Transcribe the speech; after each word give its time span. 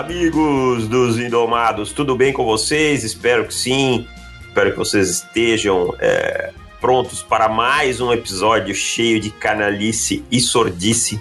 Amigos 0.00 0.88
dos 0.88 1.18
Indomados, 1.18 1.92
tudo 1.92 2.16
bem 2.16 2.32
com 2.32 2.42
vocês? 2.42 3.04
Espero 3.04 3.44
que 3.44 3.52
sim. 3.52 4.08
Espero 4.48 4.70
que 4.70 4.78
vocês 4.78 5.10
estejam 5.10 5.94
é, 5.98 6.52
prontos 6.80 7.22
para 7.22 7.50
mais 7.50 8.00
um 8.00 8.10
episódio 8.10 8.74
cheio 8.74 9.20
de 9.20 9.28
canalice 9.28 10.24
e 10.30 10.40
sordice 10.40 11.20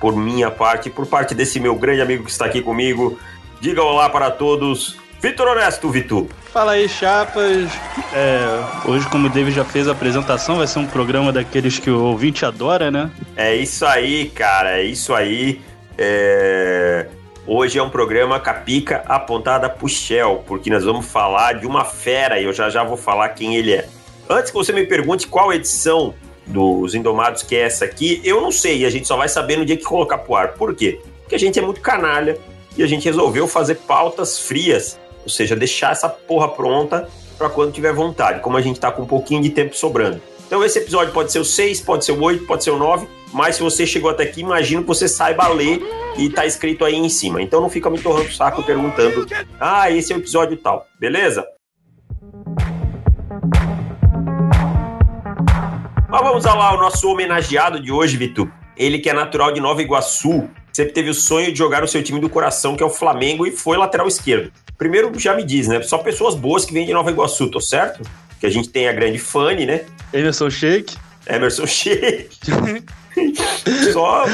por 0.00 0.16
minha 0.16 0.50
parte 0.50 0.88
e 0.88 0.90
por 0.90 1.04
parte 1.04 1.34
desse 1.34 1.60
meu 1.60 1.74
grande 1.74 2.00
amigo 2.00 2.24
que 2.24 2.30
está 2.30 2.46
aqui 2.46 2.62
comigo. 2.62 3.18
Diga 3.60 3.82
olá 3.82 4.08
para 4.08 4.30
todos. 4.30 4.96
Vitor 5.20 5.46
Honesto, 5.46 5.90
Vitor. 5.90 6.26
Fala 6.50 6.72
aí, 6.72 6.88
chapas. 6.88 7.70
É, 8.14 8.88
hoje, 8.88 9.06
como 9.10 9.26
o 9.26 9.30
David 9.30 9.54
já 9.54 9.66
fez 9.66 9.86
a 9.86 9.92
apresentação, 9.92 10.56
vai 10.56 10.66
ser 10.66 10.78
um 10.78 10.86
programa 10.86 11.30
daqueles 11.30 11.78
que 11.78 11.90
o 11.90 12.02
ouvinte 12.02 12.46
adora, 12.46 12.90
né? 12.90 13.10
É 13.36 13.54
isso 13.54 13.84
aí, 13.84 14.30
cara, 14.30 14.78
é 14.78 14.84
isso 14.84 15.12
aí. 15.12 15.60
É... 15.98 17.06
Hoje 17.46 17.78
é 17.78 17.82
um 17.82 17.90
programa 17.90 18.40
capica 18.40 19.04
apontada 19.06 19.68
pro 19.68 19.86
Shell, 19.86 20.42
porque 20.46 20.70
nós 20.70 20.82
vamos 20.82 21.04
falar 21.04 21.52
de 21.52 21.66
uma 21.66 21.84
fera 21.84 22.40
e 22.40 22.44
eu 22.44 22.54
já 22.54 22.70
já 22.70 22.82
vou 22.82 22.96
falar 22.96 23.28
quem 23.30 23.54
ele 23.54 23.74
é. 23.74 23.86
Antes 24.30 24.50
que 24.50 24.56
você 24.56 24.72
me 24.72 24.86
pergunte 24.86 25.26
qual 25.26 25.52
edição 25.52 26.14
dos 26.46 26.94
Indomados 26.94 27.42
que 27.42 27.54
é 27.54 27.60
essa 27.60 27.84
aqui, 27.84 28.18
eu 28.24 28.40
não 28.40 28.50
sei, 28.50 28.78
e 28.78 28.86
a 28.86 28.90
gente 28.90 29.06
só 29.06 29.14
vai 29.18 29.28
saber 29.28 29.58
no 29.58 29.66
dia 29.66 29.76
que 29.76 29.84
colocar 29.84 30.16
pro 30.16 30.34
ar. 30.34 30.54
Por 30.54 30.74
quê? 30.74 31.02
Porque 31.20 31.34
a 31.34 31.38
gente 31.38 31.58
é 31.58 31.62
muito 31.62 31.82
canalha 31.82 32.38
e 32.78 32.82
a 32.82 32.86
gente 32.86 33.04
resolveu 33.04 33.46
fazer 33.46 33.74
pautas 33.74 34.38
frias, 34.38 34.98
ou 35.22 35.28
seja, 35.28 35.54
deixar 35.54 35.92
essa 35.92 36.08
porra 36.08 36.48
pronta 36.48 37.10
para 37.36 37.50
quando 37.50 37.72
tiver 37.72 37.92
vontade, 37.92 38.40
como 38.40 38.56
a 38.56 38.62
gente 38.62 38.80
tá 38.80 38.90
com 38.90 39.02
um 39.02 39.06
pouquinho 39.06 39.42
de 39.42 39.50
tempo 39.50 39.76
sobrando. 39.76 40.18
Então 40.46 40.64
esse 40.64 40.78
episódio 40.78 41.12
pode 41.12 41.30
ser 41.30 41.40
o 41.40 41.44
6, 41.44 41.82
pode 41.82 42.06
ser 42.06 42.12
o 42.12 42.22
8, 42.22 42.46
pode 42.46 42.64
ser 42.64 42.70
o 42.70 42.78
9, 42.78 43.06
mas 43.34 43.56
se 43.56 43.62
você 43.62 43.84
chegou 43.84 44.08
até 44.08 44.22
aqui, 44.22 44.40
imagino 44.40 44.82
que 44.82 44.88
você 44.88 45.08
saiba 45.08 45.48
ler 45.48 45.82
e 46.16 46.30
tá 46.30 46.46
escrito 46.46 46.84
aí 46.84 46.94
em 46.94 47.08
cima. 47.08 47.42
Então 47.42 47.60
não 47.60 47.68
fica 47.68 47.90
me 47.90 47.98
torrando 47.98 48.28
o 48.28 48.32
saco 48.32 48.62
perguntando: 48.62 49.26
"Ah, 49.58 49.90
esse 49.90 50.12
é 50.12 50.16
o 50.16 50.20
episódio 50.20 50.56
tal". 50.56 50.86
Beleza? 51.00 51.44
Mas 56.08 56.22
vamos 56.22 56.44
lá 56.44 56.74
o 56.74 56.78
nosso 56.78 57.08
homenageado 57.08 57.80
de 57.80 57.90
hoje, 57.90 58.16
Vitor. 58.16 58.48
Ele 58.76 59.00
que 59.00 59.10
é 59.10 59.12
natural 59.12 59.50
de 59.50 59.60
Nova 59.60 59.82
Iguaçu, 59.82 60.48
sempre 60.72 60.92
teve 60.92 61.10
o 61.10 61.14
sonho 61.14 61.50
de 61.50 61.58
jogar 61.58 61.80
no 61.80 61.88
seu 61.88 62.04
time 62.04 62.20
do 62.20 62.28
coração, 62.28 62.76
que 62.76 62.84
é 62.84 62.86
o 62.86 62.90
Flamengo, 62.90 63.44
e 63.44 63.50
foi 63.50 63.76
lateral 63.76 64.06
esquerdo. 64.06 64.52
Primeiro, 64.78 65.10
já 65.18 65.34
me 65.34 65.42
diz, 65.42 65.66
né? 65.66 65.82
Só 65.82 65.98
pessoas 65.98 66.36
boas 66.36 66.64
que 66.64 66.72
vêm 66.72 66.86
de 66.86 66.92
Nova 66.92 67.10
Iguaçu, 67.10 67.50
tô 67.50 67.60
certo? 67.60 68.08
Que 68.38 68.46
a 68.46 68.50
gente 68.50 68.68
tem 68.68 68.88
a 68.88 68.92
grande 68.92 69.18
Fanny, 69.18 69.66
né? 69.66 69.84
Emerson 70.12 70.50
Sheik. 70.50 70.96
Emerson 71.26 71.66
Sheik. 71.66 72.28
Só. 73.92 74.24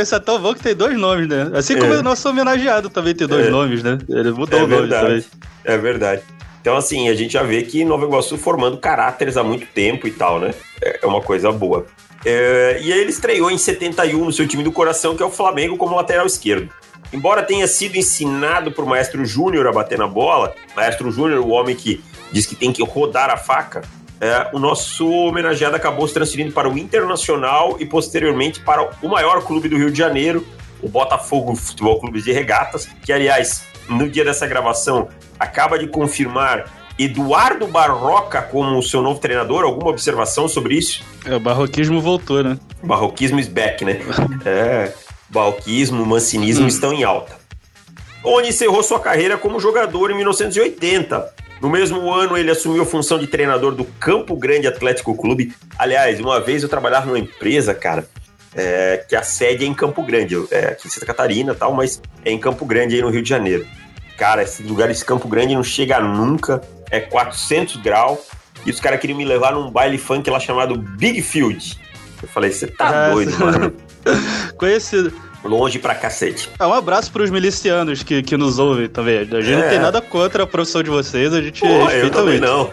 Esse 0.00 0.14
é 0.14 0.18
tão 0.18 0.40
bom 0.40 0.54
que 0.54 0.62
tem 0.62 0.74
dois 0.74 0.98
nomes, 0.98 1.28
né? 1.28 1.50
Assim 1.54 1.78
como 1.78 1.94
é. 1.94 1.98
o 1.98 2.02
nosso 2.02 2.28
homenageado 2.28 2.90
também 2.90 3.14
tem 3.14 3.26
dois 3.26 3.46
é. 3.46 3.50
nomes, 3.50 3.82
né? 3.82 3.98
Ele 4.08 4.32
mudou 4.32 4.58
é 4.58 4.62
o 4.64 4.66
nome 4.66 4.88
também. 4.88 5.24
É 5.64 5.78
verdade. 5.78 6.22
Então, 6.60 6.76
assim, 6.76 7.08
a 7.08 7.14
gente 7.14 7.34
já 7.34 7.42
vê 7.42 7.62
que 7.62 7.84
Nova 7.84 8.06
Iguaçu 8.06 8.38
formando 8.38 8.78
caráteres 8.78 9.36
há 9.36 9.44
muito 9.44 9.66
tempo 9.66 10.08
e 10.08 10.10
tal, 10.10 10.40
né? 10.40 10.54
É 10.82 11.06
uma 11.06 11.20
coisa 11.20 11.52
boa. 11.52 11.86
É, 12.24 12.80
e 12.82 12.90
aí 12.92 13.00
ele 13.00 13.10
estreou 13.10 13.50
em 13.50 13.58
71 13.58 14.24
no 14.24 14.32
seu 14.32 14.48
time 14.48 14.64
do 14.64 14.72
coração, 14.72 15.14
que 15.14 15.22
é 15.22 15.26
o 15.26 15.30
Flamengo, 15.30 15.76
como 15.76 15.94
lateral 15.94 16.26
esquerdo. 16.26 16.70
Embora 17.12 17.42
tenha 17.42 17.66
sido 17.66 17.96
ensinado 17.96 18.72
por 18.72 18.86
Maestro 18.86 19.24
Júnior 19.24 19.66
a 19.66 19.72
bater 19.72 19.98
na 19.98 20.06
bola, 20.06 20.54
Maestro 20.74 21.10
Júnior, 21.12 21.40
o 21.40 21.50
homem 21.50 21.76
que 21.76 22.02
diz 22.32 22.46
que 22.46 22.56
tem 22.56 22.72
que 22.72 22.82
rodar 22.82 23.30
a 23.30 23.36
faca, 23.36 23.82
é, 24.24 24.48
o 24.54 24.58
nosso 24.58 25.06
homenageado 25.06 25.76
acabou 25.76 26.08
se 26.08 26.14
transferindo 26.14 26.50
para 26.50 26.66
o 26.66 26.78
Internacional 26.78 27.76
e 27.78 27.84
posteriormente 27.84 28.58
para 28.58 28.88
o 29.02 29.08
maior 29.08 29.44
clube 29.44 29.68
do 29.68 29.76
Rio 29.76 29.90
de 29.90 29.98
Janeiro, 29.98 30.46
o 30.82 30.88
Botafogo 30.88 31.54
Futebol 31.54 32.00
Clube 32.00 32.22
de 32.22 32.32
Regatas, 32.32 32.88
que 33.04 33.12
aliás, 33.12 33.66
no 33.86 34.08
dia 34.08 34.24
dessa 34.24 34.46
gravação, 34.46 35.08
acaba 35.38 35.78
de 35.78 35.86
confirmar 35.88 36.64
Eduardo 36.98 37.66
Barroca 37.66 38.40
como 38.40 38.82
seu 38.82 39.02
novo 39.02 39.20
treinador. 39.20 39.62
Alguma 39.62 39.90
observação 39.90 40.48
sobre 40.48 40.76
isso? 40.76 41.04
É, 41.26 41.34
o 41.36 41.40
barroquismo 41.40 42.00
voltou, 42.00 42.42
né? 42.42 42.58
Barroquismo 42.82 43.38
is 43.38 43.48
back, 43.48 43.84
né? 43.84 44.00
é, 44.46 44.90
barroquismo, 45.28 46.06
mancinismo 46.06 46.64
hum. 46.64 46.68
estão 46.68 46.94
em 46.94 47.04
alta. 47.04 47.36
Onde 48.24 48.48
encerrou 48.48 48.82
sua 48.82 49.00
carreira 49.00 49.36
como 49.36 49.60
jogador 49.60 50.10
em 50.10 50.14
1980. 50.16 51.43
No 51.60 51.70
mesmo 51.70 52.12
ano, 52.12 52.36
ele 52.36 52.50
assumiu 52.50 52.82
a 52.82 52.86
função 52.86 53.18
de 53.18 53.26
treinador 53.26 53.74
do 53.74 53.84
Campo 53.84 54.36
Grande 54.36 54.66
Atlético 54.66 55.16
Clube. 55.16 55.54
Aliás, 55.78 56.20
uma 56.20 56.40
vez 56.40 56.62
eu 56.62 56.68
trabalhava 56.68 57.06
numa 57.06 57.18
empresa, 57.18 57.74
cara, 57.74 58.06
é, 58.54 59.04
que 59.08 59.16
a 59.16 59.22
sede 59.22 59.64
é 59.64 59.68
em 59.68 59.74
Campo 59.74 60.02
Grande, 60.02 60.36
é 60.50 60.66
aqui 60.68 60.86
em 60.86 60.90
Santa 60.90 61.06
Catarina 61.06 61.54
tal, 61.54 61.72
mas 61.72 62.00
é 62.24 62.30
em 62.30 62.38
Campo 62.38 62.64
Grande 62.64 62.94
aí 62.94 63.02
no 63.02 63.10
Rio 63.10 63.22
de 63.22 63.28
Janeiro. 63.28 63.66
Cara, 64.16 64.42
esse 64.42 64.62
lugar, 64.62 64.90
esse 64.90 65.04
Campo 65.04 65.26
Grande 65.26 65.54
não 65.54 65.64
chega 65.64 65.98
nunca, 66.00 66.60
é 66.90 67.00
400 67.00 67.76
graus, 67.76 68.20
e 68.64 68.70
os 68.70 68.78
caras 68.80 69.00
queriam 69.00 69.16
me 69.16 69.24
levar 69.24 69.52
num 69.52 69.70
baile 69.70 69.98
funk 69.98 70.28
lá 70.30 70.38
chamado 70.38 70.76
Big 70.76 71.20
Field. 71.20 71.78
Eu 72.22 72.28
falei, 72.28 72.50
você 72.50 72.66
tá 72.66 73.08
ah, 73.08 73.10
doido, 73.10 73.38
mano. 73.38 73.74
Conhecido. 74.56 75.12
Longe 75.44 75.78
pra 75.78 75.94
cacete. 75.94 76.50
É, 76.58 76.66
um 76.66 76.72
abraço 76.72 77.12
pros 77.12 77.30
milicianos 77.30 78.02
que, 78.02 78.22
que 78.22 78.36
nos 78.36 78.58
ouvem 78.58 78.88
também. 78.88 79.18
A 79.18 79.24
gente 79.24 79.52
é. 79.52 79.56
não 79.62 79.68
tem 79.68 79.78
nada 79.78 80.00
contra 80.00 80.44
a 80.44 80.46
profissão 80.46 80.82
de 80.82 80.88
vocês, 80.88 81.34
a 81.34 81.42
gente 81.42 81.60
Pô, 81.60 81.66
respeita 81.66 82.06
eu 82.06 82.10
também 82.10 82.40
muito. 82.40 82.46
não. 82.46 82.70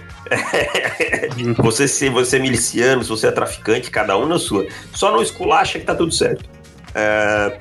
você, 1.63 1.87
se 1.87 2.07
você 2.09 2.37
é 2.37 2.39
miliciano, 2.39 3.03
se 3.03 3.09
você 3.09 3.27
é 3.27 3.31
traficante, 3.31 3.91
cada 3.91 4.17
um 4.17 4.25
na 4.25 4.39
sua. 4.39 4.65
Só 4.93 5.11
não 5.11 5.21
esculacha 5.21 5.77
que 5.79 5.85
tá 5.85 5.93
tudo 5.93 6.13
certo. 6.13 6.49
É... 6.95 7.57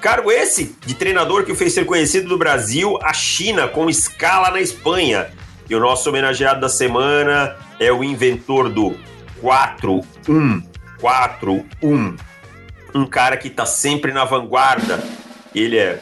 Cargo 0.00 0.32
esse 0.32 0.76
de 0.86 0.94
treinador 0.94 1.44
que 1.44 1.52
o 1.52 1.56
fez 1.56 1.74
ser 1.74 1.84
conhecido 1.84 2.28
do 2.28 2.38
Brasil 2.38 2.98
a 3.02 3.12
China, 3.12 3.68
com 3.68 3.90
escala 3.90 4.50
na 4.50 4.60
Espanha. 4.60 5.26
E 5.68 5.74
o 5.74 5.80
nosso 5.80 6.08
homenageado 6.08 6.60
da 6.60 6.68
semana 6.68 7.56
é 7.78 7.92
o 7.92 8.02
inventor 8.02 8.70
do 8.70 8.96
4-1. 9.42 10.62
4-1 12.88 12.94
um 12.94 13.06
cara 13.06 13.36
que 13.36 13.50
tá 13.50 13.66
sempre 13.66 14.12
na 14.12 14.24
vanguarda. 14.24 14.98
Ele 15.54 15.78
é 15.78 15.98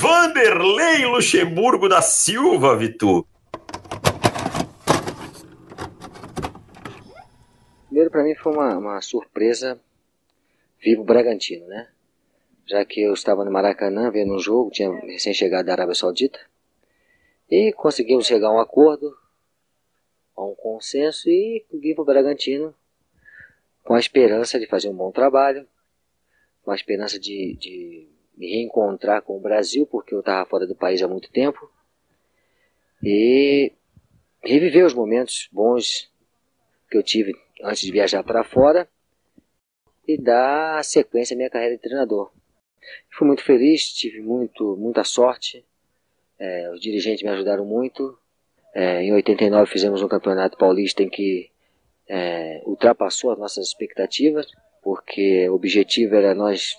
Vanderlei 0.00 1.06
Luxemburgo 1.06 1.88
da 1.88 2.00
Silva, 2.00 2.76
Vitu. 2.76 3.26
Primeiro, 7.86 8.10
para 8.10 8.22
mim, 8.22 8.34
foi 8.34 8.52
uma, 8.52 8.78
uma 8.78 9.00
surpresa 9.00 9.80
vir 10.80 10.98
o 10.98 11.04
Bragantino, 11.04 11.66
né? 11.66 11.88
Já 12.66 12.84
que 12.84 13.02
eu 13.02 13.12
estava 13.12 13.44
no 13.44 13.50
Maracanã 13.50 14.10
vendo 14.10 14.34
um 14.34 14.38
jogo, 14.38 14.70
tinha 14.70 14.90
recém-chegado 15.00 15.66
da 15.66 15.72
Arábia 15.72 15.94
Saudita, 15.94 16.38
e 17.50 17.72
conseguimos 17.72 18.26
chegar 18.26 18.48
a 18.48 18.52
um 18.52 18.60
acordo, 18.60 19.12
a 20.36 20.44
um 20.44 20.54
consenso, 20.54 21.28
e 21.28 21.66
vir 21.72 21.94
para 21.94 22.02
o 22.02 22.06
Bragantino 22.06 22.74
com 23.82 23.94
a 23.94 23.98
esperança 23.98 24.58
de 24.58 24.66
fazer 24.66 24.88
um 24.88 24.96
bom 24.96 25.10
trabalho, 25.10 25.66
com 26.62 26.70
a 26.70 26.74
esperança 26.74 27.18
de, 27.18 27.56
de 27.58 28.08
me 28.36 28.50
reencontrar 28.50 29.22
com 29.22 29.36
o 29.36 29.40
Brasil, 29.40 29.86
porque 29.86 30.14
eu 30.14 30.20
estava 30.20 30.48
fora 30.48 30.66
do 30.66 30.74
país 30.74 31.02
há 31.02 31.08
muito 31.08 31.30
tempo, 31.30 31.70
e 33.02 33.72
reviver 34.42 34.84
os 34.84 34.94
momentos 34.94 35.48
bons 35.52 36.10
que 36.90 36.96
eu 36.96 37.02
tive 37.02 37.34
antes 37.62 37.82
de 37.82 37.92
viajar 37.92 38.22
para 38.22 38.44
fora 38.44 38.88
e 40.06 40.18
dar 40.18 40.82
sequência 40.84 41.34
à 41.34 41.36
minha 41.36 41.50
carreira 41.50 41.76
de 41.76 41.82
treinador. 41.82 42.32
Fui 43.10 43.26
muito 43.26 43.44
feliz, 43.44 43.92
tive 43.92 44.20
muito, 44.20 44.76
muita 44.76 45.04
sorte, 45.04 45.64
é, 46.38 46.70
os 46.70 46.80
dirigentes 46.80 47.22
me 47.22 47.28
ajudaram 47.28 47.66
muito. 47.66 48.18
É, 48.74 49.02
em 49.02 49.12
89 49.12 49.70
fizemos 49.70 50.00
um 50.00 50.08
campeonato 50.08 50.56
paulista 50.56 51.02
em 51.02 51.08
que 51.08 51.49
é, 52.12 52.60
ultrapassou 52.66 53.30
as 53.30 53.38
nossas 53.38 53.68
expectativas, 53.68 54.48
porque 54.82 55.48
o 55.48 55.54
objetivo 55.54 56.16
era 56.16 56.34
nós 56.34 56.76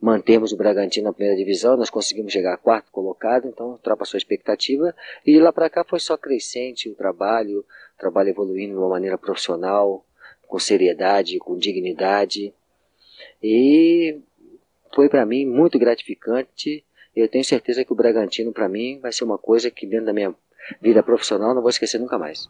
mantermos 0.00 0.52
o 0.52 0.56
Bragantino 0.56 1.06
na 1.06 1.12
primeira 1.12 1.38
divisão, 1.38 1.76
nós 1.76 1.90
conseguimos 1.90 2.32
chegar 2.32 2.54
a 2.54 2.58
quarto 2.58 2.90
colocado, 2.90 3.46
então 3.46 3.70
ultrapassou 3.70 4.16
a 4.16 4.18
expectativa, 4.18 4.92
e 5.24 5.32
de 5.32 5.38
lá 5.38 5.52
para 5.52 5.70
cá 5.70 5.84
foi 5.84 6.00
só 6.00 6.16
crescente 6.16 6.88
o 6.88 6.94
trabalho, 6.94 7.60
o 7.60 7.98
trabalho 7.98 8.30
evoluindo 8.30 8.72
de 8.72 8.78
uma 8.78 8.88
maneira 8.88 9.16
profissional, 9.16 10.04
com 10.48 10.58
seriedade, 10.58 11.38
com 11.38 11.56
dignidade, 11.56 12.52
e 13.40 14.18
foi 14.92 15.08
para 15.08 15.24
mim 15.24 15.46
muito 15.46 15.78
gratificante, 15.78 16.84
eu 17.14 17.28
tenho 17.28 17.44
certeza 17.44 17.84
que 17.84 17.92
o 17.92 17.96
Bragantino 17.96 18.52
para 18.52 18.68
mim 18.68 18.98
vai 18.98 19.12
ser 19.12 19.22
uma 19.22 19.38
coisa 19.38 19.70
que 19.70 19.86
dentro 19.86 20.06
da 20.06 20.12
minha 20.12 20.34
vida 20.82 21.00
profissional 21.00 21.54
não 21.54 21.62
vou 21.62 21.70
esquecer 21.70 22.00
nunca 22.00 22.18
mais. 22.18 22.48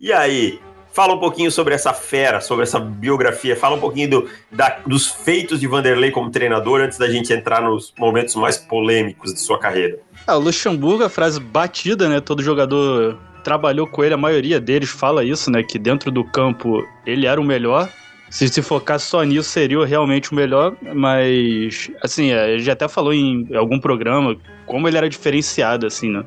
E 0.00 0.12
aí? 0.12 0.60
Fala 0.92 1.14
um 1.14 1.18
pouquinho 1.18 1.50
sobre 1.50 1.74
essa 1.74 1.92
fera, 1.92 2.40
sobre 2.40 2.64
essa 2.64 2.80
biografia. 2.80 3.54
Fala 3.54 3.76
um 3.76 3.80
pouquinho 3.80 4.10
do, 4.10 4.30
da, 4.50 4.78
dos 4.86 5.06
feitos 5.06 5.60
de 5.60 5.66
Vanderlei 5.66 6.10
como 6.10 6.30
treinador 6.30 6.80
antes 6.80 6.98
da 6.98 7.08
gente 7.08 7.32
entrar 7.32 7.62
nos 7.62 7.92
momentos 7.96 8.34
mais 8.34 8.56
polêmicos 8.56 9.32
de 9.32 9.40
sua 9.40 9.58
carreira. 9.58 9.98
Ah, 10.26 10.36
o 10.36 10.40
Luxemburgo, 10.40 11.04
a 11.04 11.08
frase 11.08 11.38
batida, 11.38 12.08
né? 12.08 12.20
Todo 12.20 12.42
jogador 12.42 13.16
trabalhou 13.44 13.86
com 13.86 14.02
ele, 14.02 14.14
a 14.14 14.18
maioria 14.18 14.60
deles 14.60 14.88
fala 14.88 15.24
isso, 15.24 15.50
né? 15.50 15.62
Que 15.62 15.78
dentro 15.78 16.10
do 16.10 16.24
campo 16.24 16.84
ele 17.06 17.26
era 17.26 17.40
o 17.40 17.44
melhor. 17.44 17.88
se 18.30 18.48
se 18.48 18.60
focar 18.60 18.98
só 18.98 19.22
nisso 19.22 19.48
seria 19.48 19.84
realmente 19.84 20.32
o 20.32 20.34
melhor, 20.34 20.76
mas 20.94 21.90
assim, 22.02 22.32
é, 22.32 22.52
ele 22.52 22.62
já 22.62 22.72
até 22.72 22.88
falou 22.88 23.12
em 23.12 23.48
algum 23.54 23.78
programa 23.78 24.36
como 24.66 24.88
ele 24.88 24.96
era 24.98 25.08
diferenciado 25.08 25.86
assim, 25.86 26.10
né? 26.10 26.24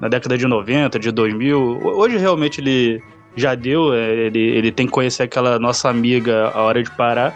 Na 0.00 0.08
década 0.08 0.36
de 0.36 0.46
90, 0.46 0.98
de 0.98 1.10
2000. 1.10 1.80
Hoje 1.82 2.16
realmente 2.16 2.60
ele 2.60 3.02
já 3.36 3.54
deu, 3.54 3.94
é, 3.94 4.26
ele, 4.26 4.40
ele 4.40 4.72
tem 4.72 4.86
que 4.86 4.92
conhecer 4.92 5.24
aquela 5.24 5.58
nossa 5.58 5.88
amiga 5.88 6.50
a 6.54 6.62
hora 6.62 6.82
de 6.82 6.90
parar. 6.90 7.34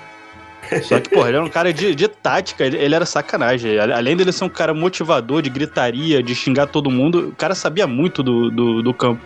Só 0.82 1.00
que, 1.00 1.10
porra, 1.10 1.28
ele 1.28 1.36
era 1.36 1.44
um 1.44 1.48
cara 1.48 1.72
de, 1.72 1.94
de 1.94 2.08
tática, 2.08 2.64
ele, 2.64 2.76
ele, 2.76 2.94
era 2.94 3.04
sacanagem. 3.04 3.78
Além 3.78 4.16
dele 4.16 4.32
ser 4.32 4.44
um 4.44 4.48
cara 4.48 4.72
motivador, 4.72 5.42
de 5.42 5.50
gritaria, 5.50 6.22
de 6.22 6.34
xingar 6.34 6.66
todo 6.66 6.90
mundo, 6.90 7.30
o 7.30 7.36
cara 7.36 7.54
sabia 7.54 7.86
muito 7.86 8.22
do, 8.22 8.50
do, 8.50 8.82
do 8.82 8.94
campo. 8.94 9.20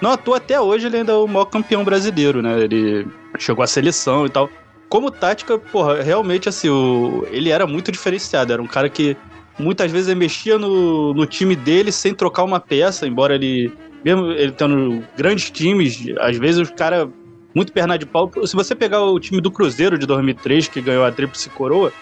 Não 0.00 0.12
à 0.12 0.16
toa, 0.16 0.36
até 0.38 0.60
hoje 0.60 0.86
ele 0.86 0.98
ainda 0.98 1.12
é 1.12 1.16
o 1.16 1.26
maior 1.26 1.46
campeão 1.46 1.84
brasileiro, 1.84 2.40
né? 2.40 2.60
Ele 2.60 3.06
chegou 3.38 3.62
à 3.62 3.66
seleção 3.66 4.26
e 4.26 4.30
tal. 4.30 4.48
Como 4.88 5.10
tática, 5.10 5.58
porra, 5.58 6.02
realmente 6.02 6.48
assim, 6.48 6.68
o, 6.68 7.26
ele 7.30 7.50
era 7.50 7.66
muito 7.66 7.92
diferenciado. 7.92 8.52
Era 8.52 8.62
um 8.62 8.66
cara 8.66 8.88
que 8.88 9.16
muitas 9.58 9.90
vezes 9.90 10.08
ele 10.08 10.20
mexia 10.20 10.58
no, 10.58 11.12
no 11.12 11.26
time 11.26 11.56
dele 11.56 11.90
sem 11.90 12.14
trocar 12.14 12.44
uma 12.44 12.60
peça, 12.60 13.06
embora 13.06 13.34
ele, 13.34 13.72
mesmo 14.04 14.30
ele 14.32 14.52
tendo 14.52 15.02
grandes 15.16 15.50
times, 15.50 16.04
às 16.18 16.36
vezes 16.36 16.60
os 16.60 16.70
caras 16.70 17.08
muito 17.54 17.72
perna 17.72 17.98
de 17.98 18.06
pau. 18.06 18.30
Se 18.46 18.54
você 18.54 18.74
pegar 18.74 19.02
o 19.02 19.18
time 19.18 19.40
do 19.40 19.50
Cruzeiro 19.50 19.98
de 19.98 20.06
2003, 20.06 20.68
que 20.68 20.80
ganhou 20.80 21.04
a 21.04 21.12
Tríplice 21.12 21.50
Coroa, 21.50 21.92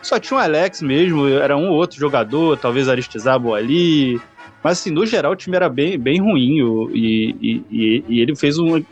só 0.00 0.18
tinha 0.18 0.38
o 0.38 0.40
Alex 0.40 0.82
mesmo, 0.82 1.28
era 1.28 1.56
um 1.56 1.68
ou 1.68 1.76
outro 1.76 1.98
jogador, 1.98 2.56
talvez 2.56 2.88
Aristizábal 2.88 3.54
ali, 3.54 4.20
mas 4.62 4.78
assim, 4.78 4.90
no 4.90 5.06
geral 5.06 5.32
o 5.32 5.36
time 5.36 5.56
era 5.56 5.68
bem, 5.68 5.98
bem 5.98 6.20
ruim 6.20 6.88
e, 6.92 7.36
e, 7.40 7.62
e, 7.70 8.04
e 8.08 8.20
ele 8.20 8.34
fez 8.34 8.58
um, 8.58 8.82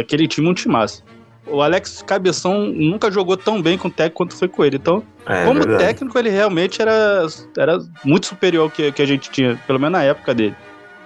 aquele 0.00 0.26
time 0.26 0.48
um 0.48 0.54
timaço. 0.54 1.03
O 1.46 1.60
Alex 1.60 2.02
Cabeção 2.02 2.66
nunca 2.66 3.10
jogou 3.10 3.36
tão 3.36 3.60
bem 3.60 3.76
com 3.76 3.88
o 3.88 3.90
técnico 3.90 4.16
quanto 4.16 4.36
foi 4.36 4.48
com 4.48 4.64
ele. 4.64 4.76
Então, 4.76 5.02
é, 5.26 5.44
como 5.44 5.60
verdade. 5.60 5.84
técnico, 5.84 6.18
ele 6.18 6.30
realmente 6.30 6.80
era, 6.80 7.26
era 7.56 7.78
muito 8.04 8.26
superior 8.26 8.64
ao 8.64 8.70
que, 8.70 8.90
que 8.92 9.02
a 9.02 9.06
gente 9.06 9.30
tinha, 9.30 9.60
pelo 9.66 9.78
menos 9.78 9.92
na 9.92 10.04
época 10.04 10.34
dele. 10.34 10.56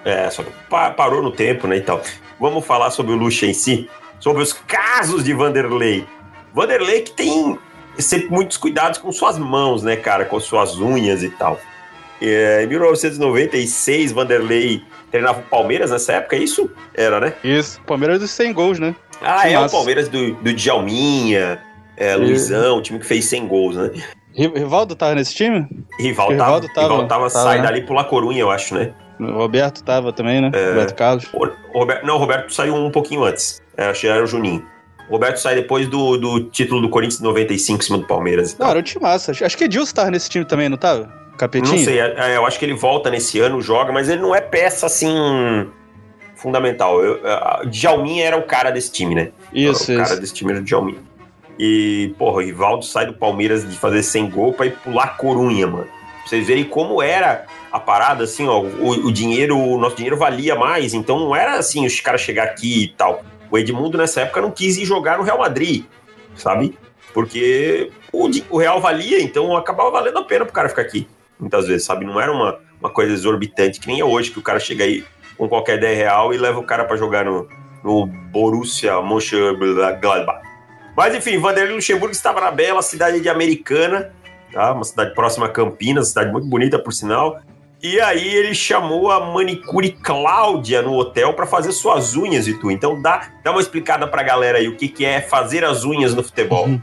É, 0.05 0.31
só 0.31 0.43
que 0.43 0.51
parou 0.69 1.23
no 1.23 1.33
tempo, 1.33 1.67
né, 1.67 1.79
e 1.79 1.81
tal. 1.81 2.01
Vamos 2.39 2.65
falar 2.65 2.91
sobre 2.91 3.13
o 3.13 3.17
Lucha 3.17 3.47
em 3.47 3.53
si, 3.53 3.91
sobre 4.21 4.43
os 4.43 4.53
casos 4.53 5.25
de 5.25 5.35
Vanderlei. 5.35 6.07
Vanderlei 6.55 7.03
que 7.03 7.13
tem 7.13 7.59
sempre 7.99 8.31
muitos 8.31 8.57
cuidados 8.57 8.99
com 8.99 9.11
suas 9.11 9.39
mãos, 9.39 9.83
né, 9.83 9.97
cara, 9.97 10.25
com 10.25 10.39
suas 10.39 10.79
unhas 10.79 11.23
e 11.23 11.31
tal. 11.31 11.61
É, 12.21 12.65
em 12.65 12.67
1996, 12.67 14.13
Vanderlei 14.13 14.83
treinava 15.11 15.41
o 15.41 15.43
Palmeiras 15.45 15.91
nessa 15.91 16.15
época, 16.15 16.37
é 16.37 16.41
isso? 16.41 16.71
Era, 16.95 17.21
né? 17.21 17.35
Isso, 17.45 17.81
Palmeiras 17.87 18.21
dos 18.21 18.31
100 18.31 18.53
gols, 18.53 18.79
né? 18.79 18.95
Ah, 19.23 19.43
que 19.43 19.49
é 19.49 19.59
massa. 19.59 19.75
o 19.75 19.79
Palmeiras 19.79 20.09
do, 20.09 20.35
do 20.35 20.53
Djalminha, 20.53 21.61
é, 21.97 22.15
Luizão, 22.17 22.81
time 22.83 22.99
que 22.99 23.07
fez 23.07 23.25
100 23.27 23.47
gols, 23.47 23.77
né? 23.77 23.91
Rivaldo 24.35 24.95
tava 24.95 25.15
nesse 25.17 25.35
time? 25.35 25.67
Rivaldo, 25.99 26.33
Rivaldo 26.33 26.69
tava, 26.69 26.87
Rivaldo 26.87 27.09
tava, 27.09 27.29
tava 27.29 27.31
saindo 27.31 27.63
né? 27.63 27.69
ali 27.69 27.83
pro 27.83 27.95
La 27.95 28.05
Corunha, 28.05 28.41
eu 28.41 28.51
acho, 28.51 28.75
né? 28.75 28.93
O 29.19 29.33
Roberto 29.33 29.83
tava 29.83 30.13
também, 30.13 30.41
né? 30.41 30.51
É... 30.55 30.69
Roberto 30.69 30.95
Carlos. 30.95 31.29
O, 31.33 31.79
Roberto, 31.79 32.07
não, 32.07 32.15
o 32.15 32.19
Roberto 32.19 32.55
saiu 32.55 32.75
um 32.75 32.91
pouquinho 32.91 33.25
antes. 33.25 33.61
É, 33.77 33.87
acho 33.87 34.03
que 34.03 34.07
era 34.07 34.23
o 34.23 34.27
Juninho. 34.27 34.65
O 35.09 35.13
Roberto 35.13 35.39
sai 35.39 35.55
depois 35.55 35.89
do, 35.89 36.17
do 36.17 36.45
título 36.45 36.83
do 36.83 36.89
Corinthians 36.89 37.21
95 37.21 37.83
em 37.83 37.85
cima 37.85 37.99
do 37.99 38.07
Palmeiras. 38.07 38.57
Não, 38.59 38.69
era 38.69 38.79
um 38.79 38.83
time 38.83 39.03
massa. 39.03 39.33
Acho 39.33 39.57
que 39.57 39.65
Edilson 39.65 39.95
tava 39.95 40.11
nesse 40.11 40.29
time 40.29 40.45
também, 40.45 40.69
não 40.69 40.77
tava? 40.77 41.11
Capetinho? 41.39 41.77
Não 41.77 41.85
sei, 41.85 42.01
é, 42.01 42.15
é, 42.19 42.37
eu 42.37 42.45
acho 42.45 42.59
que 42.59 42.65
ele 42.65 42.75
volta 42.75 43.11
nesse 43.11 43.39
ano, 43.41 43.61
joga, 43.63 43.93
mas 43.93 44.09
ele 44.09 44.21
não 44.21 44.35
é 44.35 44.41
peça 44.41 44.87
assim 44.87 45.15
fundamental. 46.37 47.03
Eu, 47.03 47.21
Djalminha 47.67 48.27
era 48.27 48.37
o 48.37 48.43
cara 48.43 48.71
desse 48.71 48.93
time, 48.93 49.15
né? 49.15 49.31
Isso, 49.53 49.91
O 49.91 49.95
isso. 49.95 49.97
cara 49.97 50.21
desse 50.21 50.35
time 50.35 50.53
era 50.53 50.61
o 50.61 50.65
Djalminha. 50.65 51.01
E, 51.59 52.15
porra, 52.17 52.37
o 52.37 52.41
Rivaldo 52.41 52.85
sai 52.85 53.07
do 53.07 53.15
Palmeiras 53.15 53.69
de 53.69 53.77
fazer 53.77 54.03
100 54.03 54.31
gol 54.31 54.53
pra 54.53 54.67
ir 54.67 54.77
pular 54.79 55.17
Corunha, 55.17 55.67
mano. 55.67 55.87
Pra 55.87 56.29
vocês 56.29 56.47
verem 56.47 56.65
como 56.65 57.03
era 57.03 57.47
a 57.73 57.81
parada, 57.81 58.25
assim, 58.25 58.47
ó, 58.47 58.61
o, 58.61 58.91
o 59.07 59.13
dinheiro, 59.13 59.59
o 59.59 59.79
nosso 59.79 59.97
dinheiro 59.97 60.17
valia 60.17 60.55
mais, 60.55 60.95
então 60.95 61.19
não 61.19 61.35
era 61.35 61.59
assim 61.59 61.85
os 61.85 62.01
caras 62.01 62.21
chegar 62.21 62.45
aqui 62.45 62.85
e 62.85 62.89
tal. 62.89 63.25
O 63.51 63.59
Edmundo 63.59 63.99
nessa 63.99 64.21
época 64.23 64.41
não 64.41 64.51
quis 64.51 64.77
ir 64.77 64.85
jogar 64.85 65.19
no 65.19 65.25
Real 65.25 65.39
Madrid, 65.39 65.85
sabe? 66.37 66.77
Porque 67.13 67.91
o, 68.13 68.29
o 68.51 68.59
Real 68.59 68.81
valia, 68.81 69.21
então 69.21 69.57
acabava 69.57 69.91
valendo 69.91 70.19
a 70.19 70.25
pena 70.25 70.45
pro 70.45 70.55
cara 70.55 70.69
ficar 70.69 70.83
aqui, 70.83 71.09
muitas 71.39 71.67
vezes, 71.67 71.85
sabe? 71.85 72.05
Não 72.05 72.21
era 72.21 72.33
uma, 72.33 72.59
uma 72.81 72.91
coisa 72.91 73.13
exorbitante, 73.13 73.81
que 73.81 73.87
nem 73.87 74.01
é 74.01 74.05
hoje, 74.05 74.31
que 74.31 74.39
o 74.39 74.43
cara 74.43 74.59
chega 74.59 74.85
aí 74.85 75.05
com 75.37 75.49
qualquer 75.49 75.79
ideia 75.79 75.97
real 75.97 76.35
e 76.35 76.37
leva 76.37 76.59
o 76.59 76.65
cara 76.65 76.85
para 76.85 76.97
jogar 76.97 77.25
no, 77.25 77.49
no 77.85 78.07
Borussia 78.07 79.01
Mönchengladbach. 79.01 80.43
Mas 80.97 81.15
enfim, 81.15 81.39
Vanderlei 81.39 81.75
Luxemburgo 81.75 82.13
estava 82.13 82.41
na 82.41 82.51
bela 82.51 82.83
cidade 82.83 83.21
de 83.21 83.29
Americana, 83.29 84.13
tá? 84.53 84.73
uma 84.73 84.83
cidade 84.83 85.15
próxima 85.15 85.47
a 85.47 85.49
Campinas, 85.49 86.09
cidade 86.09 86.33
muito 86.33 86.49
bonita 86.49 86.79
por 86.79 86.93
sinal. 86.93 87.41
E 87.81 88.01
aí 88.01 88.35
ele 88.35 88.53
chamou 88.53 89.09
a 89.09 89.33
manicure 89.33 89.93
Cláudia 89.93 90.83
no 90.83 90.95
hotel 90.95 91.33
para 91.35 91.47
fazer 91.47 91.71
suas 91.71 92.17
unhas 92.17 92.49
e 92.49 92.55
tu. 92.55 92.69
Então 92.69 93.01
dá, 93.01 93.31
dá 93.45 93.53
uma 93.53 93.61
explicada 93.61 94.09
pra 94.09 94.25
galera 94.25 94.59
aí 94.59 94.67
o 94.67 94.77
que, 94.77 94.89
que 94.89 95.05
é 95.05 95.21
fazer 95.21 95.65
as 95.65 95.85
unhas 95.85 96.13
no 96.13 96.25
futebol. 96.25 96.67
Uhum. 96.67 96.83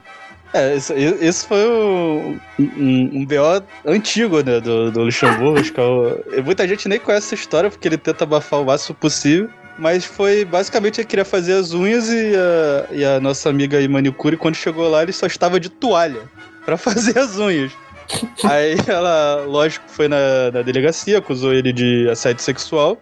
É, 0.56 0.74
esse, 0.74 0.94
esse 0.94 1.46
foi 1.46 1.68
um, 1.68 2.40
um, 2.57 3.10
um 3.13 3.25
BO 3.25 3.62
antigo, 3.86 4.42
né, 4.42 4.62
do, 4.62 4.90
do 4.90 5.04
Luxemburgo. 5.04 5.60
acho 5.60 5.74
que 5.74 5.80
é 5.81 5.84
o, 5.84 6.18
muita 6.46 6.66
gente 6.66 6.88
nem 6.88 6.98
conhece 6.98 7.28
essa 7.28 7.36
história 7.36 7.69
porque 7.69 7.86
ele 7.86 7.98
tenta 7.98 8.24
abafar 8.24 8.62
o 8.62 8.66
máximo 8.66 8.96
possível. 8.96 9.50
Mas 9.78 10.06
foi 10.06 10.46
basicamente 10.46 11.02
ele 11.02 11.07
queria 11.07 11.25
fazer 11.25 11.52
as 11.52 11.74
unhas 11.74 12.07
e 12.07 12.34
a, 12.38 12.96
e 12.96 13.04
a 13.04 13.19
nossa 13.19 13.50
amiga 13.50 13.78
aí, 13.78 13.86
manicure, 13.90 14.38
quando 14.38 14.56
chegou 14.56 14.90
lá, 14.90 15.04
ele 15.04 15.12
só 15.12 15.25
estava 15.25 15.60
de 15.60 15.68
toalha 15.68 16.22
para 16.63 16.78
fazer 16.78 17.19
as 17.19 17.38
unhas. 17.38 17.74
Aí 18.46 18.78
ela, 18.88 19.44
lógico, 19.46 19.84
foi 19.90 20.07
na, 20.07 20.52
na 20.54 20.62
delegacia, 20.62 21.18
acusou 21.18 21.54
ele 21.54 21.74
de 21.74 22.07
assédio 22.10 22.42
sexual. 22.42 22.98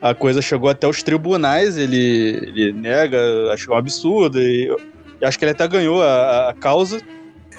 A 0.00 0.14
coisa 0.14 0.40
chegou 0.40 0.68
até 0.68 0.86
os 0.86 1.02
tribunais, 1.02 1.76
ele, 1.76 2.44
ele 2.46 2.72
nega, 2.72 3.18
achou 3.52 3.74
um 3.74 3.78
absurdo. 3.78 4.40
E, 4.40 4.70
acho 5.24 5.38
que 5.38 5.44
ele 5.44 5.52
até 5.52 5.66
ganhou 5.68 6.02
a, 6.02 6.50
a 6.50 6.54
causa. 6.54 7.00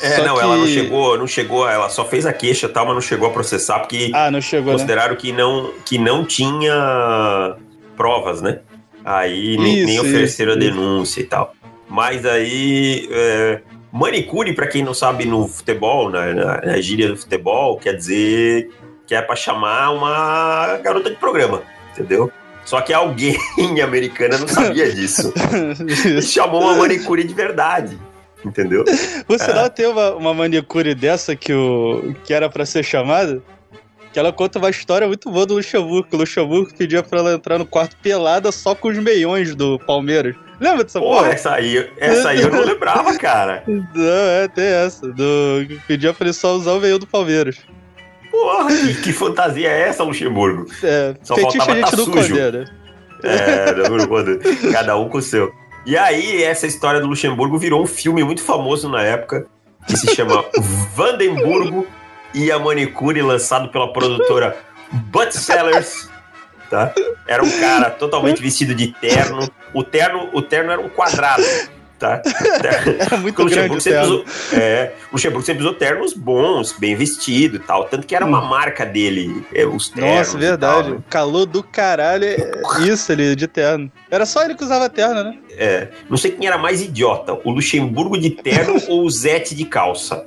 É, 0.02 0.26
não, 0.26 0.36
que... 0.36 0.42
ela 0.42 0.58
não 0.58 0.68
chegou, 0.68 1.18
não 1.18 1.28
chegou, 1.28 1.70
ela 1.70 1.90
só 1.90 2.04
fez 2.04 2.26
a 2.26 2.34
queixa 2.34 2.68
tal, 2.68 2.86
mas 2.86 2.96
não 2.96 3.02
chegou 3.02 3.28
a 3.28 3.32
processar, 3.32 3.80
porque 3.80 4.12
ah, 4.14 4.32
não 4.32 4.42
chegou, 4.42 4.74
né? 4.74 4.74
consideraram 4.74 5.14
né? 5.14 5.20
que, 5.20 5.32
não, 5.32 5.74
que 5.86 5.98
não 5.98 6.26
tinha 6.26 7.56
provas, 7.96 8.42
né? 8.42 8.60
Aí 9.06 9.58
nem, 9.58 9.78
isso, 9.78 9.86
nem 9.86 10.00
ofereceram 10.00 10.54
isso, 10.54 10.60
a 10.60 10.64
denúncia 10.64 11.20
isso. 11.20 11.28
e 11.28 11.30
tal. 11.30 11.54
Mas 11.90 12.26
aí. 12.26 13.08
É, 13.12 13.62
manicure, 13.94 14.54
para 14.54 14.66
quem 14.66 14.84
não 14.84 14.94
sabe 14.94 15.24
no 15.26 15.48
futebol, 15.48 16.10
na, 16.10 16.34
na, 16.34 16.62
na, 16.62 16.82
gíria 16.82 17.08
do 17.08 17.16
futebol, 17.16 17.78
quer 17.78 17.96
dizer 17.96 18.72
que 19.06 19.14
é 19.14 19.22
para 19.22 19.36
chamar 19.36 19.92
uma 19.92 20.78
garota 20.78 21.12
de 21.12 21.16
programa, 21.18 21.62
entendeu? 21.92 22.32
Só 22.66 22.82
que 22.82 22.94
alguém 22.94 23.38
americana 23.84 24.38
não 24.38 24.48
sabia 24.48 24.92
disso. 24.94 25.34
e 26.18 26.22
chamou 26.22 26.62
uma 26.62 26.76
manicure 26.76 27.24
de 27.24 27.34
verdade. 27.34 27.98
Entendeu? 28.46 28.84
Você 29.28 29.52
é. 29.52 29.54
não 29.54 29.70
tem 29.70 29.88
uma, 29.88 30.12
uma 30.16 30.34
manicure 30.34 30.94
dessa 30.94 31.36
que, 31.36 31.54
o, 31.54 32.14
que 32.26 32.34
era 32.34 32.50
para 32.50 32.66
ser 32.66 32.84
chamada? 32.84 33.42
Que 34.12 34.20
ela 34.20 34.32
conta 34.32 34.60
uma 34.60 34.70
história 34.70 35.08
muito 35.08 35.32
boa 35.32 35.46
do 35.46 35.56
Luxemburgo. 35.56 36.08
O 36.12 36.18
Luxemburgo 36.18 36.72
pedia 36.78 37.02
pra 37.02 37.20
ela 37.20 37.34
entrar 37.34 37.58
no 37.58 37.66
quarto 37.66 37.96
pelada 37.98 38.52
só 38.52 38.76
com 38.76 38.90
os 38.90 38.98
meiões 38.98 39.56
do 39.56 39.80
Palmeiras. 39.80 40.36
Lembra 40.60 40.84
dessa 40.84 41.00
porra? 41.00 41.22
porra? 41.22 41.34
Essa 41.34 41.54
aí, 41.54 41.90
essa 41.98 42.30
aí 42.30 42.42
eu 42.42 42.52
não 42.52 42.64
lembrava, 42.64 43.18
cara. 43.18 43.64
Não, 43.68 44.30
é, 44.42 44.48
tem 44.48 44.66
essa. 44.66 45.08
Do, 45.08 45.66
pedia 45.88 46.14
pra 46.14 46.28
ele 46.28 46.34
só 46.34 46.54
usar 46.56 46.74
o 46.74 46.80
meião 46.80 47.00
do 47.00 47.08
Palmeiras. 47.08 47.58
Porra, 48.34 48.68
que, 48.68 48.96
que, 48.96 49.14
fantasia 49.14 49.70
é 49.70 49.90
essa, 49.90 50.04
Luxemburgo? 50.04 50.66
É, 50.82 51.14
Só 51.22 51.36
fetiche 51.36 51.70
a 51.70 51.76
gente 51.76 51.92
tá 51.92 51.98
não 51.98 52.06
condena. 52.06 52.66
É, 53.24 53.74
não, 53.76 54.72
cada 54.72 54.98
um 54.98 55.08
com 55.08 55.20
o 55.20 55.22
seu. 55.22 55.54
E 55.86 55.96
aí, 55.96 56.42
essa 56.42 56.66
história 56.66 57.00
do 57.00 57.06
Luxemburgo 57.06 57.60
virou 57.60 57.84
um 57.84 57.86
filme 57.86 58.24
muito 58.24 58.42
famoso 58.42 58.90
na 58.90 59.04
época, 59.04 59.46
que 59.86 59.96
se 59.96 60.16
chama 60.16 60.44
Vandenburgo 60.96 61.86
e 62.34 62.52
a 62.52 62.58
Manicure, 62.58 63.22
lançado 63.22 63.70
pela 63.70 63.94
produtora 63.94 64.58
Butt 64.92 65.38
Sellers. 65.38 66.10
Tá? 66.72 66.92
Era 67.28 67.44
um 67.44 67.60
cara 67.60 67.92
totalmente 67.92 68.42
vestido 68.42 68.74
de 68.74 68.88
terno. 68.94 69.48
O 69.76 69.84
terno, 69.84 70.32
o 70.34 70.42
terno 70.42 70.72
era 70.72 70.82
um 70.82 70.90
quadrado. 70.90 71.44
Tá? 72.04 72.22
Era 73.00 73.16
muito 73.16 73.42
o 73.42 73.46
grande 73.46 73.82
sempre 73.82 74.02
usou, 74.02 74.26
é, 74.52 74.92
O 75.10 75.14
Luxemburgo 75.14 75.46
sempre 75.46 75.62
usou 75.62 75.74
ternos 75.74 76.12
bons, 76.12 76.74
bem 76.78 76.98
vestido 76.98 77.56
e 77.56 77.60
tal. 77.60 77.86
Tanto 77.86 78.06
que 78.06 78.14
era 78.14 78.26
uma 78.26 78.44
hum. 78.44 78.50
marca 78.50 78.86
dele, 78.86 79.46
é, 79.54 79.66
os 79.66 79.88
ternos. 79.88 80.28
Nossa, 80.28 80.38
verdade. 80.38 80.90
Tal, 80.90 80.96
né? 80.96 81.04
Calor 81.10 81.46
do 81.46 81.64
caralho. 81.64 82.26
É 82.26 82.52
isso 82.82 83.10
ali, 83.10 83.34
de 83.38 83.48
terno. 83.48 83.90
Era 84.12 84.26
só 84.26 84.44
ele 84.44 84.54
que 84.54 84.66
usava 84.66 84.90
terno, 84.90 85.24
né? 85.24 85.38
É. 85.52 85.88
Não 86.10 86.18
sei 86.18 86.32
quem 86.32 86.46
era 86.46 86.58
mais 86.58 86.82
idiota, 86.82 87.40
o 87.42 87.52
Luxemburgo 87.52 88.20
de 88.20 88.32
terno 88.32 88.82
ou 88.90 89.06
o 89.06 89.10
Zete 89.10 89.56
de 89.56 89.64
calça. 89.64 90.26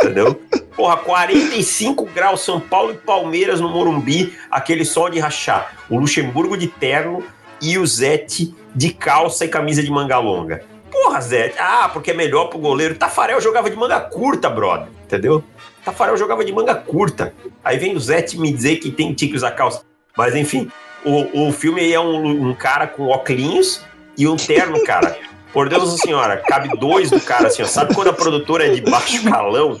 Entendeu? 0.00 0.40
Porra, 0.76 0.96
45 0.96 2.04
graus 2.06 2.42
São 2.42 2.60
Paulo 2.60 2.92
e 2.92 2.96
Palmeiras 2.98 3.60
no 3.60 3.68
Morumbi, 3.68 4.32
aquele 4.48 4.84
sol 4.84 5.10
de 5.10 5.18
rachar. 5.18 5.74
O 5.90 5.98
Luxemburgo 5.98 6.56
de 6.56 6.68
terno 6.68 7.24
e 7.60 7.76
o 7.76 7.84
Zete 7.84 8.54
de 8.72 8.90
calça 8.90 9.44
e 9.44 9.48
camisa 9.48 9.82
de 9.82 9.90
manga 9.90 10.18
longa. 10.18 10.62
Porra, 11.02 11.20
Zé. 11.22 11.54
Ah, 11.58 11.88
porque 11.90 12.10
é 12.10 12.14
melhor 12.14 12.48
pro 12.48 12.58
goleiro. 12.58 12.94
Tafarel 12.94 13.40
jogava 13.40 13.70
de 13.70 13.76
manga 13.76 13.98
curta, 14.00 14.50
brother. 14.50 14.88
Entendeu? 15.04 15.42
Tafarel 15.82 16.16
jogava 16.16 16.44
de 16.44 16.52
manga 16.52 16.74
curta. 16.74 17.34
Aí 17.64 17.78
vem 17.78 17.96
o 17.96 18.00
Zé 18.00 18.24
me 18.34 18.52
dizer 18.52 18.76
que 18.76 18.90
tem 18.90 19.14
tique 19.14 19.34
usar 19.34 19.52
calça. 19.52 19.82
Mas 20.14 20.34
enfim, 20.34 20.70
o, 21.02 21.48
o 21.48 21.52
filme 21.52 21.90
é 21.90 21.98
um, 21.98 22.50
um 22.50 22.54
cara 22.54 22.86
com 22.86 23.08
óculos 23.08 23.82
e 24.16 24.28
um 24.28 24.36
terno, 24.36 24.84
cara. 24.84 25.16
Por 25.54 25.68
Deus 25.70 25.98
senhora, 26.00 26.36
cabe 26.36 26.68
dois 26.76 27.10
do 27.10 27.20
cara 27.20 27.48
assim, 27.48 27.62
ó. 27.62 27.66
Sabe 27.66 27.94
quando 27.94 28.08
a 28.08 28.12
produtora 28.12 28.66
é 28.66 28.68
de 28.68 28.82
baixo 28.82 29.24
calão? 29.24 29.78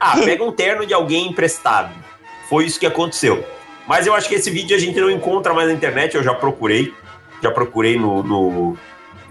Ah, 0.00 0.16
pega 0.16 0.42
um 0.42 0.50
terno 0.50 0.84
de 0.84 0.92
alguém 0.92 1.28
emprestado. 1.28 1.94
Foi 2.48 2.66
isso 2.66 2.80
que 2.80 2.86
aconteceu. 2.86 3.46
Mas 3.86 4.04
eu 4.04 4.14
acho 4.14 4.28
que 4.28 4.34
esse 4.34 4.50
vídeo 4.50 4.76
a 4.76 4.80
gente 4.80 5.00
não 5.00 5.08
encontra 5.08 5.54
mais 5.54 5.68
na 5.68 5.74
internet, 5.74 6.16
eu 6.16 6.24
já 6.24 6.34
procurei. 6.34 6.92
Já 7.40 7.52
procurei 7.52 7.96
no, 7.96 8.22
no 8.22 8.76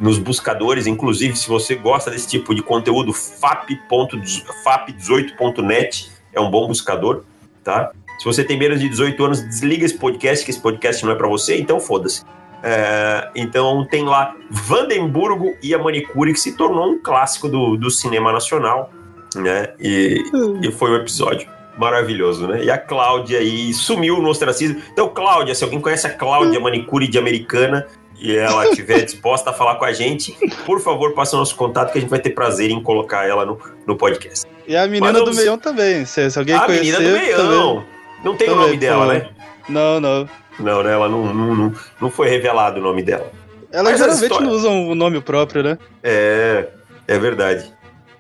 nos 0.01 0.17
buscadores, 0.17 0.88
inclusive 0.88 1.36
se 1.36 1.48
você 1.48 1.75
gosta 1.75 2.10
desse 2.10 2.27
tipo 2.27 2.55
de 2.55 2.63
conteúdo, 2.63 3.13
fap18.net 3.13 6.12
é 6.34 6.41
um 6.41 6.50
bom 6.50 6.67
buscador, 6.67 7.22
tá? 7.63 7.91
Se 8.17 8.25
você 8.25 8.43
tem 8.43 8.58
menos 8.58 8.79
de 8.79 8.89
18 8.89 9.24
anos, 9.24 9.43
desliga 9.43 9.86
esse 9.86 9.96
podcast, 9.96 10.43
que 10.43 10.50
esse 10.50 10.60
podcast 10.60 11.05
não 11.05 11.12
é 11.12 11.15
para 11.15 11.27
você, 11.27 11.60
então 11.60 11.79
foda-se. 11.79 12.24
É, 12.63 13.29
então 13.36 13.86
tem 13.86 14.03
lá 14.03 14.36
Vandemburgo 14.50 15.55
e 15.62 15.72
a 15.74 15.79
Manicure, 15.79 16.34
que 16.34 16.39
se 16.39 16.58
tornou 16.58 16.91
um 16.91 17.00
clássico 17.00 17.48
do, 17.48 17.77
do 17.77 17.91
cinema 17.91 18.34
nacional, 18.34 18.91
né? 19.36 19.70
E, 19.79 20.24
e 20.63 20.72
foi 20.72 20.89
um 20.91 20.96
episódio 20.96 21.48
maravilhoso, 21.77 22.48
né? 22.48 22.63
E 22.63 22.72
a 22.72 22.77
Cláudia 22.77 23.39
aí 23.39 23.74
sumiu 23.74 24.22
no 24.22 24.29
ostracismo. 24.29 24.81
Então, 24.91 25.08
Cláudia, 25.10 25.55
se 25.55 25.63
alguém 25.63 25.79
conhece 25.79 26.05
a 26.05 26.12
Cláudia. 26.12 26.60
Manicure 26.60 27.08
de 27.08 27.17
Americana 27.17 27.88
e 28.21 28.37
ela 28.37 28.69
estiver 28.69 29.03
disposta 29.03 29.49
a 29.49 29.53
falar 29.53 29.75
com 29.75 29.85
a 29.85 29.91
gente, 29.91 30.37
por 30.63 30.79
favor, 30.79 31.13
passe 31.13 31.33
o 31.33 31.39
nosso 31.39 31.55
contato 31.55 31.91
que 31.91 31.97
a 31.97 32.01
gente 32.01 32.09
vai 32.09 32.19
ter 32.19 32.29
prazer 32.29 32.69
em 32.69 32.81
colocar 32.81 33.27
ela 33.27 33.45
no, 33.45 33.59
no 33.87 33.97
podcast. 33.97 34.45
E 34.67 34.77
a 34.77 34.87
menina 34.87 35.23
do 35.23 35.33
meião 35.33 35.57
também, 35.57 36.05
se, 36.05 36.29
se 36.29 36.37
alguém 36.37 36.57
conhecer... 36.59 36.95
A 36.95 36.99
menina 36.99 37.19
do 37.19 37.19
meião! 37.19 37.37
Também. 37.37 37.85
Não 38.23 38.35
tem 38.35 38.47
também, 38.47 38.63
o 38.63 38.67
nome 38.67 38.77
dela, 38.77 39.13
né? 39.13 39.29
Não, 39.67 39.99
não. 39.99 40.29
Não, 40.59 40.83
né? 40.83 40.93
Ela 40.93 41.09
não, 41.09 41.33
não, 41.33 41.73
não, 41.99 42.11
foi 42.11 42.29
revelado 42.29 42.79
o 42.79 42.83
nome 42.83 43.01
dela. 43.01 43.31
Ela 43.71 43.95
geralmente 43.97 44.23
história... 44.23 44.45
não 44.45 44.53
usa 44.53 44.69
o 44.69 44.93
nome 44.93 45.19
próprio, 45.21 45.63
né? 45.63 45.77
É, 46.03 46.67
é 47.07 47.17
verdade. 47.17 47.73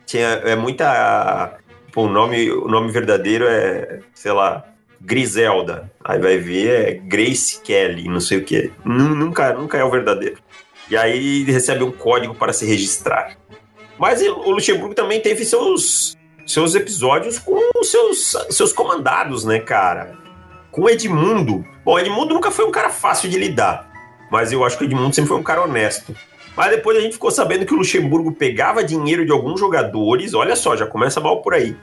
Tinha, 0.05 0.27
é 0.43 0.55
muita. 0.55 1.57
Tipo, 1.85 2.03
o 2.03 2.09
nome, 2.09 2.49
o 2.49 2.67
nome 2.67 2.91
verdadeiro 2.91 3.45
é, 3.47 3.99
sei 4.13 4.31
lá, 4.31 4.65
Griselda. 5.03 5.91
Aí 6.03 6.19
vai 6.19 6.37
ver 6.37 6.69
é 6.69 6.93
Grace 6.93 7.59
Kelly, 7.61 8.07
não 8.07 8.19
sei 8.19 8.37
o 8.37 8.43
que. 8.43 8.71
Nunca, 8.85 9.53
nunca 9.53 9.77
é 9.77 9.83
o 9.83 9.91
verdadeiro. 9.91 10.37
E 10.89 10.97
aí 10.97 11.43
recebe 11.43 11.83
um 11.83 11.91
código 11.91 12.35
para 12.35 12.53
se 12.53 12.65
registrar. 12.65 13.37
Mas 13.97 14.21
o 14.21 14.51
Luxemburgo 14.51 14.93
também 14.93 15.21
teve 15.21 15.45
seus, 15.45 16.17
seus 16.45 16.75
episódios 16.75 17.39
com 17.39 17.59
seus, 17.83 18.35
seus 18.49 18.73
comandados, 18.73 19.45
né, 19.45 19.59
cara? 19.59 20.17
Com 20.71 20.89
Edmundo. 20.89 21.65
Bom, 21.85 21.99
Edmundo 21.99 22.33
nunca 22.33 22.51
foi 22.51 22.65
um 22.65 22.71
cara 22.71 22.89
fácil 22.89 23.29
de 23.29 23.37
lidar, 23.37 23.91
mas 24.31 24.51
eu 24.51 24.63
acho 24.63 24.77
que 24.77 24.83
o 24.83 24.87
Edmundo 24.87 25.13
sempre 25.13 25.29
foi 25.29 25.37
um 25.37 25.43
cara 25.43 25.61
honesto. 25.61 26.15
Mas 26.55 26.71
depois 26.71 26.97
a 26.97 27.01
gente 27.01 27.13
ficou 27.13 27.31
sabendo 27.31 27.65
que 27.65 27.73
o 27.73 27.77
Luxemburgo 27.77 28.33
pegava 28.33 28.83
dinheiro 28.83 29.25
de 29.25 29.31
alguns 29.31 29.59
jogadores, 29.59 30.33
olha 30.33 30.55
só, 30.55 30.75
já 30.75 30.85
começa 30.85 31.19
mal 31.19 31.41
por 31.41 31.53
aí. 31.53 31.75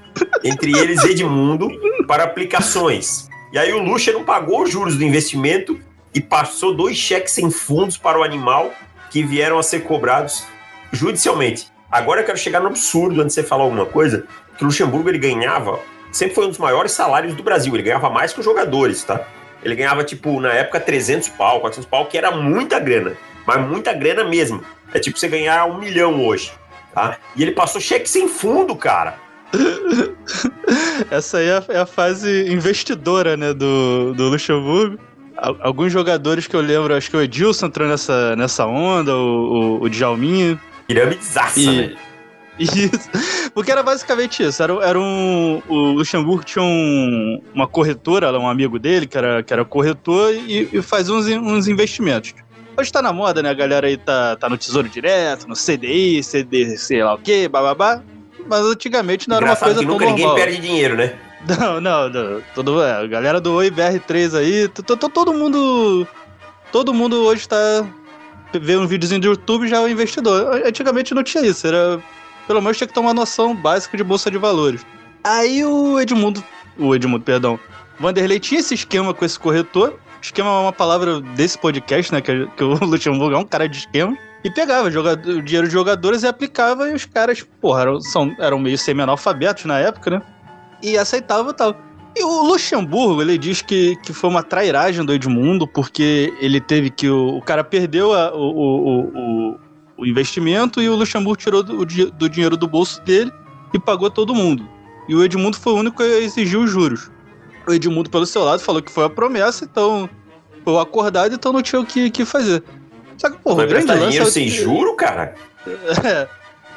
Entre 0.45 0.77
eles 0.77 1.03
Edmundo, 1.05 1.69
para 2.07 2.25
aplicações. 2.25 3.29
E 3.53 3.59
aí 3.59 3.73
o 3.73 3.83
Luxa 3.83 4.13
não 4.13 4.25
pagou 4.25 4.63
os 4.63 4.71
juros 4.71 4.97
do 4.97 5.05
investimento 5.05 5.81
e 6.15 6.21
passou 6.21 6.75
dois 6.75 6.97
cheques 6.97 7.33
sem 7.33 7.51
fundos 7.51 7.97
para 7.97 8.19
o 8.19 8.23
animal 8.23 8.71
que 9.11 9.23
vieram 9.23 9.59
a 9.59 9.63
ser 9.63 9.81
cobrados 9.81 10.45
judicialmente. 10.93 11.69
Agora 11.91 12.21
eu 12.21 12.27
quero 12.27 12.37
chegar 12.37 12.61
no 12.61 12.67
absurdo 12.67 13.23
antes 13.23 13.35
de 13.35 13.41
você 13.41 13.47
falar 13.47 13.65
alguma 13.65 13.87
coisa, 13.87 14.27
que 14.57 14.63
o 14.63 14.67
Luxemburgo 14.67 15.09
ele 15.09 15.19
ganhava 15.19 15.79
sempre 16.11 16.35
foi 16.35 16.47
um 16.47 16.49
dos 16.49 16.59
maiores 16.59 16.93
salários 16.93 17.35
do 17.35 17.43
Brasil. 17.43 17.75
Ele 17.75 17.83
ganhava 17.83 18.11
mais 18.11 18.33
que 18.33 18.41
os 18.41 18.45
jogadores, 18.45 19.03
tá? 19.05 19.27
Ele 19.63 19.75
ganhava, 19.75 20.05
tipo, 20.05 20.41
na 20.41 20.53
época, 20.53 20.79
300 20.79 21.29
pau, 21.31 21.61
400 21.61 21.89
pau, 21.89 22.07
que 22.07 22.17
era 22.17 22.31
muita 22.31 22.79
grana. 22.79 23.17
Mas 23.49 23.67
muita 23.67 23.95
grana 23.95 24.25
mesmo. 24.25 24.63
É 24.93 24.99
tipo 24.99 25.19
você 25.19 25.27
ganhar 25.27 25.65
um 25.65 25.79
milhão 25.79 26.23
hoje, 26.23 26.53
tá? 26.95 27.17
E 27.35 27.43
ele 27.43 27.53
passou 27.53 27.81
cheque 27.81 28.07
sem 28.07 28.29
fundo, 28.29 28.77
cara. 28.77 29.15
Essa 31.11 31.39
aí 31.39 31.49
é 31.49 31.57
a, 31.57 31.65
é 31.71 31.79
a, 31.79 31.87
fase 31.87 32.47
investidora, 32.53 33.39
né, 33.39 33.55
do, 33.55 34.13
do 34.13 34.29
Luxemburgo. 34.29 34.99
Alguns 35.35 35.91
jogadores 35.91 36.47
que 36.47 36.55
eu 36.55 36.61
lembro, 36.61 36.95
acho 36.95 37.09
que 37.09 37.17
o 37.17 37.23
Edilson 37.23 37.67
entrou 37.67 37.89
nessa, 37.89 38.37
nessa 38.37 38.67
onda, 38.67 39.17
o, 39.17 39.79
o, 39.79 39.85
o 39.85 39.89
Djalminha. 39.89 40.61
Piramidezaça, 40.87 41.59
e, 41.59 41.67
né? 41.89 41.97
Isso. 42.59 43.09
Porque 43.55 43.71
era 43.71 43.85
basicamente 43.85 44.43
isso. 44.43 44.61
Era, 44.61 44.75
era 44.85 44.99
um. 44.99 45.63
O 45.69 45.93
Luxemburgo 45.93 46.43
tinha 46.43 46.65
um, 46.65 47.41
uma 47.55 47.69
corretora, 47.69 48.37
um 48.37 48.49
amigo 48.49 48.81
dele, 48.81 49.07
que 49.07 49.17
era, 49.17 49.45
que 49.45 49.53
era 49.53 49.65
corretor, 49.65 50.35
e, 50.35 50.69
e 50.73 50.83
fazia 50.83 51.15
uns, 51.15 51.29
uns 51.29 51.69
investimentos. 51.69 52.35
Hoje 52.79 52.93
tá 52.93 53.03
na 53.03 53.13
moda, 53.13 53.43
né? 53.43 53.51
A 53.51 53.55
galera 53.55 53.89
aí 53.89 53.97
tá, 53.97 54.37
tá 54.37 54.49
no 54.49 54.57
Tesouro 54.57 54.89
Direto, 54.89 55.49
no 55.49 55.55
CDI, 55.55 56.23
CD, 56.23 56.77
sei 56.79 57.03
lá 57.03 57.15
o 57.15 57.19
quê, 57.19 57.49
bababá. 57.49 58.01
Mas 58.47 58.61
antigamente 58.61 59.29
não 59.29 59.37
era 59.37 59.47
Engraçado 59.47 59.69
uma 59.69 59.75
coisa 59.75 59.81
que 59.81 59.93
nunca 59.93 60.07
ninguém 60.07 60.35
perde 60.37 60.61
dinheiro, 60.61 60.97
né? 60.97 61.19
Não, 61.47 61.81
não, 61.81 62.09
não. 62.09 62.43
Todo, 62.53 62.83
é, 62.83 63.01
a 63.01 63.07
galera 63.07 63.41
do 63.41 63.53
Oi 63.55 63.71
BR3 63.71 64.37
aí, 64.37 64.69
todo 64.69 65.33
mundo. 65.33 66.07
Todo 66.73 66.93
mundo 66.93 67.23
hoje 67.23 67.49
tá. 67.49 67.57
Vê 68.53 68.77
um 68.77 68.89
videozinho 68.89 69.21
do 69.21 69.29
YouTube 69.29 69.69
já 69.69 69.77
é 69.77 69.81
um 69.81 69.89
investidor. 69.89 70.61
Antigamente 70.67 71.15
não 71.15 71.23
tinha 71.23 71.47
isso, 71.47 71.65
era 71.65 72.03
pelo 72.49 72.61
menos 72.61 72.77
tinha 72.77 72.89
que 72.89 72.93
ter 72.93 72.99
uma 72.99 73.15
noção 73.15 73.55
básica 73.55 73.97
de 73.97 74.03
bolsa 74.03 74.33
de 74.33 74.37
valores. 74.37 74.85
Aí 75.23 75.65
o 75.65 76.01
Edmundo, 76.01 76.43
o 76.77 76.93
Edmundo, 76.93 77.25
perdão, 77.25 77.59
Vanderlei 78.01 78.41
tinha 78.41 78.59
esse 78.59 78.75
esquema 78.75 79.15
com 79.15 79.25
esse 79.25 79.39
corretor. 79.39 79.97
Esquema 80.21 80.49
é 80.49 80.61
uma 80.61 80.73
palavra 80.73 81.21
desse 81.21 81.59
podcast, 81.59 82.13
né? 82.13 82.21
Que, 82.21 82.47
que 82.57 82.65
o 82.65 82.75
Luxemburgo 82.85 83.35
é 83.35 83.39
um 83.39 83.45
cara 83.45 83.69
de 83.69 83.79
esquema. 83.79 84.17
E 84.45 84.51
pegava 84.51 84.91
jogador, 84.91 85.37
o 85.37 85.43
dinheiro 85.43 85.67
de 85.67 85.73
jogadores 85.73 86.23
e 86.23 86.27
aplicava, 86.27 86.89
e 86.89 86.95
os 86.95 87.05
caras, 87.05 87.45
porra, 87.61 87.83
eram, 87.83 88.01
são, 88.01 88.35
eram 88.39 88.59
meio 88.59 88.79
semi-analfabetos 88.79 89.65
na 89.65 89.79
época, 89.79 90.11
né? 90.11 90.23
E 90.83 90.97
aceitava 90.97 91.53
tal. 91.53 91.75
E 92.17 92.23
o 92.23 92.43
Luxemburgo, 92.45 93.21
ele 93.21 93.37
diz 93.37 93.63
que, 93.63 93.97
que 93.97 94.13
foi 94.13 94.31
uma 94.31 94.43
trairagem 94.43 95.05
do 95.05 95.13
Edmundo, 95.13 95.67
porque 95.67 96.33
ele 96.41 96.61
teve 96.61 96.91
que. 96.91 97.09
O, 97.09 97.37
o 97.37 97.43
cara 97.43 97.65
perdeu 97.65 98.15
a, 98.15 98.33
o, 98.33 98.39
o, 98.39 99.01
o, 99.01 99.61
o 99.99 100.07
investimento 100.07 100.81
e 100.81 100.89
o 100.89 100.95
Luxemburgo 100.95 101.37
tirou 101.37 101.63
do, 101.63 101.85
do 101.85 102.29
dinheiro 102.29 102.57
do 102.57 102.69
bolso 102.69 103.03
dele 103.03 103.33
e 103.75 103.79
pagou 103.79 104.11
todo 104.11 104.35
mundo. 104.35 104.69
E 105.09 105.15
o 105.15 105.25
Edmundo 105.25 105.57
foi 105.57 105.73
o 105.73 105.77
único 105.77 105.97
que 105.97 106.03
exigiu 106.03 106.63
os 106.63 106.71
juros. 106.71 107.11
O 107.69 107.73
Edmundo, 107.73 108.09
pelo 108.09 108.25
seu 108.25 108.43
lado, 108.45 108.61
falou 108.61 108.81
que 108.81 108.91
foi 108.91 109.05
a 109.05 109.11
promessa, 109.11 109.65
então 109.65 110.09
foi 110.65 110.79
acordado, 110.79 111.35
então 111.35 111.53
não 111.53 111.61
tinha 111.61 111.81
o 111.81 111.85
que, 111.85 112.11
que 112.11 112.25
fazer. 112.25 112.63
Só 113.19 113.29
que, 113.31 113.39
porra, 113.39 113.65
o 113.65 113.67
grande 113.67 113.87
lance. 113.87 114.05
dinheiro 114.05 114.27
é... 114.27 114.31
sem 114.31 114.49
juro, 114.49 114.97
cara? 114.97 115.35
É. 115.67 116.29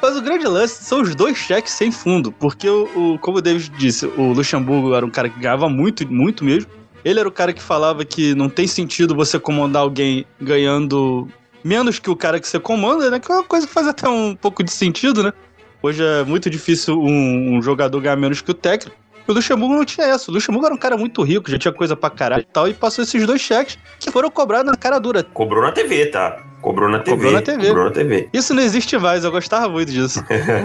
Mas 0.02 0.16
o 0.16 0.20
grande 0.20 0.44
lance 0.46 0.82
são 0.82 1.00
os 1.00 1.14
dois 1.14 1.38
cheques 1.38 1.72
sem 1.72 1.92
fundo, 1.92 2.32
porque 2.32 2.68
o, 2.68 3.14
o, 3.14 3.18
como 3.20 3.38
o 3.38 3.40
David 3.40 3.70
disse, 3.78 4.04
o 4.04 4.32
Luxemburgo 4.32 4.94
era 4.94 5.06
um 5.06 5.10
cara 5.10 5.28
que 5.28 5.38
ganhava 5.38 5.68
muito, 5.68 6.06
muito 6.12 6.44
mesmo. 6.44 6.68
Ele 7.04 7.20
era 7.20 7.28
o 7.28 7.32
cara 7.32 7.52
que 7.52 7.62
falava 7.62 8.04
que 8.04 8.34
não 8.34 8.48
tem 8.48 8.66
sentido 8.66 9.14
você 9.14 9.38
comandar 9.38 9.82
alguém 9.82 10.26
ganhando 10.40 11.28
menos 11.62 12.00
que 12.00 12.10
o 12.10 12.16
cara 12.16 12.40
que 12.40 12.48
você 12.48 12.58
comanda, 12.58 13.10
né? 13.10 13.20
Que 13.20 13.30
é 13.30 13.34
uma 13.36 13.44
coisa 13.44 13.66
que 13.66 13.72
faz 13.72 13.86
até 13.86 14.08
um 14.08 14.34
pouco 14.34 14.64
de 14.64 14.72
sentido, 14.72 15.22
né? 15.22 15.32
Hoje 15.80 16.02
é 16.02 16.24
muito 16.24 16.50
difícil 16.50 17.00
um, 17.00 17.56
um 17.56 17.62
jogador 17.62 18.00
ganhar 18.00 18.16
menos 18.16 18.40
que 18.40 18.50
o 18.50 18.54
técnico. 18.54 18.96
O 19.32 19.34
Luxemburgo 19.34 19.74
não 19.74 19.84
tinha 19.84 20.14
isso. 20.14 20.30
O 20.30 20.34
Luxemburgo 20.34 20.66
era 20.66 20.74
um 20.74 20.78
cara 20.78 20.96
muito 20.96 21.22
rico, 21.22 21.50
já 21.50 21.58
tinha 21.58 21.72
coisa 21.72 21.96
pra 21.96 22.10
caralho 22.10 22.42
e 22.42 22.52
tal, 22.52 22.68
e 22.68 22.74
passou 22.74 23.02
esses 23.02 23.26
dois 23.26 23.40
cheques 23.40 23.78
que 23.98 24.10
foram 24.10 24.30
cobrados 24.30 24.70
na 24.70 24.76
cara 24.76 24.98
dura. 24.98 25.24
Cobrou 25.24 25.62
na 25.62 25.72
TV, 25.72 26.06
tá? 26.06 26.38
Cobrou 26.60 26.88
na 26.88 27.00
TV. 27.00 27.16
Cobrou 27.16 27.32
na 27.32 27.42
TV. 27.42 27.66
Cobrou 27.66 27.84
na 27.86 27.90
TV. 27.90 28.28
Isso 28.32 28.54
não 28.54 28.62
existe 28.62 28.96
mais, 28.98 29.24
eu 29.24 29.32
gostava 29.32 29.68
muito 29.68 29.90
disso. 29.90 30.22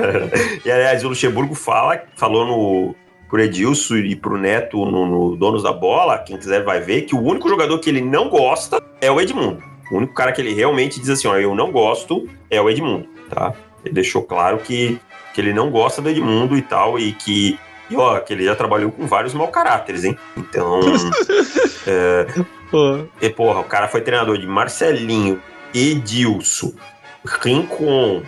e 0.64 0.72
aliás, 0.72 1.04
o 1.04 1.10
Luxemburgo 1.10 1.56
fala, 1.56 2.04
falou 2.16 2.46
no, 2.46 2.96
pro 3.30 3.42
Edilson 3.42 3.96
e 3.96 4.16
pro 4.16 4.38
Neto 4.38 4.86
no, 4.86 5.06
no 5.06 5.36
Donos 5.36 5.64
da 5.64 5.74
Bola, 5.74 6.20
quem 6.20 6.38
quiser 6.38 6.64
vai 6.64 6.80
ver, 6.80 7.04
que 7.04 7.16
o 7.16 7.22
único 7.22 7.50
jogador 7.50 7.80
que 7.80 7.90
ele 7.90 8.02
não 8.02 8.30
gosta 8.30 8.82
é 9.02 9.12
o 9.12 9.20
Edmundo. 9.20 9.64
O 9.92 9.98
único 9.98 10.14
cara 10.14 10.32
que 10.32 10.42
ele 10.42 10.54
realmente 10.54 11.00
diz 11.00 11.10
assim, 11.10 11.28
ó, 11.28 11.38
eu 11.38 11.56
não 11.56 11.72
gosto 11.72 12.28
é 12.50 12.62
o 12.62 12.70
Edmundo, 12.70 13.08
tá? 13.30 13.54
Ele 13.84 13.94
deixou 13.94 14.22
claro 14.22 14.58
que, 14.60 15.00
que 15.34 15.42
ele 15.42 15.54
não 15.54 15.72
gosta 15.72 16.02
do 16.02 16.10
Edmundo 16.10 16.58
e 16.58 16.62
tal, 16.62 17.00
e 17.00 17.14
que, 17.14 17.58
e, 17.90 17.96
ó, 17.96 18.20
que 18.20 18.34
ele 18.34 18.46
já 18.46 18.56
trabalhou 18.56 18.92
com 18.92 19.08
vários 19.08 19.34
mau 19.34 19.48
caráteres, 19.48 20.04
hein? 20.04 20.18
Então, 20.36 20.80
é, 21.88 22.28
e, 23.22 23.30
porra, 23.30 23.62
o 23.62 23.64
cara 23.64 23.88
foi 23.88 24.02
treinador 24.02 24.38
de 24.38 24.46
Marcelinho, 24.46 25.42
Edilson, 25.74 26.74
Rincon, 27.26 28.24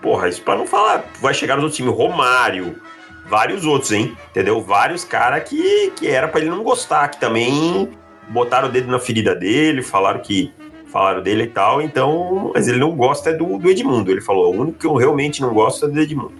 porra, 0.00 0.28
isso 0.28 0.42
pra 0.42 0.56
não 0.56 0.66
falar, 0.66 1.04
vai 1.20 1.34
chegar 1.34 1.56
no 1.56 1.70
time 1.70 1.90
Romário, 1.90 2.76
vários 3.26 3.64
outros, 3.64 3.92
hein? 3.92 4.16
Entendeu? 4.30 4.60
Vários 4.60 5.04
caras 5.04 5.48
que, 5.48 5.92
que 5.96 6.08
era 6.08 6.28
para 6.28 6.40
ele 6.40 6.50
não 6.50 6.62
gostar, 6.62 7.08
que 7.08 7.20
também 7.20 7.90
botaram 8.28 8.68
o 8.68 8.70
dedo 8.70 8.90
na 8.90 8.98
ferida 8.98 9.34
dele, 9.34 9.82
falaram 9.82 10.20
que 10.20 10.52
falaram 10.94 11.22
dele 11.22 11.42
e 11.42 11.48
tal, 11.48 11.82
então, 11.82 12.52
mas 12.54 12.68
ele 12.68 12.78
não 12.78 12.94
gosta 12.94 13.32
do, 13.32 13.58
do 13.58 13.68
Edmundo. 13.68 14.10
Ele 14.10 14.20
falou, 14.20 14.54
o 14.54 14.60
único 14.60 14.78
que 14.78 14.86
eu 14.86 14.94
realmente 14.94 15.42
não 15.42 15.52
gosto 15.52 15.86
é 15.86 15.88
do 15.88 16.00
Edmundo. 16.00 16.34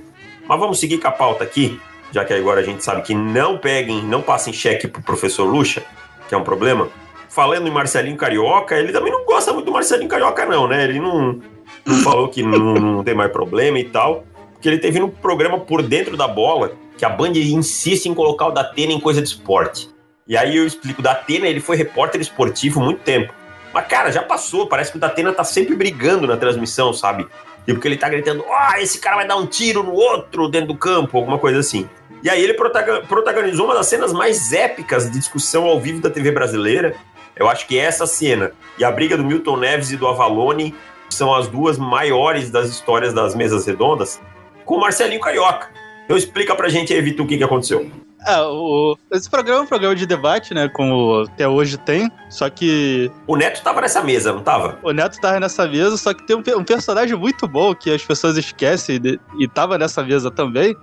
Mas 0.46 0.60
vamos 0.60 0.78
seguir 0.78 0.98
com 0.98 1.08
a 1.08 1.12
pauta 1.12 1.42
aqui, 1.42 1.80
já 2.14 2.24
que 2.24 2.32
agora 2.32 2.60
a 2.60 2.62
gente 2.62 2.84
sabe 2.84 3.02
que 3.02 3.12
não 3.12 3.58
peguem, 3.58 4.00
não 4.04 4.22
passem 4.22 4.52
cheque 4.52 4.86
pro 4.86 5.02
professor 5.02 5.42
Lucha, 5.44 5.82
que 6.28 6.34
é 6.34 6.38
um 6.38 6.44
problema. 6.44 6.88
Falando 7.28 7.66
em 7.66 7.72
Marcelinho 7.72 8.16
Carioca, 8.16 8.78
ele 8.78 8.92
também 8.92 9.10
não 9.10 9.24
gosta 9.24 9.52
muito 9.52 9.66
do 9.66 9.72
Marcelinho 9.72 10.08
Carioca, 10.08 10.46
não, 10.46 10.68
né? 10.68 10.84
Ele 10.84 11.00
não, 11.00 11.40
não 11.84 11.96
falou 12.04 12.28
que 12.28 12.40
não, 12.40 12.74
não 12.74 13.02
tem 13.02 13.16
mais 13.16 13.32
problema 13.32 13.80
e 13.80 13.84
tal. 13.84 14.24
Porque 14.52 14.68
ele 14.68 14.78
teve 14.78 15.02
um 15.02 15.10
programa 15.10 15.58
por 15.58 15.82
dentro 15.82 16.16
da 16.16 16.28
bola, 16.28 16.76
que 16.96 17.04
a 17.04 17.08
Band 17.08 17.32
insiste 17.32 18.06
em 18.06 18.14
colocar 18.14 18.46
o 18.46 18.52
Datena 18.52 18.92
em 18.92 19.00
coisa 19.00 19.20
de 19.20 19.26
esporte. 19.26 19.90
E 20.28 20.36
aí 20.36 20.56
eu 20.56 20.64
explico, 20.64 21.00
o 21.00 21.02
Datena, 21.02 21.48
ele 21.48 21.58
foi 21.58 21.76
repórter 21.76 22.20
esportivo 22.20 22.80
muito 22.80 23.00
tempo. 23.00 23.34
Mas, 23.72 23.88
cara, 23.88 24.12
já 24.12 24.22
passou, 24.22 24.68
parece 24.68 24.92
que 24.92 24.98
o 24.98 25.00
Datena 25.00 25.32
tá 25.32 25.42
sempre 25.42 25.74
brigando 25.74 26.28
na 26.28 26.36
transmissão, 26.36 26.92
sabe? 26.92 27.26
E 27.66 27.72
porque 27.72 27.88
ele 27.88 27.96
tá 27.96 28.08
gritando, 28.08 28.44
ah, 28.48 28.74
oh, 28.74 28.80
esse 28.80 29.00
cara 29.00 29.16
vai 29.16 29.26
dar 29.26 29.36
um 29.36 29.46
tiro 29.46 29.82
no 29.82 29.92
outro 29.92 30.48
dentro 30.48 30.68
do 30.68 30.76
campo, 30.76 31.16
alguma 31.16 31.38
coisa 31.38 31.58
assim. 31.58 31.88
E 32.24 32.30
aí 32.30 32.42
ele 32.42 32.54
protagonizou 32.54 33.66
uma 33.66 33.74
das 33.74 33.86
cenas 33.86 34.10
mais 34.10 34.50
épicas 34.50 35.10
de 35.10 35.18
discussão 35.18 35.66
ao 35.66 35.78
vivo 35.78 36.00
da 36.00 36.08
TV 36.08 36.32
brasileira. 36.32 36.96
Eu 37.36 37.50
acho 37.50 37.66
que 37.66 37.78
essa 37.78 38.06
cena 38.06 38.52
e 38.78 38.84
a 38.84 38.90
briga 38.90 39.14
do 39.14 39.22
Milton 39.22 39.58
Neves 39.58 39.90
e 39.90 39.96
do 39.98 40.08
Avalone 40.08 40.74
são 41.10 41.34
as 41.34 41.48
duas 41.48 41.76
maiores 41.76 42.50
das 42.50 42.70
histórias 42.70 43.12
das 43.12 43.34
mesas 43.34 43.66
redondas, 43.66 44.22
com 44.64 44.76
o 44.76 44.80
Marcelinho 44.80 45.20
Carioca. 45.20 45.68
Então 46.06 46.16
explica 46.16 46.56
pra 46.56 46.70
gente 46.70 46.94
aí, 46.94 47.02
Vitor, 47.02 47.26
o 47.26 47.28
que, 47.28 47.36
que 47.36 47.44
aconteceu. 47.44 47.90
É, 48.26 48.40
o, 48.40 48.96
esse 49.12 49.28
programa 49.28 49.60
é 49.60 49.62
um 49.64 49.66
programa 49.66 49.94
de 49.94 50.06
debate, 50.06 50.54
né? 50.54 50.66
Como 50.68 51.26
até 51.30 51.46
hoje 51.46 51.76
tem, 51.76 52.10
só 52.30 52.48
que. 52.48 53.10
O 53.26 53.36
Neto 53.36 53.62
tava 53.62 53.82
nessa 53.82 54.02
mesa, 54.02 54.32
não 54.32 54.40
tava? 54.42 54.78
O 54.82 54.92
Neto 54.92 55.20
tava 55.20 55.38
nessa 55.38 55.68
mesa, 55.68 55.98
só 55.98 56.14
que 56.14 56.26
tem 56.26 56.34
um, 56.34 56.42
um 56.58 56.64
personagem 56.64 57.18
muito 57.18 57.46
bom 57.46 57.74
que 57.74 57.90
as 57.90 58.02
pessoas 58.02 58.38
esquecem 58.38 58.98
de, 58.98 59.20
e 59.38 59.46
tava 59.46 59.76
nessa 59.76 60.02
mesa 60.02 60.30
também. 60.30 60.74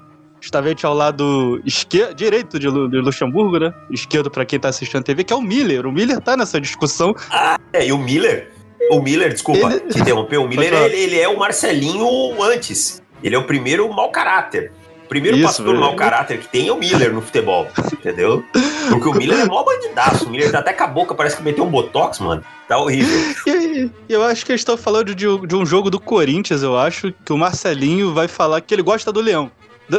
Justamente 0.42 0.86
ao 0.86 0.94
lado 0.94 1.62
esquerdo, 1.66 2.16
direito 2.16 2.60
de, 2.60 2.68
Luxemburgo, 2.68 3.60
né? 3.60 3.74
Esquerdo 3.92 4.30
para 4.30 4.44
quem 4.44 4.60
tá 4.60 4.70
assistindo 4.70 5.00
a 5.00 5.04
TV, 5.04 5.24
que 5.24 5.32
é 5.32 5.36
o 5.36 5.42
Miller. 5.42 5.86
O 5.86 5.92
Miller 5.92 6.20
tá 6.20 6.36
nessa 6.36 6.60
discussão. 6.60 7.16
Ah, 7.30 7.60
é, 7.72 7.86
e 7.86 7.92
o 7.92 7.98
Miller? 7.98 8.52
O 8.90 9.00
Miller, 9.00 9.32
desculpa 9.32 9.72
ele... 9.72 9.82
te 9.82 10.00
interromper, 10.00 10.38
o 10.38 10.48
Miller 10.48 10.74
ele, 10.84 10.98
ele 10.98 11.20
é 11.20 11.30
o 11.30 11.38
Marcelinho 11.38 12.42
antes. 12.42 13.02
Ele 13.24 13.36
é 13.36 13.38
o 13.38 13.44
primeiro 13.44 13.88
mau 13.94 14.12
caráter 14.12 14.72
primeiro 15.12 15.36
Isso, 15.36 15.46
pastor 15.46 15.76
mau 15.76 15.94
caráter 15.94 16.40
que 16.40 16.48
tem 16.48 16.70
é 16.70 16.72
o 16.72 16.78
Miller 16.78 17.14
no 17.14 17.22
futebol, 17.22 17.68
entendeu? 17.92 18.46
Porque 18.88 19.10
o 19.10 19.14
Miller 19.14 19.42
é 19.42 19.46
mó 19.46 19.62
bandidaço. 19.62 20.26
O 20.26 20.30
Miller 20.30 20.50
tá 20.50 20.60
até 20.60 20.72
com 20.72 20.86
a 20.86 20.88
boca, 20.88 21.14
parece 21.14 21.36
que 21.36 21.44
meteu 21.44 21.66
um 21.66 21.70
botox, 21.70 22.20
mano. 22.20 22.42
Tá 22.66 22.78
horrível. 22.78 23.20
E, 23.46 23.90
eu 24.08 24.24
acho 24.24 24.46
que 24.46 24.54
eles 24.54 24.62
estão 24.62 24.78
falando 24.78 25.14
de, 25.14 25.26
de 25.26 25.54
um 25.54 25.66
jogo 25.66 25.90
do 25.90 26.00
Corinthians, 26.00 26.64
eu 26.64 26.78
acho, 26.78 27.14
que 27.26 27.34
o 27.34 27.38
Marcelinho 27.38 28.14
vai 28.14 28.30
falar 28.30 28.62
que 28.62 28.74
ele 28.74 28.82
gosta 28.82 29.12
do 29.12 29.20
Leão. 29.20 29.52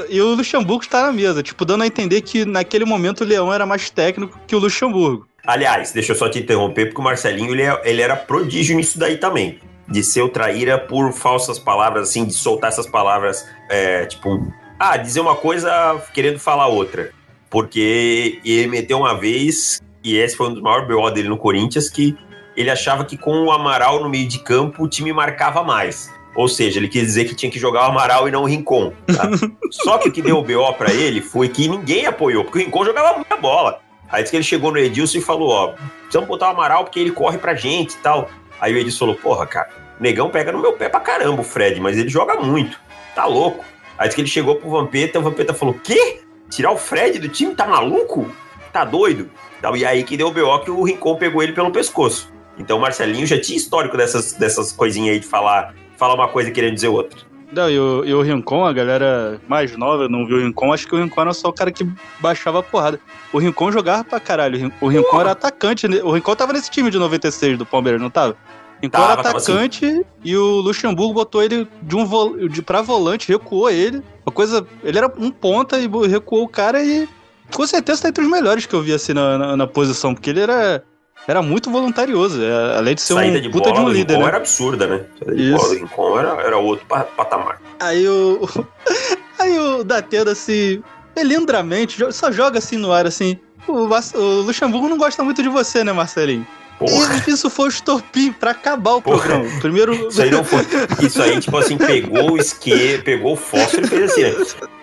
E 0.08 0.20
o 0.20 0.34
Luxemburgo 0.34 0.82
está 0.82 1.02
na 1.02 1.12
mesa, 1.12 1.42
tipo, 1.42 1.64
dando 1.64 1.82
a 1.82 1.86
entender 1.86 2.22
que 2.22 2.44
naquele 2.44 2.84
momento 2.84 3.22
o 3.22 3.24
Leão 3.24 3.52
era 3.52 3.66
mais 3.66 3.90
técnico 3.90 4.38
que 4.46 4.56
o 4.56 4.58
Luxemburgo. 4.58 5.26
Aliás, 5.46 5.92
deixa 5.92 6.12
eu 6.12 6.16
só 6.16 6.28
te 6.28 6.38
interromper, 6.38 6.86
porque 6.86 7.00
o 7.00 7.04
Marcelinho 7.04 7.52
ele, 7.52 7.62
é, 7.62 7.80
ele 7.84 8.00
era 8.00 8.16
prodígio 8.16 8.76
nisso 8.76 8.98
daí 8.98 9.18
também. 9.18 9.58
De 9.88 10.02
ser 10.02 10.22
o 10.22 10.28
traíra 10.28 10.78
por 10.78 11.12
falsas 11.12 11.58
palavras, 11.58 12.08
assim, 12.08 12.24
de 12.24 12.32
soltar 12.32 12.70
essas 12.70 12.86
palavras, 12.86 13.46
é, 13.68 14.06
tipo, 14.06 14.46
ah, 14.78 14.96
dizer 14.96 15.20
uma 15.20 15.34
coisa 15.34 16.00
querendo 16.14 16.38
falar 16.38 16.68
outra. 16.68 17.10
Porque 17.50 18.40
ele 18.44 18.68
meteu 18.68 18.98
uma 18.98 19.18
vez, 19.18 19.82
e 20.02 20.16
esse 20.16 20.36
foi 20.36 20.48
um 20.48 20.54
dos 20.54 20.62
maiores 20.62 20.88
BO 20.88 21.10
dele 21.10 21.28
no 21.28 21.36
Corinthians, 21.36 21.90
que 21.90 22.16
ele 22.56 22.70
achava 22.70 23.04
que 23.04 23.16
com 23.16 23.44
o 23.44 23.50
Amaral 23.50 24.02
no 24.02 24.08
meio 24.08 24.28
de 24.28 24.38
campo 24.38 24.84
o 24.84 24.88
time 24.88 25.12
marcava 25.12 25.62
mais. 25.62 26.10
Ou 26.34 26.48
seja, 26.48 26.78
ele 26.78 26.88
quis 26.88 27.02
dizer 27.02 27.24
que 27.26 27.34
tinha 27.34 27.50
que 27.50 27.58
jogar 27.58 27.82
o 27.82 27.84
Amaral 27.90 28.26
e 28.26 28.30
não 28.30 28.42
o 28.42 28.46
Rincon. 28.46 28.92
Tá? 29.06 29.30
Só 29.70 29.98
que 29.98 30.08
o 30.08 30.12
que 30.12 30.22
deu 30.22 30.38
o 30.38 30.42
BO 30.42 30.72
para 30.74 30.92
ele 30.92 31.20
foi 31.20 31.48
que 31.48 31.68
ninguém 31.68 32.06
apoiou, 32.06 32.44
porque 32.44 32.58
o 32.58 32.62
Rincon 32.62 32.84
jogava 32.84 33.14
muita 33.16 33.36
bola. 33.36 33.80
Aí 34.10 34.22
disse 34.22 34.30
que 34.30 34.36
ele 34.36 34.44
chegou 34.44 34.70
no 34.70 34.78
Edilson 34.78 35.18
e 35.18 35.22
falou: 35.22 35.48
Ó, 35.48 35.74
precisamos 36.00 36.28
botar 36.28 36.48
o 36.48 36.50
Amaral 36.50 36.84
porque 36.84 37.00
ele 37.00 37.10
corre 37.10 37.38
pra 37.38 37.54
gente 37.54 37.92
e 37.92 37.98
tal. 37.98 38.30
Aí 38.60 38.72
o 38.74 38.76
Edilson 38.76 38.98
falou: 38.98 39.14
Porra, 39.16 39.46
cara, 39.46 39.70
o 39.98 40.02
negão 40.02 40.30
pega 40.30 40.52
no 40.52 40.60
meu 40.60 40.74
pé 40.74 40.88
pra 40.88 41.00
caramba 41.00 41.40
o 41.40 41.44
Fred, 41.44 41.80
mas 41.80 41.96
ele 41.96 42.08
joga 42.08 42.34
muito. 42.34 42.78
Tá 43.14 43.26
louco. 43.26 43.64
Aí 43.96 44.08
que 44.08 44.20
ele 44.20 44.28
chegou 44.28 44.56
pro 44.56 44.70
Vampeta, 44.70 45.18
o 45.18 45.22
Vampeta 45.22 45.54
falou: 45.54 45.74
Quê? 45.82 46.20
Tirar 46.50 46.72
o 46.72 46.76
Fred 46.76 47.18
do 47.18 47.28
time? 47.28 47.54
Tá 47.54 47.66
maluco? 47.66 48.30
Tá 48.72 48.84
doido? 48.84 49.30
E 49.74 49.86
aí 49.86 50.02
que 50.02 50.16
deu 50.16 50.28
o 50.28 50.32
BO 50.32 50.58
que 50.60 50.70
o 50.70 50.82
Rincon 50.82 51.16
pegou 51.16 51.42
ele 51.42 51.52
pelo 51.52 51.70
pescoço. 51.70 52.32
Então 52.58 52.78
o 52.78 52.80
Marcelinho 52.80 53.26
já 53.26 53.40
tinha 53.40 53.56
histórico 53.56 53.96
dessas, 53.96 54.32
dessas 54.32 54.72
coisinhas 54.72 55.14
aí 55.14 55.20
de 55.20 55.26
falar, 55.26 55.74
falar 56.02 56.14
uma 56.14 56.26
coisa 56.26 56.50
querendo 56.50 56.74
dizer 56.74 56.88
outra. 56.88 57.20
Não, 57.52 57.70
e 57.70 57.78
o, 57.78 58.04
e 58.04 58.12
o 58.12 58.22
Rincon, 58.22 58.64
a 58.64 58.72
galera 58.72 59.40
mais 59.46 59.76
nova 59.76 60.08
não 60.08 60.26
viu 60.26 60.38
o 60.38 60.40
Rincon, 60.40 60.72
acho 60.72 60.88
que 60.88 60.96
o 60.96 60.98
Rincon 60.98 61.20
era 61.20 61.32
só 61.32 61.50
o 61.50 61.52
cara 61.52 61.70
que 61.70 61.86
baixava 62.18 62.58
a 62.58 62.62
porrada. 62.62 62.98
O 63.32 63.38
Rincon 63.38 63.70
jogava 63.70 64.02
pra 64.02 64.18
caralho. 64.18 64.72
O 64.80 64.88
Rincon 64.88 65.10
Porra. 65.10 65.20
era 65.20 65.30
atacante. 65.30 65.86
Né? 65.86 66.02
O 66.02 66.10
Rincon 66.10 66.34
tava 66.34 66.54
nesse 66.54 66.70
time 66.72 66.90
de 66.90 66.98
96 66.98 67.56
do 67.56 67.64
Palmeiras, 67.64 68.00
não 68.00 68.10
tava? 68.10 68.36
Então 68.82 69.04
era 69.04 69.20
atacante 69.20 69.86
assim. 69.86 70.02
e 70.24 70.36
o 70.36 70.60
Luxemburgo 70.60 71.14
botou 71.14 71.40
ele 71.40 71.68
de 71.82 71.94
um 71.94 72.04
vo, 72.04 72.48
de 72.48 72.62
pra 72.62 72.82
volante, 72.82 73.30
recuou 73.30 73.70
ele. 73.70 74.02
Uma 74.26 74.32
coisa. 74.32 74.66
Ele 74.82 74.98
era 74.98 75.12
um 75.16 75.30
ponta 75.30 75.78
e 75.78 75.88
recuou 76.08 76.42
o 76.42 76.48
cara 76.48 76.82
e 76.82 77.08
com 77.52 77.64
certeza 77.64 78.02
tá 78.02 78.08
entre 78.08 78.24
os 78.24 78.30
melhores 78.30 78.66
que 78.66 78.74
eu 78.74 78.82
vi 78.82 78.92
assim 78.92 79.12
na, 79.12 79.38
na, 79.38 79.56
na 79.56 79.66
posição, 79.68 80.14
porque 80.14 80.30
ele 80.30 80.40
era. 80.40 80.82
Era 81.26 81.40
muito 81.40 81.70
voluntarioso, 81.70 82.42
é, 82.42 82.76
além 82.76 82.94
de 82.94 83.00
ser 83.00 83.14
Saída 83.14 83.38
um 83.38 83.40
de 83.40 83.48
puta 83.48 83.70
bola, 83.70 83.84
de 83.84 83.90
um 83.90 83.92
líder, 83.92 84.18
né? 84.18 84.24
era 84.24 84.36
absurda, 84.38 84.86
né? 84.86 85.04
Saída 85.18 85.36
de 85.36 85.52
bola 85.52 85.68
do 85.68 85.74
Rincon 85.74 86.18
era, 86.18 86.28
era 86.42 86.58
outro 86.58 86.86
patamar. 86.86 87.60
Aí 87.80 88.08
o. 88.08 88.40
Aí 89.38 89.58
o 89.58 89.82
Datena, 89.82 90.32
assim, 90.32 90.82
melindramente, 91.16 91.98
só 92.12 92.30
joga 92.30 92.58
assim 92.58 92.76
no 92.76 92.92
ar, 92.92 93.06
assim. 93.06 93.38
O, 93.66 93.88
o 93.88 94.40
Luxemburgo 94.42 94.88
não 94.88 94.96
gosta 94.96 95.24
muito 95.24 95.42
de 95.42 95.48
você, 95.48 95.82
né, 95.82 95.92
Marcelinho? 95.92 96.46
Porra. 96.78 97.22
Isso 97.26 97.48
foi 97.50 97.66
o 97.66 97.68
estopim 97.68 98.32
pra 98.32 98.52
acabar 98.52 98.94
o 98.94 99.02
Porra. 99.02 99.18
programa. 99.18 99.60
Primeiro. 99.60 100.08
Isso 100.08 100.22
aí 100.22 100.30
não 100.30 100.44
foi. 100.44 100.66
Isso 101.00 101.22
aí, 101.22 101.38
tipo 101.40 101.56
assim, 101.56 101.76
pegou 101.76 102.32
o 102.32 102.36
isqueiro, 102.38 103.02
pegou 103.02 103.34
o 103.34 103.36
fósforo 103.36 103.84
e 103.84 103.88
fez 103.88 104.10
assim, 104.12 104.22
né? 104.22 104.32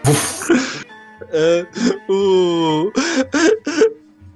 É, 1.32 1.64
o. 2.10 2.92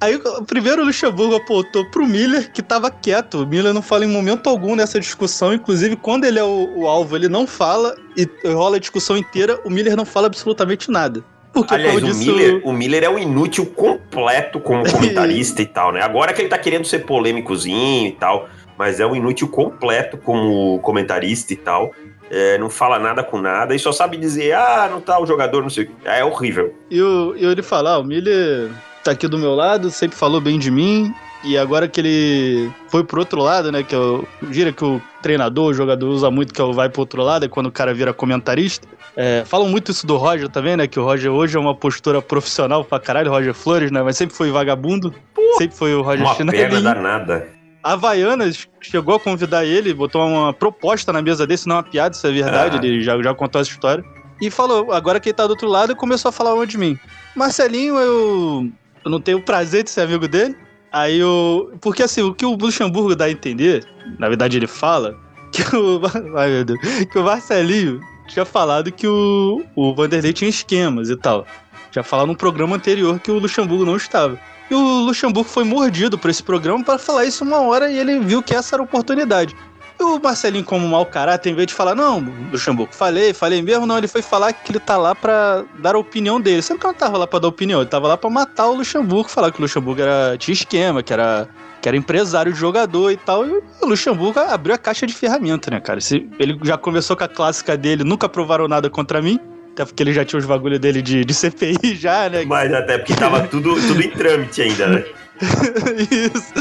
Aí, 0.04 0.20
primeiro 0.46 0.82
o 0.82 0.86
Luxemburgo 0.86 1.36
apontou 1.36 1.86
pro 1.86 2.06
Miller, 2.06 2.52
que 2.52 2.62
tava 2.62 2.92
quieto. 2.92 3.44
O 3.44 3.48
Miller 3.48 3.74
não 3.74 3.82
fala 3.82 4.04
em 4.04 4.10
momento 4.10 4.50
algum 4.50 4.76
nessa 4.76 5.00
discussão. 5.00 5.54
Inclusive, 5.54 5.96
quando 5.96 6.26
ele 6.26 6.38
é 6.38 6.44
o, 6.44 6.80
o 6.80 6.88
alvo, 6.88 7.16
ele 7.16 7.30
não 7.30 7.48
fala 7.48 7.96
e 8.18 8.28
rola 8.52 8.76
a 8.76 8.80
discussão 8.82 9.16
inteira. 9.16 9.58
O 9.64 9.70
Miller 9.70 9.96
não 9.96 10.04
fala 10.04 10.28
absolutamente 10.28 10.92
nada. 10.92 11.24
Porque, 11.54 11.74
Aliás, 11.74 11.96
o, 11.96 12.02
disse, 12.02 12.26
Miller, 12.26 12.62
o 12.66 12.74
Miller 12.74 13.04
é 13.06 13.10
um 13.10 13.18
inútil 13.18 13.66
completo 13.66 14.60
como 14.60 14.84
comentarista 14.92 15.62
e 15.64 15.66
tal, 15.66 15.94
né? 15.94 16.02
Agora 16.02 16.34
que 16.34 16.42
ele 16.42 16.50
tá 16.50 16.58
querendo 16.58 16.86
ser 16.86 17.06
polêmicozinho 17.06 18.08
e 18.08 18.12
tal, 18.12 18.50
mas 18.78 19.00
é 19.00 19.06
um 19.06 19.16
inútil 19.16 19.48
completo 19.48 20.18
como 20.18 20.80
comentarista 20.80 21.54
e 21.54 21.56
tal. 21.56 21.94
É, 22.30 22.58
não 22.58 22.70
fala 22.70 23.00
nada 23.00 23.24
com 23.24 23.40
nada 23.40 23.74
e 23.74 23.80
só 23.80 23.94
sabe 23.94 24.18
dizer, 24.18 24.54
ah, 24.54 24.90
não 24.92 25.00
tá 25.00 25.18
o 25.18 25.26
jogador, 25.26 25.62
não 25.62 25.70
sei 25.70 25.86
o 25.86 25.88
que. 25.88 25.94
É 26.04 26.26
horrível. 26.26 26.74
E, 26.92 27.02
o, 27.02 27.36
e 27.38 27.46
ele 27.46 27.64
fala, 27.64 27.92
ah, 27.92 28.00
o 28.00 28.04
Miller 28.04 28.70
tá 29.04 29.12
aqui 29.12 29.28
do 29.28 29.38
meu 29.38 29.54
lado, 29.54 29.92
sempre 29.92 30.18
falou 30.18 30.40
bem 30.40 30.58
de 30.58 30.72
mim, 30.72 31.14
e 31.44 31.58
agora 31.58 31.88
que 31.88 32.00
ele 32.00 32.72
foi 32.88 33.04
pro 33.04 33.20
outro 33.20 33.42
lado, 33.42 33.72
né? 33.72 33.84
Que 33.84 33.94
é 33.94 33.98
o 33.98 34.26
gira 34.50 34.72
que 34.72 34.84
o 34.84 35.02
treinador, 35.22 35.72
o 35.72 35.74
jogador 35.74 36.08
usa 36.08 36.32
muito, 36.32 36.54
que 36.54 36.62
é 36.62 36.64
o 36.64 36.72
vai 36.72 36.88
pro 36.88 37.02
outro 37.02 37.22
lado, 37.22 37.46
é 37.46 37.50
quando 37.50 37.68
o 37.68 37.72
cara 37.72 37.94
vira 37.94 38.14
comentarista. 38.14 38.88
É, 39.16 39.44
falam 39.46 39.68
muito 39.68 39.92
isso 39.92 40.08
do 40.08 40.16
Roger 40.16 40.48
também, 40.48 40.78
né? 40.78 40.88
Que 40.88 41.00
o 41.00 41.04
Roger 41.04 41.32
hoje 41.32 41.58
é 41.58 41.60
uma 41.60 41.76
postura 41.76 42.22
profissional 42.22 42.84
pra 42.86 43.00
caralho, 43.00 43.30
Roger 43.30 43.54
Flores, 43.54 43.92
né? 43.92 44.02
Mas 44.02 44.16
sempre 44.16 44.36
foi 44.36 44.52
vagabundo. 44.52 45.14
sempre 45.58 45.76
foi 45.76 45.94
o 45.94 46.02
Roger 46.02 46.26
Uma 46.26 46.36
perna 46.36 46.82
danada. 46.82 47.48
A 47.84 47.94
Havaianas 47.94 48.66
chegou 48.80 49.16
a 49.16 49.20
convidar 49.20 49.66
ele, 49.66 49.94
botou 49.94 50.26
uma 50.26 50.54
proposta 50.54 51.12
na 51.12 51.22
mesa 51.22 51.46
desse, 51.46 51.68
não 51.68 51.76
uma 51.76 51.84
piada, 51.84 52.16
isso 52.16 52.26
é 52.26 52.32
verdade, 52.32 52.78
ah. 52.78 52.86
ele 52.86 53.02
já, 53.02 53.22
já 53.22 53.36
contou 53.36 53.60
essa 53.60 53.70
história. 53.70 54.02
E 54.42 54.50
falou, 54.50 54.94
agora 54.94 55.20
que 55.20 55.30
ele 55.30 55.34
tá 55.34 55.46
do 55.46 55.50
outro 55.50 55.68
lado, 55.68 55.94
começou 55.94 56.30
a 56.30 56.32
falar 56.32 56.56
mal 56.56 56.66
de 56.66 56.78
mim. 56.78 56.98
Marcelinho, 57.36 57.98
eu, 57.98 58.72
eu 59.04 59.12
não 59.12 59.20
tenho 59.20 59.38
o 59.38 59.42
prazer 59.42 59.84
de 59.84 59.90
ser 59.90 60.02
amigo 60.02 60.28
dele. 60.28 60.56
Aí 60.92 61.24
o. 61.24 61.72
Porque 61.82 62.04
assim, 62.04 62.22
o 62.22 62.34
que 62.34 62.46
o 62.46 62.56
Luxemburgo 62.56 63.16
dá 63.16 63.26
a 63.26 63.32
entender, 63.32 63.86
na 64.20 64.30
verdade 64.30 64.58
ele 64.58 64.68
fala, 64.68 65.18
que 65.52 65.64
o. 65.76 66.02
Ai 66.38 66.50
meu 66.50 66.66
Deus. 66.66 66.80
Que 67.12 67.18
o 67.18 67.24
Marcelinho 67.24 68.00
tinha 68.28 68.46
falado 68.46 68.92
que 68.92 69.08
o, 69.08 69.64
o 69.76 69.94
Vanderlei 69.94 70.34
tinha 70.34 70.50
esquemas 70.50 71.10
e 71.10 71.16
tal. 71.16 71.46
Tinha 71.92 72.04
falado 72.04 72.28
num 72.28 72.36
programa 72.36 72.76
anterior 72.76 73.20
que 73.20 73.32
o 73.32 73.40
Luxemburgo 73.40 73.86
não 73.86 73.96
estava. 73.96 74.40
E 74.70 74.76
o 74.76 75.02
Luxemburgo 75.06 75.50
foi 75.50 75.64
mordido 75.64 76.18
por 76.18 76.30
esse 76.30 76.42
programa 76.42 76.84
para 76.84 76.98
falar 76.98 77.26
isso 77.26 77.44
uma 77.44 77.60
hora 77.60 77.92
e 77.92 77.98
ele 77.98 78.20
viu 78.20 78.42
que 78.42 78.56
essa 78.56 78.76
era 78.76 78.82
a 78.82 78.86
oportunidade. 78.86 79.56
O 80.04 80.20
Marcelinho, 80.20 80.64
como 80.64 80.88
mau 80.88 81.06
caráter, 81.06 81.50
em 81.50 81.56
vez 81.56 81.68
de 81.68 81.74
falar, 81.74 81.96
não, 81.96 82.20
Luxemburgo, 82.52 82.94
falei, 82.94 83.34
falei 83.34 83.62
mesmo, 83.62 83.86
não, 83.86 83.98
ele 83.98 84.08
foi 84.08 84.22
falar 84.22 84.54
que 84.54 84.72
ele 84.72 84.80
tá 84.80 84.98
lá 84.98 85.16
pra 85.16 85.64
dar 85.80 85.96
a 85.96 85.98
opinião 85.98 86.40
dele. 86.40 86.62
Sendo 86.62 86.80
que 86.80 86.86
ele 86.86 86.94
não 86.94 87.00
tava 87.00 87.18
lá 87.18 87.26
pra 87.26 87.40
dar 87.40 87.48
opinião, 87.48 87.82
ele 87.82 87.90
tava 87.90 88.08
lá 88.08 88.18
pra 88.18 88.30
matar 88.30 88.68
o 88.68 88.76
Luxemburgo, 88.76 89.30
falar 89.30 89.52
que 89.52 89.60
o 89.60 89.62
Luxemburgo 89.62 90.02
era, 90.02 90.38
tinha 90.38 90.54
esquema, 90.54 91.02
que 91.02 91.14
era 91.14 91.48
que 91.82 91.90
era 91.90 91.98
empresário 91.98 92.54
de 92.54 92.58
jogador 92.58 93.12
e 93.12 93.18
tal. 93.18 93.46
E 93.46 93.62
o 93.82 93.86
Luxemburgo 93.86 94.40
abriu 94.40 94.74
a 94.74 94.78
caixa 94.78 95.06
de 95.06 95.14
ferramenta, 95.14 95.70
né, 95.70 95.82
cara? 95.82 96.00
Ele 96.40 96.58
já 96.64 96.78
começou 96.78 97.18
com 97.18 97.26
a 97.26 97.28
clássica 97.28 97.76
dele, 97.76 98.06
nunca 98.06 98.30
provaram 98.30 98.70
nada 98.70 98.90
contra 98.90 99.22
mim. 99.22 99.38
Até 99.74 99.84
porque 99.84 100.02
ele 100.02 100.14
já 100.14 100.24
tinha 100.24 100.40
os 100.40 100.46
bagulho 100.46 100.80
dele 100.80 101.02
de, 101.02 101.26
de 101.26 101.34
CPI 101.34 101.96
já, 102.00 102.30
né? 102.30 102.46
Mas 102.46 102.72
até 102.72 103.00
porque 103.00 103.14
tava 103.16 103.42
tudo, 103.48 103.76
tudo 103.88 104.02
em 104.02 104.10
trâmite 104.12 104.62
ainda, 104.62 104.88
né? 104.88 105.04
Isso. 106.12 106.54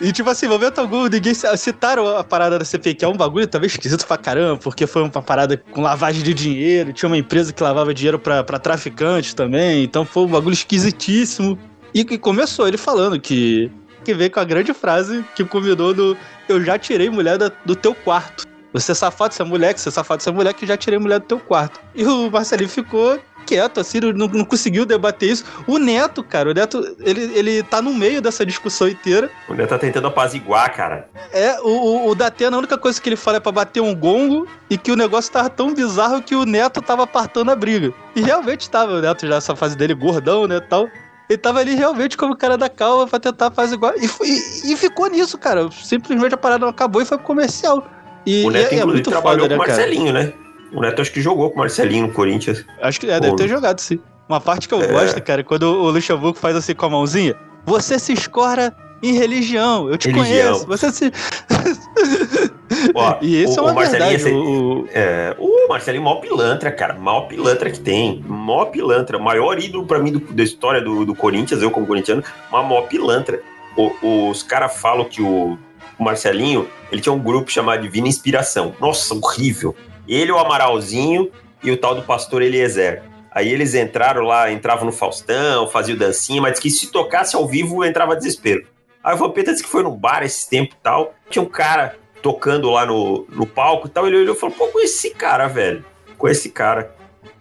E 0.00 0.12
tipo 0.12 0.28
assim, 0.28 0.46
momento 0.48 0.80
algum, 0.80 1.06
ninguém 1.06 1.32
citaram 1.34 2.16
a 2.16 2.24
parada 2.24 2.58
da 2.58 2.64
CPI, 2.64 2.94
que 2.94 3.04
é 3.04 3.08
um 3.08 3.16
bagulho 3.16 3.46
talvez 3.46 3.72
esquisito 3.72 4.06
pra 4.06 4.16
caramba, 4.16 4.58
porque 4.58 4.86
foi 4.86 5.02
uma 5.02 5.22
parada 5.22 5.56
com 5.70 5.82
lavagem 5.82 6.22
de 6.22 6.34
dinheiro, 6.34 6.92
tinha 6.92 7.08
uma 7.08 7.16
empresa 7.16 7.52
que 7.52 7.62
lavava 7.62 7.94
dinheiro 7.94 8.18
pra, 8.18 8.42
pra 8.42 8.58
traficantes 8.58 9.34
também, 9.34 9.84
então 9.84 10.04
foi 10.04 10.24
um 10.24 10.28
bagulho 10.28 10.54
esquisitíssimo. 10.54 11.58
E 11.94 12.04
que 12.04 12.18
começou 12.18 12.68
ele 12.68 12.76
falando 12.76 13.18
que, 13.18 13.70
que 14.04 14.12
veio 14.12 14.30
com 14.30 14.40
a 14.40 14.44
grande 14.44 14.74
frase 14.74 15.24
que 15.34 15.42
combinou 15.44 15.94
do 15.94 16.16
Eu 16.46 16.62
já 16.62 16.78
tirei 16.78 17.08
mulher 17.08 17.38
da, 17.38 17.50
do 17.64 17.74
teu 17.74 17.94
quarto. 17.94 18.44
Você 18.72 18.92
é 18.92 18.94
safado, 18.94 19.32
você 19.32 19.40
é 19.40 19.44
moleque, 19.46 19.80
você 19.80 19.88
é 19.88 19.92
safado, 19.92 20.22
você 20.22 20.28
é 20.28 20.32
moleque, 20.32 20.60
que 20.60 20.66
já 20.66 20.76
tirei 20.76 20.98
mulher 20.98 21.20
do 21.20 21.26
teu 21.26 21.40
quarto. 21.40 21.80
E 21.94 22.04
o 22.04 22.30
Marcelinho 22.30 22.68
ficou 22.68 23.18
quieto, 23.46 23.78
assim, 23.78 24.00
não, 24.00 24.26
não 24.26 24.44
conseguiu 24.44 24.84
debater 24.84 25.30
isso. 25.30 25.44
O 25.66 25.78
Neto, 25.78 26.22
cara, 26.22 26.50
o 26.50 26.54
Neto, 26.54 26.96
ele, 27.00 27.30
ele 27.34 27.62
tá 27.62 27.80
no 27.80 27.94
meio 27.94 28.20
dessa 28.20 28.44
discussão 28.44 28.88
inteira. 28.88 29.30
O 29.48 29.54
Neto 29.54 29.68
tá 29.68 29.78
tentando 29.78 30.08
apaziguar, 30.08 30.74
cara. 30.74 31.08
É, 31.32 31.60
o, 31.60 31.68
o, 31.68 32.08
o 32.10 32.14
Datena, 32.14 32.56
a 32.56 32.58
única 32.58 32.76
coisa 32.76 33.00
que 33.00 33.08
ele 33.08 33.16
fala 33.16 33.36
é 33.36 33.40
pra 33.40 33.52
bater 33.52 33.80
um 33.80 33.94
gongo 33.94 34.46
e 34.68 34.76
que 34.76 34.90
o 34.90 34.96
negócio 34.96 35.32
tava 35.32 35.48
tão 35.48 35.72
bizarro 35.72 36.20
que 36.20 36.34
o 36.34 36.44
Neto 36.44 36.82
tava 36.82 37.04
apartando 37.04 37.50
a 37.50 37.56
briga. 37.56 37.92
E 38.14 38.20
realmente 38.20 38.68
tava, 38.68 38.94
o 38.94 39.00
Neto 39.00 39.26
já 39.26 39.36
essa 39.36 39.54
fase 39.54 39.76
dele 39.76 39.94
gordão, 39.94 40.46
né, 40.46 40.60
tal. 40.60 40.88
Ele 41.28 41.38
tava 41.38 41.58
ali 41.58 41.74
realmente 41.74 42.16
como 42.16 42.36
cara 42.36 42.56
da 42.56 42.68
calma 42.68 43.06
pra 43.06 43.18
tentar 43.18 43.50
fazer 43.50 43.74
igual. 43.74 43.92
E, 43.96 44.06
e, 44.06 44.72
e, 44.72 44.76
ficou 44.76 45.08
nisso, 45.08 45.36
cara. 45.36 45.68
Simplesmente 45.72 46.34
a 46.34 46.38
parada 46.38 46.60
não 46.60 46.68
acabou 46.68 47.02
e 47.02 47.04
foi 47.04 47.18
pro 47.18 47.26
comercial. 47.26 47.84
E, 48.24 48.44
o 48.44 48.50
Neto, 48.50 48.72
é, 48.72 48.78
é 48.78 48.84
muito 48.84 49.10
trabalhou 49.10 49.42
foda, 49.42 49.56
com 49.56 49.62
o 49.62 49.66
né, 49.66 49.72
Marcelinho, 49.74 50.12
cara? 50.12 50.24
né? 50.24 50.45
O 50.76 50.80
Neto 50.82 51.00
acho 51.00 51.10
que 51.10 51.22
jogou 51.22 51.50
com 51.50 51.56
o 51.56 51.58
Marcelinho 51.60 52.06
no 52.06 52.12
Corinthians. 52.12 52.64
Acho 52.82 53.00
que 53.00 53.10
é, 53.10 53.18
deve 53.18 53.34
ter 53.34 53.48
jogado, 53.48 53.80
sim. 53.80 53.98
Uma 54.28 54.40
parte 54.40 54.68
que 54.68 54.74
eu 54.74 54.82
é. 54.82 54.88
gosto, 54.88 55.22
cara, 55.22 55.42
quando 55.42 55.62
o 55.62 55.90
Luxemburgo 55.90 56.38
faz 56.38 56.54
assim 56.54 56.74
com 56.74 56.84
a 56.84 56.90
mãozinha. 56.90 57.34
Você 57.64 57.98
se 57.98 58.12
escora 58.12 58.76
em 59.02 59.12
religião. 59.12 59.88
Eu 59.88 59.96
te 59.96 60.10
religião. 60.10 60.52
conheço. 60.52 60.66
Você 60.66 60.92
se. 60.92 61.12
Ó, 62.94 63.16
e 63.22 63.44
isso 63.44 63.58
é 63.58 63.62
uma 63.62 63.74
verdade. 63.74 64.16
Assim, 64.16 64.34
o, 64.34 64.86
é, 64.92 65.34
o 65.38 65.68
Marcelinho, 65.68 66.04
maior 66.04 66.20
pilantra, 66.20 66.70
cara. 66.70 66.92
Maior 66.94 67.22
pilantra 67.22 67.70
que 67.70 67.80
tem. 67.80 68.22
Maior 68.26 68.66
pilantra. 68.66 69.18
Maior 69.18 69.58
ídolo 69.58 69.86
pra 69.86 69.98
mim 69.98 70.12
do, 70.12 70.20
da 70.32 70.42
história 70.42 70.82
do, 70.82 71.06
do 71.06 71.14
Corinthians, 71.14 71.62
eu 71.62 71.70
como 71.70 71.86
corintiano, 71.86 72.22
uma 72.50 72.62
maior 72.62 72.82
pilantra. 72.82 73.40
O, 73.76 74.28
os 74.28 74.42
caras 74.42 74.76
falam 74.76 75.06
que 75.06 75.22
o, 75.22 75.58
o 75.98 76.04
Marcelinho, 76.04 76.68
ele 76.92 77.00
tinha 77.00 77.12
um 77.12 77.18
grupo 77.18 77.50
chamado 77.50 77.80
Divina 77.80 78.08
Inspiração. 78.08 78.74
Nossa, 78.80 79.14
horrível. 79.14 79.74
Ele, 80.08 80.32
o 80.32 80.38
Amaralzinho 80.38 81.30
e 81.62 81.70
o 81.70 81.76
tal 81.76 81.94
do 81.94 82.02
pastor 82.02 82.42
Eliezer. 82.42 83.02
Aí 83.30 83.52
eles 83.52 83.74
entraram 83.74 84.22
lá, 84.22 84.50
entravam 84.50 84.86
no 84.86 84.92
Faustão, 84.92 85.68
faziam 85.68 85.98
dancinha, 85.98 86.40
mas 86.40 86.58
que 86.58 86.70
se 86.70 86.90
tocasse 86.90 87.36
ao 87.36 87.46
vivo 87.46 87.84
entrava 87.84 88.16
desespero. 88.16 88.66
Aí 89.04 89.14
o 89.14 89.18
Vampeta 89.18 89.52
disse 89.52 89.62
que 89.62 89.68
foi 89.68 89.82
no 89.82 89.90
bar 89.90 90.22
esse 90.22 90.48
tempo 90.48 90.74
e 90.74 90.82
tal. 90.82 91.14
Tinha 91.28 91.42
um 91.42 91.48
cara 91.48 91.96
tocando 92.22 92.70
lá 92.70 92.86
no, 92.86 93.26
no 93.28 93.46
palco 93.46 93.86
e 93.86 93.90
tal. 93.90 94.06
Ele 94.06 94.16
olhou 94.16 94.34
e 94.34 94.38
falou: 94.38 94.54
pô, 94.56 94.68
com 94.68 94.80
esse 94.80 95.10
cara, 95.10 95.46
velho. 95.46 95.84
Com 96.16 96.28
esse 96.28 96.50
cara. 96.50 96.94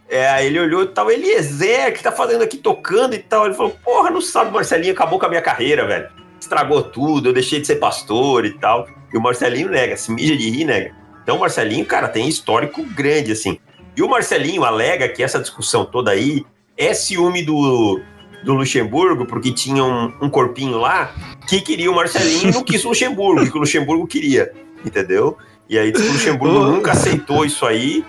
É, 0.08 0.30
aí 0.30 0.47
ele 0.47 0.60
olhou 0.60 0.84
e 0.84 0.88
tal, 0.88 1.10
Eliezer, 1.10 1.91
que 1.93 2.04
tá 2.04 2.12
fazendo 2.12 2.43
aqui 2.43 2.58
tocando 2.58 3.15
e 3.15 3.19
tal. 3.19 3.45
Ele 3.45 3.56
falou: 3.56 3.75
porra, 3.84 4.12
não 4.12 4.21
sabe, 4.21 4.51
Marcelinho, 4.51 4.93
acabou 4.93 5.17
com 5.17 5.25
a 5.25 5.30
minha 5.30 5.41
carreira, 5.41 5.88
velho. 5.88 6.10
Estragou 6.39 6.84
tudo, 6.84 7.30
eu 7.30 7.34
deixei 7.34 7.60
de 7.60 7.67
ser 7.67 7.78
pastor 7.78 8.45
e 8.45 8.54
tal. 8.54 8.88
E 9.12 9.17
o 9.17 9.21
Marcelinho 9.21 9.69
nega, 9.69 9.97
se 9.97 10.12
mija 10.12 10.36
de 10.38 10.49
rir, 10.49 10.65
nega. 10.65 10.93
Então 11.26 11.38
o 11.38 11.40
Marcelinho, 11.40 11.84
cara, 11.84 12.08
tem 12.08 12.30
histórico 12.30 12.84
grande, 12.84 13.32
assim. 13.32 13.58
E 13.98 14.04
o 14.04 14.08
Marcelinho 14.08 14.64
alega 14.64 15.10
que 15.10 15.24
essa 15.24 15.40
discussão 15.40 15.84
toda 15.84 16.12
aí 16.12 16.46
é 16.78 16.94
ciúme 16.94 17.42
do, 17.42 18.00
do 18.44 18.54
Luxemburgo, 18.54 19.26
porque 19.26 19.52
tinha 19.52 19.84
um, 19.84 20.14
um 20.22 20.30
corpinho 20.30 20.78
lá 20.78 21.12
que 21.48 21.60
queria 21.62 21.90
o 21.90 21.96
Marcelinho 21.96 22.50
e 22.50 22.52
não 22.52 22.64
quis 22.64 22.86
o 22.86 22.90
Luxemburgo, 22.90 23.50
que 23.50 23.58
o 23.58 23.60
Luxemburgo 23.60 24.06
queria, 24.06 24.54
entendeu? 24.86 25.36
E 25.68 25.80
aí 25.80 25.92
o 25.92 26.12
Luxemburgo 26.14 26.60
nunca 26.72 26.92
aceitou 26.92 27.44
isso 27.44 27.66
aí. 27.66 28.06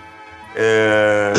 É... 0.55 1.33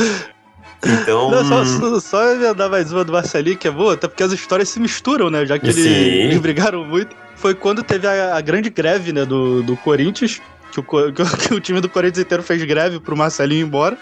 Então. 0.85 1.31
Não, 1.31 1.65
só, 1.65 2.01
só, 2.01 2.69
mais 2.69 2.93
uma 2.93 3.05
do 3.05 3.13
Marcelinho, 3.13 3.57
que 3.57 3.69
é 3.69 3.71
boa, 3.71 3.95
até 3.95 4.09
porque 4.09 4.23
as 4.25 4.33
histórias 4.33 4.69
se 4.69 4.81
misturam, 4.81 5.31
né? 5.31 5.47
Já 5.47 5.61
que 5.61 5.67
eles, 5.67 5.79
eles 5.79 6.39
brigaram 6.39 6.85
muito. 6.85 7.15
Foi 7.37 7.55
quando 7.55 7.85
teve 7.85 8.07
a, 8.07 8.37
a 8.37 8.41
grande 8.41 8.69
greve 8.69 9.13
né, 9.13 9.25
do, 9.25 9.63
do 9.63 9.77
Corinthians, 9.77 10.41
que 10.83 11.23
o, 11.23 11.27
que 11.37 11.55
o 11.55 11.61
time 11.61 11.81
do 11.81 11.89
Corinthians 11.89 12.25
inteiro 12.25 12.43
fez 12.43 12.63
greve 12.65 13.01
pro 13.01 13.17
Marcelinho 13.17 13.61
ir 13.61 13.67
embora. 13.67 13.97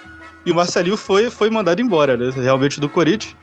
E 0.44 0.52
o 0.52 0.54
Marcelinho 0.54 0.96
foi, 0.96 1.28
foi 1.30 1.50
mandado 1.50 1.80
embora, 1.82 2.16
né? 2.16 2.30
Realmente 2.34 2.80
do 2.80 2.88
Corinthians. 2.88 3.34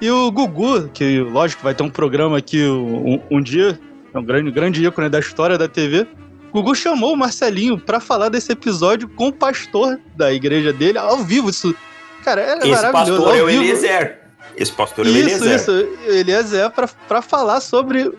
E 0.00 0.10
o 0.10 0.30
Gugu, 0.30 0.88
que 0.88 1.20
lógico 1.20 1.62
vai 1.62 1.74
ter 1.74 1.82
um 1.82 1.90
programa 1.90 2.38
aqui 2.38 2.62
um, 2.62 3.20
um 3.30 3.42
dia, 3.42 3.80
é 4.12 4.18
um 4.18 4.22
grande, 4.22 4.50
grande 4.50 4.86
ícone 4.86 5.08
da 5.08 5.18
história 5.18 5.56
da 5.56 5.66
TV. 5.66 6.06
O 6.50 6.52
Gugu 6.52 6.74
chamou 6.74 7.14
o 7.14 7.16
Marcelinho 7.16 7.78
para 7.78 7.98
falar 7.98 8.28
desse 8.28 8.52
episódio 8.52 9.08
com 9.08 9.28
o 9.28 9.32
pastor 9.32 9.98
da 10.14 10.32
igreja 10.32 10.72
dele, 10.72 10.98
ao 10.98 11.18
vivo. 11.18 11.50
Isso, 11.50 11.74
cara, 12.22 12.42
é 12.42 12.58
Esse 12.58 12.68
maravilhoso. 12.68 12.92
pastor 12.92 13.36
é 13.36 13.42
o 13.42 13.48
Eliezer. 13.50 14.20
Esse 14.56 14.72
pastor 14.72 15.06
é 15.06 15.08
o 15.08 15.12
Eliezer. 15.12 15.54
Isso, 15.54 15.70
isso. 15.72 15.98
Eliezer 16.06 16.70
pra, 16.70 16.88
pra 17.08 17.22
falar 17.22 17.60
sobre... 17.60 18.12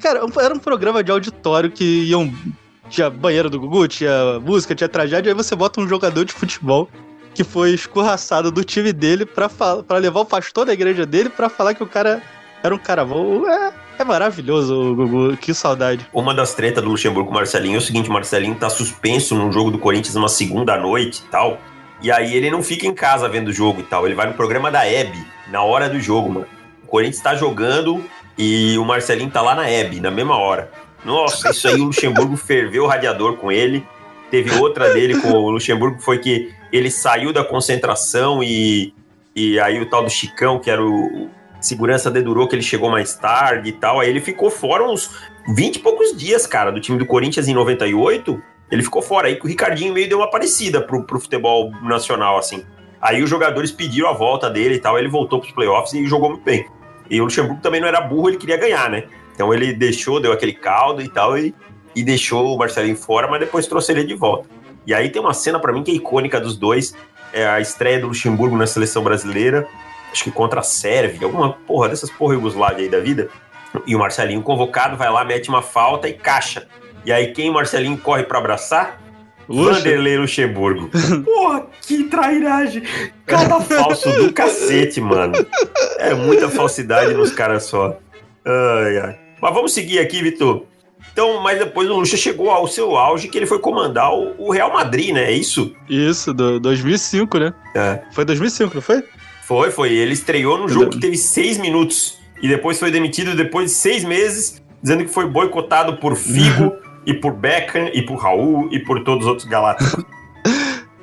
Cara, 0.00 0.20
era 0.40 0.54
um 0.54 0.58
programa 0.58 1.02
de 1.02 1.10
auditório 1.10 1.70
que 1.70 2.04
iam 2.04 2.32
tinha 2.88 3.10
banheiro 3.10 3.50
do 3.50 3.60
Gugu, 3.60 3.86
tinha 3.88 4.40
música, 4.40 4.74
tinha 4.74 4.88
tragédia, 4.88 5.30
aí 5.30 5.34
você 5.34 5.54
bota 5.54 5.80
um 5.80 5.88
jogador 5.88 6.24
de 6.24 6.32
futebol 6.32 6.88
que 7.34 7.44
foi 7.44 7.70
escorraçado 7.70 8.50
do 8.50 8.64
time 8.64 8.92
dele 8.92 9.24
pra, 9.24 9.48
levar 9.98 10.20
o 10.20 10.24
pastor 10.24 10.66
da 10.66 10.72
igreja 10.72 11.06
dele 11.06 11.28
pra 11.28 11.48
falar 11.48 11.74
que 11.74 11.82
o 11.82 11.86
cara 11.86 12.20
era 12.62 12.74
um 12.74 12.78
cara 12.78 13.04
bom. 13.04 13.48
É, 13.48 13.72
é 14.00 14.04
maravilhoso 14.04 14.94
Gugu, 14.96 15.36
que 15.36 15.54
saudade. 15.54 16.06
Uma 16.12 16.34
das 16.34 16.54
tretas 16.54 16.82
do 16.82 16.90
Luxemburgo 16.90 17.28
com 17.28 17.34
Marcelinho 17.34 17.76
é 17.76 17.78
o 17.78 17.80
seguinte: 17.80 18.10
Marcelinho 18.10 18.54
tá 18.56 18.68
suspenso 18.68 19.36
num 19.36 19.52
jogo 19.52 19.70
do 19.70 19.78
Corinthians 19.78 20.16
uma 20.16 20.28
segunda 20.28 20.76
noite 20.76 21.22
e 21.24 21.30
tal. 21.30 21.60
E 22.00 22.10
aí 22.10 22.34
ele 22.34 22.50
não 22.50 22.62
fica 22.62 22.86
em 22.86 22.94
casa 22.94 23.28
vendo 23.28 23.48
o 23.48 23.52
jogo 23.52 23.80
e 23.80 23.84
tal. 23.84 24.06
Ele 24.06 24.14
vai 24.14 24.26
no 24.26 24.34
programa 24.34 24.70
da 24.70 24.86
Hebe, 24.86 25.24
na 25.50 25.62
hora 25.62 25.88
do 25.88 26.00
jogo, 26.00 26.30
mano. 26.30 26.46
O 26.84 26.86
Corinthians 26.86 27.22
tá 27.22 27.34
jogando 27.34 28.04
e 28.36 28.78
o 28.78 28.84
Marcelinho 28.84 29.30
tá 29.30 29.42
lá 29.42 29.54
na 29.54 29.68
Hebe, 29.68 30.00
na 30.00 30.10
mesma 30.10 30.36
hora. 30.36 30.70
Nossa, 31.04 31.50
isso 31.50 31.68
aí 31.68 31.80
o 31.80 31.84
Luxemburgo 31.84 32.36
ferveu 32.36 32.84
o 32.84 32.86
radiador 32.86 33.36
com 33.36 33.50
ele. 33.50 33.86
Teve 34.30 34.54
outra 34.58 34.92
dele 34.92 35.20
com 35.20 35.30
o 35.30 35.50
Luxemburgo, 35.50 36.00
foi 36.00 36.18
que 36.18 36.52
ele 36.70 36.90
saiu 36.90 37.32
da 37.32 37.42
concentração 37.42 38.42
e, 38.42 38.92
e 39.34 39.58
aí 39.58 39.80
o 39.80 39.86
tal 39.86 40.04
do 40.04 40.10
Chicão, 40.10 40.58
que 40.58 40.70
era 40.70 40.84
o 40.84 41.30
segurança 41.60 42.10
dedurou 42.10 42.46
que 42.46 42.54
ele 42.54 42.62
chegou 42.62 42.90
mais 42.90 43.14
tarde 43.14 43.70
e 43.70 43.72
tal. 43.72 44.00
Aí 44.00 44.08
ele 44.08 44.20
ficou 44.20 44.50
fora 44.50 44.84
uns 44.84 45.10
20 45.54 45.76
e 45.76 45.78
poucos 45.80 46.16
dias, 46.16 46.46
cara, 46.46 46.70
do 46.70 46.80
time 46.80 46.98
do 46.98 47.06
Corinthians 47.06 47.48
em 47.48 47.54
98. 47.54 48.40
Ele 48.70 48.82
ficou 48.82 49.02
fora. 49.02 49.28
Aí 49.28 49.38
o 49.42 49.46
Ricardinho 49.46 49.92
meio 49.92 50.08
deu 50.08 50.18
uma 50.18 50.30
parecida 50.30 50.80
pro, 50.80 51.04
pro 51.04 51.20
futebol 51.20 51.72
nacional, 51.82 52.38
assim. 52.38 52.64
Aí 53.00 53.22
os 53.22 53.30
jogadores 53.30 53.70
pediram 53.70 54.08
a 54.08 54.12
volta 54.12 54.50
dele 54.50 54.74
e 54.74 54.78
tal. 54.78 54.98
Ele 54.98 55.08
voltou 55.08 55.40
pros 55.40 55.52
playoffs 55.52 55.94
e 55.94 56.06
jogou 56.06 56.30
muito 56.30 56.44
bem. 56.44 56.66
E 57.10 57.20
o 57.20 57.24
Luxemburgo 57.24 57.60
também 57.62 57.80
não 57.80 57.88
era 57.88 58.00
burro, 58.00 58.28
ele 58.28 58.36
queria 58.36 58.58
ganhar, 58.58 58.90
né? 58.90 59.04
Então 59.38 59.54
ele 59.54 59.72
deixou, 59.72 60.18
deu 60.18 60.32
aquele 60.32 60.52
caldo 60.52 61.00
e 61.00 61.08
tal, 61.08 61.38
e, 61.38 61.54
e 61.94 62.02
deixou 62.02 62.52
o 62.52 62.58
Marcelinho 62.58 62.96
fora, 62.96 63.28
mas 63.28 63.38
depois 63.38 63.68
trouxe 63.68 63.92
ele 63.92 64.02
de 64.02 64.16
volta. 64.16 64.48
E 64.84 64.92
aí 64.92 65.10
tem 65.10 65.22
uma 65.22 65.32
cena 65.32 65.60
para 65.60 65.72
mim 65.72 65.84
que 65.84 65.92
é 65.92 65.94
icônica 65.94 66.40
dos 66.40 66.56
dois, 66.56 66.92
é 67.32 67.46
a 67.46 67.60
estreia 67.60 68.00
do 68.00 68.08
Luxemburgo 68.08 68.56
na 68.56 68.66
seleção 68.66 69.00
brasileira, 69.00 69.68
acho 70.10 70.24
que 70.24 70.32
contra 70.32 70.58
a 70.58 70.64
Sérvia, 70.64 71.24
alguma 71.24 71.52
porra 71.52 71.88
dessas 71.88 72.10
porra 72.10 72.34
Yugoslávia 72.34 72.82
aí 72.82 72.88
da 72.88 72.98
vida. 72.98 73.28
E 73.86 73.94
o 73.94 74.00
Marcelinho 74.00 74.42
convocado 74.42 74.96
vai 74.96 75.08
lá, 75.08 75.24
mete 75.24 75.48
uma 75.48 75.62
falta 75.62 76.08
e 76.08 76.14
caixa. 76.14 76.66
E 77.04 77.12
aí 77.12 77.32
quem 77.32 77.48
o 77.48 77.52
Marcelinho 77.52 77.96
corre 77.96 78.24
para 78.24 78.38
abraçar? 78.38 79.00
Luxa. 79.48 79.74
Vanderlei 79.74 80.18
Luxemburgo. 80.18 80.90
Porra, 81.24 81.66
que 81.80 82.04
trairagem. 82.04 82.82
Cada 83.24 83.60
falso 83.60 84.10
do 84.14 84.32
cacete, 84.32 85.00
mano. 85.00 85.34
É 85.98 86.12
muita 86.12 86.48
falsidade 86.48 87.14
nos 87.14 87.30
caras 87.30 87.62
só. 87.62 87.96
Ai, 88.44 88.98
ai. 88.98 89.27
Mas 89.40 89.54
vamos 89.54 89.72
seguir 89.72 89.98
aqui, 89.98 90.22
Vitor. 90.22 90.64
Então, 91.12 91.40
mas 91.40 91.58
depois 91.58 91.88
o 91.88 91.94
Lucha 91.94 92.16
chegou 92.16 92.50
ao 92.50 92.66
seu 92.66 92.96
auge 92.96 93.28
que 93.28 93.38
ele 93.38 93.46
foi 93.46 93.58
comandar 93.58 94.12
o, 94.12 94.50
Real 94.50 94.72
Madrid, 94.72 95.12
né? 95.12 95.24
É 95.24 95.32
isso? 95.32 95.74
Isso, 95.88 96.32
do 96.32 96.60
2005, 96.60 97.38
né? 97.38 97.54
É. 97.74 98.00
Foi 98.12 98.24
2005, 98.24 98.74
não 98.74 98.82
foi? 98.82 99.02
Foi, 99.44 99.70
foi. 99.70 99.92
Ele 99.92 100.12
estreou 100.12 100.58
no 100.58 100.68
jogo 100.68 100.90
que 100.90 101.00
teve 101.00 101.16
seis 101.16 101.56
minutos 101.58 102.18
e 102.42 102.48
depois 102.48 102.78
foi 102.78 102.90
demitido 102.90 103.34
depois 103.34 103.70
de 103.70 103.76
seis 103.76 104.04
meses, 104.04 104.62
dizendo 104.82 105.04
que 105.04 105.10
foi 105.10 105.26
boicotado 105.26 105.96
por 105.96 106.16
Figo 106.16 106.76
e 107.06 107.14
por 107.14 107.32
Beckham 107.32 107.90
e 107.92 108.02
por 108.02 108.16
Raul 108.16 108.68
e 108.70 108.78
por 108.78 109.02
todos 109.02 109.24
os 109.24 109.28
outros 109.28 109.48
galácticos. 109.48 110.04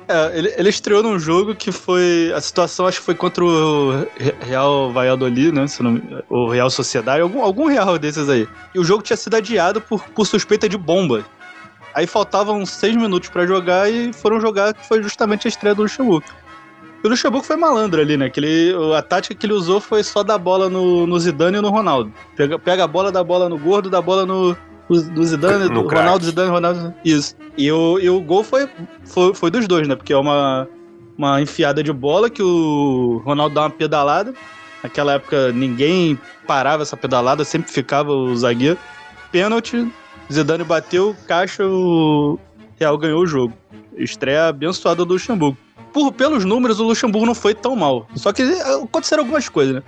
É, 0.08 0.38
ele, 0.38 0.54
ele, 0.56 0.68
estreou 0.68 1.02
num 1.02 1.18
jogo 1.18 1.54
que 1.54 1.72
foi. 1.72 2.32
A 2.34 2.40
situação 2.40 2.86
acho 2.86 3.00
que 3.00 3.04
foi 3.04 3.14
contra 3.14 3.44
o 3.44 4.06
Real 4.40 4.92
Valladolid, 4.92 5.50
né? 5.52 5.66
Não, 5.80 6.00
o 6.28 6.48
Real 6.48 6.70
Sociedade, 6.70 7.20
algum, 7.20 7.42
algum 7.42 7.66
Real 7.66 7.98
desses 7.98 8.28
aí. 8.28 8.48
E 8.74 8.78
o 8.78 8.84
jogo 8.84 9.02
tinha 9.02 9.16
sido 9.16 9.34
adiado 9.34 9.80
por, 9.80 10.02
por 10.10 10.24
suspeita 10.24 10.68
de 10.68 10.76
bomba. 10.76 11.24
Aí 11.92 12.06
faltavam 12.06 12.64
seis 12.64 12.94
minutos 12.94 13.30
para 13.30 13.46
jogar 13.46 13.90
e 13.90 14.12
foram 14.12 14.40
jogar, 14.40 14.74
que 14.74 14.86
foi 14.86 15.02
justamente 15.02 15.48
a 15.48 15.50
estreia 15.50 15.74
do 15.74 15.82
Luxemburgo. 15.82 16.26
E 17.02 17.06
o 17.06 17.10
Luxemburgo 17.10 17.44
foi 17.44 17.56
malandro 17.56 18.00
ali, 18.00 18.16
né? 18.16 18.30
Que 18.30 18.38
ele, 18.38 18.74
a 18.96 19.02
tática 19.02 19.34
que 19.34 19.44
ele 19.46 19.54
usou 19.54 19.80
foi 19.80 20.04
só 20.04 20.22
dar 20.22 20.38
bola 20.38 20.70
no, 20.70 21.06
no 21.06 21.18
Zidane 21.18 21.58
e 21.58 21.60
no 21.60 21.70
Ronaldo. 21.70 22.12
Pega, 22.36 22.58
pega 22.58 22.84
a 22.84 22.86
bola, 22.86 23.10
dá 23.10 23.24
bola 23.24 23.48
no 23.48 23.58
gordo, 23.58 23.90
dá 23.90 24.00
bola 24.00 24.24
no, 24.24 24.56
do 24.88 25.24
Zidane, 25.24 25.68
do 25.68 25.82
Ronaldo, 25.82 26.24
Zidane, 26.24 26.50
Ronaldo. 26.50 26.94
Isso. 27.04 27.34
E 27.56 27.70
o, 27.70 27.98
e 27.98 28.08
o 28.08 28.20
gol 28.20 28.44
foi, 28.44 28.68
foi, 29.04 29.34
foi 29.34 29.50
dos 29.50 29.66
dois, 29.66 29.88
né? 29.88 29.96
Porque 29.96 30.12
é 30.12 30.16
uma, 30.16 30.68
uma 31.18 31.40
enfiada 31.40 31.82
de 31.82 31.92
bola 31.92 32.30
que 32.30 32.42
o 32.42 33.20
Ronaldo 33.24 33.54
dá 33.54 33.62
uma 33.62 33.70
pedalada. 33.70 34.32
Naquela 34.82 35.14
época 35.14 35.52
ninguém 35.52 36.18
parava 36.46 36.82
essa 36.82 36.96
pedalada, 36.96 37.44
sempre 37.44 37.72
ficava 37.72 38.12
o 38.12 38.36
zagueiro. 38.36 38.78
Pênalti, 39.32 39.90
Zidane 40.32 40.64
bateu, 40.64 41.16
caixa, 41.26 41.66
o 41.66 42.38
Real 42.78 42.96
ganhou 42.96 43.22
o 43.22 43.26
jogo. 43.26 43.54
Estreia 43.96 44.48
abençoada 44.48 45.04
do 45.04 45.14
Luxemburgo. 45.14 45.56
Por, 45.92 46.12
pelos 46.12 46.44
números, 46.44 46.78
o 46.78 46.84
Luxemburgo 46.84 47.26
não 47.26 47.34
foi 47.34 47.54
tão 47.54 47.74
mal. 47.74 48.06
Só 48.14 48.32
que 48.32 48.42
aconteceram 48.42 49.22
algumas 49.22 49.48
coisas, 49.48 49.76
né? 49.76 49.82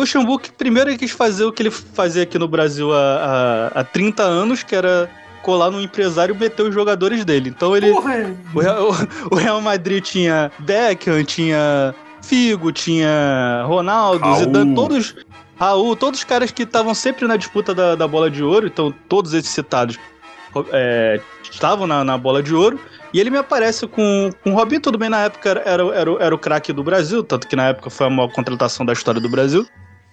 Luxemburgo, 0.00 0.44
primeiro, 0.56 0.90
ele 0.90 0.98
quis 0.98 1.10
fazer 1.10 1.44
o 1.44 1.52
que 1.52 1.62
ele 1.62 1.70
fazia 1.70 2.22
aqui 2.22 2.38
no 2.38 2.48
Brasil 2.48 2.92
há, 2.92 3.70
há, 3.74 3.80
há 3.80 3.84
30 3.84 4.22
anos, 4.22 4.62
que 4.62 4.74
era 4.74 5.10
colar 5.42 5.70
no 5.70 5.80
empresário 5.80 6.34
e 6.34 6.38
meter 6.38 6.62
os 6.62 6.74
jogadores 6.74 7.24
dele. 7.24 7.50
Então 7.50 7.76
ele. 7.76 7.90
O 7.90 8.60
Real, 8.60 8.88
o 9.30 9.34
Real, 9.34 9.60
Madrid 9.60 10.02
tinha 10.02 10.50
Beckham, 10.58 11.22
tinha 11.24 11.94
Figo, 12.22 12.72
tinha 12.72 13.64
Ronaldo, 13.66 14.24
Raul. 14.24 14.36
Zidane, 14.36 14.74
todos. 14.74 15.14
Raul, 15.56 15.94
todos 15.94 16.20
os 16.20 16.24
caras 16.24 16.50
que 16.50 16.62
estavam 16.62 16.94
sempre 16.94 17.26
na 17.26 17.36
disputa 17.36 17.74
da, 17.74 17.94
da 17.94 18.08
bola 18.08 18.30
de 18.30 18.42
ouro, 18.42 18.66
então 18.66 18.94
todos 19.06 19.34
esses 19.34 19.50
citados 19.50 19.98
é, 20.72 21.20
estavam 21.50 21.86
na, 21.86 22.02
na 22.02 22.16
bola 22.16 22.42
de 22.42 22.54
ouro. 22.54 22.80
E 23.12 23.20
ele 23.20 23.28
me 23.28 23.36
aparece 23.36 23.86
com, 23.86 24.30
com 24.42 24.52
o 24.52 24.54
Robinho, 24.54 24.80
tudo 24.80 24.96
bem, 24.96 25.10
na 25.10 25.24
época 25.24 25.50
era, 25.50 25.60
era, 25.66 25.82
era, 25.94 26.10
era 26.20 26.34
o 26.34 26.38
craque 26.38 26.72
do 26.72 26.82
Brasil, 26.82 27.22
tanto 27.22 27.46
que 27.46 27.56
na 27.56 27.68
época 27.68 27.90
foi 27.90 28.06
a 28.06 28.10
maior 28.10 28.32
contratação 28.32 28.86
da 28.86 28.94
história 28.94 29.20
do 29.20 29.28
Brasil. 29.28 29.66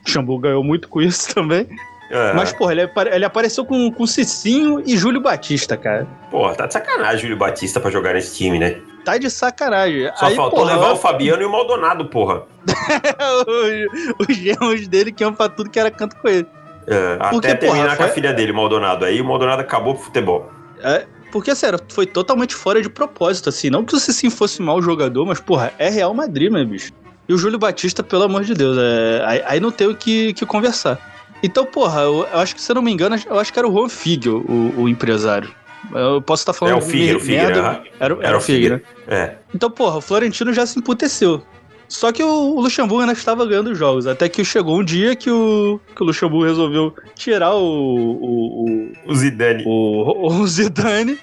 Xambu 0.09 0.37
ganhou 0.39 0.63
muito 0.63 0.87
com 0.87 1.01
isso 1.01 1.33
também. 1.35 1.67
É. 2.09 2.33
Mas, 2.33 2.53
porra, 2.53 2.71
ele, 2.71 2.89
ele 3.11 3.25
apareceu 3.25 3.65
com, 3.65 3.91
com 3.91 4.07
Cicinho 4.07 4.81
e 4.85 4.95
Júlio 4.95 5.19
Batista, 5.19 5.75
cara. 5.75 6.07
Porra, 6.31 6.55
tá 6.55 6.65
de 6.65 6.73
sacanagem 6.73 7.19
Júlio 7.19 7.37
Batista 7.37 7.79
pra 7.79 7.91
jogar 7.91 8.13
nesse 8.13 8.35
time, 8.35 8.57
né? 8.57 8.77
Tá 9.03 9.17
de 9.17 9.29
sacanagem. 9.29 10.09
Só 10.15 10.27
Aí, 10.27 10.35
faltou 10.35 10.59
porra, 10.59 10.73
levar 10.73 10.87
eu... 10.89 10.93
o 10.93 10.97
Fabiano 10.97 11.41
e 11.41 11.45
o 11.45 11.51
Maldonado, 11.51 12.05
porra. 12.05 12.43
os, 14.19 14.35
gêmeos 14.37 14.87
dele 14.87 15.11
que 15.11 15.23
iam 15.23 15.33
pra 15.33 15.49
tudo 15.49 15.69
que 15.69 15.79
era 15.79 15.91
canto 15.91 16.15
com 16.17 16.27
ele. 16.27 16.47
É, 16.85 17.17
Porque, 17.29 17.47
até 17.47 17.55
terminar 17.55 17.83
porra, 17.83 17.97
com 17.97 18.03
a 18.03 18.07
filha 18.07 18.33
dele, 18.33 18.53
Maldonado. 18.53 19.03
Aí 19.03 19.19
o 19.19 19.25
Maldonado 19.25 19.61
acabou 19.61 19.93
pro 19.93 20.03
futebol. 20.03 20.49
É, 20.81 21.05
porque, 21.31 21.53
sério, 21.55 21.79
foi 21.89 22.05
totalmente 22.05 22.55
fora 22.55 22.81
de 22.81 22.89
propósito, 22.89 23.49
assim. 23.49 23.69
Não 23.69 23.83
que 23.83 23.93
o 23.95 23.99
Cicinho 23.99 24.31
fosse 24.31 24.61
mau 24.61 24.81
jogador, 24.81 25.25
mas, 25.25 25.39
porra, 25.39 25.73
é 25.77 25.89
Real 25.89 26.13
Madrid, 26.13 26.51
meu 26.51 26.65
bicho. 26.65 26.93
E 27.27 27.33
o 27.33 27.37
Júlio 27.37 27.59
Batista, 27.59 28.01
pelo 28.01 28.23
amor 28.23 28.43
de 28.43 28.53
Deus, 28.53 28.77
é, 28.77 29.21
aí, 29.25 29.43
aí 29.45 29.59
não 29.59 29.71
tem 29.71 29.87
o 29.87 29.95
que, 29.95 30.33
que 30.33 30.45
conversar. 30.45 30.97
Então, 31.43 31.65
porra, 31.65 32.01
eu, 32.01 32.27
eu, 32.31 32.39
acho 32.39 32.55
que, 32.55 32.61
se 32.61 32.71
eu 32.71 32.75
não 32.75 32.81
me 32.81 32.91
engano, 32.91 33.15
eu 33.29 33.39
acho 33.39 33.51
que 33.51 33.59
era 33.59 33.67
o 33.67 33.71
Juan 33.71 33.89
Figo, 33.89 34.45
o, 34.47 34.83
o 34.83 34.89
empresário. 34.89 35.51
Eu 35.93 36.21
posso 36.21 36.41
estar 36.41 36.53
falando... 36.53 36.75
É 36.75 36.77
o 36.77 36.81
Figueiro, 36.81 37.17
o 37.19 37.21
Figueiro. 37.21 37.51
Era, 37.51 37.83
era, 37.99 38.17
era, 38.21 38.37
o 38.37 38.41
Figueiro, 38.41 38.75
né? 38.75 38.81
É. 39.07 39.35
Então, 39.53 39.69
porra, 39.69 39.97
o 39.97 40.01
Florentino 40.01 40.51
já 40.53 40.65
se 40.65 40.79
emputeceu. 40.79 41.43
Só 41.87 42.11
que 42.11 42.21
o, 42.21 42.59
Luxemburgo 42.59 43.01
ainda 43.01 43.13
estava 43.13 43.45
ganhando 43.45 43.73
jogos. 43.73 44.07
Até 44.07 44.27
que 44.27 44.43
chegou 44.43 44.79
um 44.79 44.83
dia 44.83 45.15
que 45.15 45.29
o, 45.29 45.79
que 45.95 46.03
o 46.03 46.05
Luxemburgo 46.05 46.45
resolveu 46.45 46.93
tirar 47.15 47.53
o. 47.53 47.63
O, 47.63 48.65
o, 48.65 48.91
o 49.05 49.15
Zidane. 49.15 49.63
O, 49.65 50.27
o 50.27 50.47
Zidane 50.47 51.17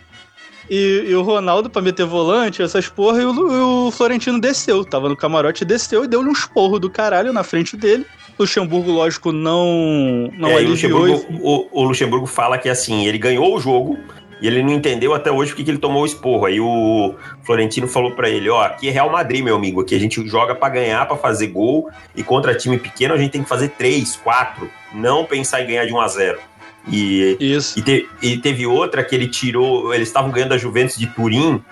e, 0.68 1.04
e, 1.08 1.14
o 1.14 1.22
Ronaldo 1.22 1.68
pra 1.68 1.82
meter 1.82 2.06
volante, 2.06 2.62
essas 2.62 2.88
porra, 2.88 3.22
e 3.22 3.24
o, 3.24 3.86
o, 3.86 3.90
Florentino 3.90 4.40
desceu. 4.40 4.84
Tava 4.84 5.08
no 5.08 5.16
camarote, 5.16 5.64
desceu 5.64 6.04
e 6.04 6.08
deu-lhe 6.08 6.28
um 6.28 6.32
esporro 6.32 6.78
do 6.78 6.90
caralho 6.90 7.32
na 7.32 7.42
frente 7.42 7.76
dele. 7.76 8.06
O 8.38 8.42
Luxemburgo, 8.42 8.90
lógico, 8.90 9.32
não, 9.32 10.30
não 10.36 10.50
é, 10.50 10.56
aliviou. 10.56 11.00
O 11.00 11.06
Luxemburgo, 11.06 11.38
o, 11.42 11.82
o 11.82 11.84
Luxemburgo 11.84 12.26
fala 12.26 12.58
que 12.58 12.68
assim, 12.68 13.06
ele 13.06 13.18
ganhou 13.18 13.54
o 13.54 13.60
jogo, 13.60 13.98
e 14.44 14.46
ele 14.46 14.62
não 14.62 14.72
entendeu 14.72 15.14
até 15.14 15.30
hoje 15.30 15.52
porque 15.52 15.64
que 15.64 15.70
ele 15.70 15.78
tomou 15.78 16.02
o 16.02 16.06
esporro. 16.06 16.44
Aí 16.44 16.60
o 16.60 17.14
Florentino 17.42 17.88
falou 17.88 18.10
para 18.10 18.28
ele: 18.28 18.50
Ó, 18.50 18.60
aqui 18.60 18.88
é 18.88 18.90
Real 18.90 19.10
Madrid, 19.10 19.42
meu 19.42 19.56
amigo. 19.56 19.80
Aqui 19.80 19.94
a 19.94 19.98
gente 19.98 20.26
joga 20.28 20.54
para 20.54 20.68
ganhar, 20.68 21.06
para 21.06 21.16
fazer 21.16 21.46
gol. 21.46 21.88
E 22.14 22.22
contra 22.22 22.54
time 22.54 22.78
pequeno 22.78 23.14
a 23.14 23.16
gente 23.16 23.30
tem 23.30 23.42
que 23.42 23.48
fazer 23.48 23.70
três, 23.70 24.16
quatro. 24.16 24.70
Não 24.92 25.24
pensar 25.24 25.62
em 25.62 25.66
ganhar 25.66 25.86
de 25.86 25.94
1 25.94 26.00
a 26.00 26.08
0 26.08 26.38
e, 26.88 27.36
Isso. 27.40 27.78
E, 27.78 27.82
te, 27.82 28.08
e 28.22 28.36
teve 28.38 28.66
outra 28.66 29.02
que 29.02 29.14
ele 29.14 29.28
tirou. 29.28 29.94
Eles 29.94 30.08
estavam 30.08 30.30
ganhando 30.30 30.54
a 30.54 30.58
Juventus 30.58 30.96
de 30.96 31.06
Turim 31.06 31.62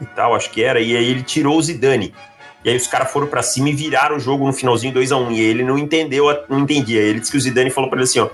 e 0.00 0.06
tal, 0.06 0.34
acho 0.34 0.50
que 0.50 0.62
era. 0.62 0.80
E 0.80 0.96
aí 0.96 1.10
ele 1.10 1.22
tirou 1.22 1.56
o 1.56 1.62
Zidane. 1.62 2.14
E 2.64 2.70
aí 2.70 2.76
os 2.76 2.86
caras 2.86 3.10
foram 3.10 3.26
para 3.26 3.42
cima 3.42 3.70
e 3.70 3.72
viraram 3.72 4.16
o 4.16 4.20
jogo 4.20 4.46
no 4.46 4.52
finalzinho 4.52 4.92
2 4.92 5.12
a 5.12 5.16
1 5.16 5.26
um, 5.26 5.32
E 5.32 5.40
ele 5.40 5.64
não 5.64 5.78
entendeu, 5.78 6.26
não 6.48 6.60
entendia. 6.60 7.00
Ele 7.00 7.20
disse 7.20 7.32
que 7.32 7.38
o 7.38 7.40
Zidane 7.40 7.70
falou 7.70 7.88
para 7.88 7.98
ele 7.98 8.04
assim, 8.04 8.20
ó, 8.20 8.28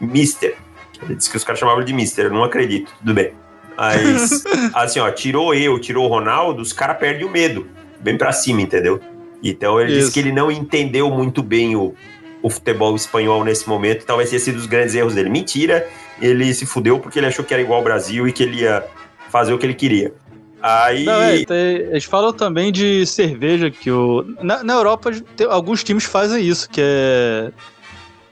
Mister. 0.00 0.56
Ele 1.02 1.16
disse 1.16 1.28
que 1.28 1.36
os 1.36 1.42
caras 1.42 1.58
chamavam 1.58 1.80
ele 1.80 1.86
de 1.86 1.92
Mister, 1.92 2.26
eu 2.26 2.32
não 2.32 2.44
acredito, 2.44 2.92
tudo 3.00 3.12
bem. 3.12 3.32
Mas, 3.76 4.44
assim, 4.72 5.00
ó, 5.00 5.10
tirou 5.10 5.52
eu, 5.52 5.80
tirou 5.80 6.06
o 6.06 6.08
Ronaldo, 6.08 6.62
os 6.62 6.72
caras 6.72 6.96
perdem 6.96 7.26
o 7.26 7.30
medo. 7.30 7.66
Bem 7.98 8.16
para 8.16 8.30
cima, 8.30 8.60
entendeu? 8.60 9.00
Então 9.42 9.80
ele 9.80 9.92
Isso. 9.92 10.00
disse 10.00 10.12
que 10.12 10.20
ele 10.20 10.32
não 10.32 10.50
entendeu 10.50 11.10
muito 11.10 11.42
bem 11.42 11.74
o, 11.74 11.94
o 12.42 12.50
futebol 12.50 12.94
espanhol 12.96 13.44
nesse 13.44 13.68
momento, 13.68 14.04
talvez 14.04 14.30
tenha 14.30 14.40
sido 14.40 14.56
os 14.56 14.66
grandes 14.66 14.94
erros 14.94 15.14
dele. 15.14 15.30
Mentira, 15.30 15.88
ele 16.20 16.52
se 16.52 16.66
fudeu 16.66 16.98
porque 16.98 17.18
ele 17.18 17.26
achou 17.26 17.44
que 17.44 17.54
era 17.54 17.62
igual 17.62 17.78
ao 17.78 17.84
Brasil 17.84 18.26
e 18.26 18.32
que 18.32 18.42
ele 18.42 18.62
ia 18.62 18.84
fazer 19.30 19.52
o 19.52 19.58
que 19.58 19.64
ele 19.64 19.74
queria. 19.74 20.12
Aí... 20.60 21.04
Não, 21.04 21.20
é, 21.20 21.40
eles 21.40 22.04
falam 22.04 22.32
também 22.32 22.70
de 22.70 23.04
cerveja, 23.06 23.70
que 23.70 23.90
o... 23.90 24.24
na, 24.42 24.62
na 24.62 24.74
Europa 24.74 25.10
tem, 25.36 25.46
alguns 25.46 25.82
times 25.82 26.04
fazem 26.04 26.44
isso, 26.44 26.68
que 26.68 26.80
é, 26.80 27.50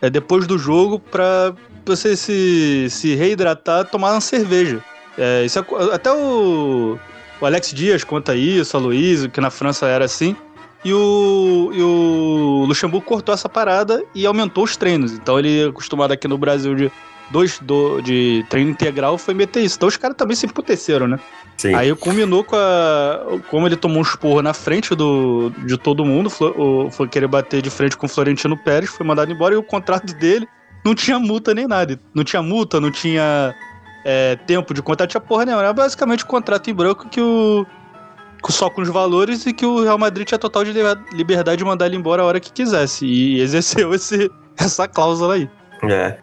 é 0.03 0.11
depois 0.11 0.47
do 0.47 0.57
jogo 0.57 1.01
para 1.01 1.55
você 1.85 2.17
se, 2.17 2.89
se 2.89 3.15
reidratar, 3.17 3.85
tomar 3.87 4.13
uma 4.13 4.21
cerveja. 4.21 4.81
É, 5.19 5.45
isso 5.45 5.59
é, 5.59 5.65
até 5.95 6.13
o, 6.13 6.97
o 7.41 7.47
Alex 7.47 7.73
Dias 7.73 8.05
conta 8.05 8.37
isso, 8.37 8.77
a 8.77 8.81
Luiz, 8.81 9.27
que 9.27 9.41
na 9.41 9.51
França 9.51 9.87
era 9.87 10.05
assim. 10.05 10.37
E 10.85 10.95
o, 10.95 11.71
e 11.75 11.83
o 11.83 12.65
Luxemburgo 12.67 13.05
cortou 13.05 13.35
essa 13.35 13.49
parada 13.49 14.03
e 14.15 14.25
aumentou 14.25 14.65
os 14.65 14.77
treinos. 14.77 15.13
Então 15.13 15.39
ele, 15.39 15.69
acostumado 15.69 16.13
aqui 16.13 16.27
no 16.27 16.39
Brasil 16.39 16.75
de 16.75 16.91
dois 17.31 17.59
do, 17.61 18.01
de 18.01 18.45
treino 18.49 18.71
integral, 18.71 19.19
foi 19.19 19.35
meter 19.35 19.63
isso. 19.63 19.77
Então 19.77 19.89
os 19.89 19.97
caras 19.97 20.17
também 20.17 20.35
se 20.35 20.47
emputeceram, 20.47 21.07
né? 21.07 21.19
Sim. 21.57 21.75
Aí 21.75 21.95
culminou 21.95 22.43
com 22.43 22.57
a. 22.57 23.39
Como 23.51 23.67
ele 23.67 23.77
tomou 23.77 23.99
um 23.99 24.03
esporro 24.03 24.41
na 24.41 24.55
frente 24.55 24.95
do, 24.95 25.53
de 25.67 25.77
todo 25.77 26.05
mundo, 26.05 26.31
foi, 26.31 26.55
foi 26.91 27.07
querer 27.07 27.27
bater 27.27 27.61
de 27.61 27.69
frente 27.69 27.97
com 27.99 28.07
o 28.07 28.09
Florentino 28.09 28.57
Pérez, 28.57 28.89
foi 28.89 29.07
mandado 29.07 29.31
embora 29.31 29.55
e 29.55 29.59
o 29.59 29.63
contrato 29.63 30.15
dele 30.15 30.49
não 30.83 30.95
tinha 30.95 31.19
multa 31.19 31.53
nem 31.53 31.67
nada. 31.67 32.01
Não 32.15 32.25
tinha 32.25 32.43
multa, 32.43 32.81
não 32.81 32.91
tinha 32.91 33.55
é, 34.05 34.37
tempo 34.47 34.73
de 34.73 34.81
contrato, 34.81 35.11
tinha 35.11 35.21
porra 35.21 35.45
nenhuma. 35.45 35.63
Era 35.63 35.73
basicamente 35.75 36.25
o 36.25 36.27
um 36.27 36.31
contrato 36.31 36.71
em 36.71 36.75
branco 36.75 37.09
que 37.11 37.21
o 37.21 37.67
só 38.49 38.71
com 38.71 38.83
os 38.83 38.89
valores 38.89 39.45
e 39.47 39.53
que 39.53 39.67
o 39.67 39.83
Real 39.83 39.99
Madrid 39.99 40.27
tinha 40.27 40.39
total 40.39 40.65
de 40.65 40.73
liberdade 41.13 41.59
de 41.59 41.65
mandar 41.65 41.87
ele 41.87 41.97
embora 41.97 42.23
a 42.23 42.25
hora 42.25 42.41
que 42.41 42.53
quisesse. 42.53 43.07
E 43.07 43.41
exerceu 43.43 43.93
esse, 43.95 44.31
essa 44.59 44.89
cláusula 44.89 45.35
aí. 45.35 45.49
É. 45.83 46.17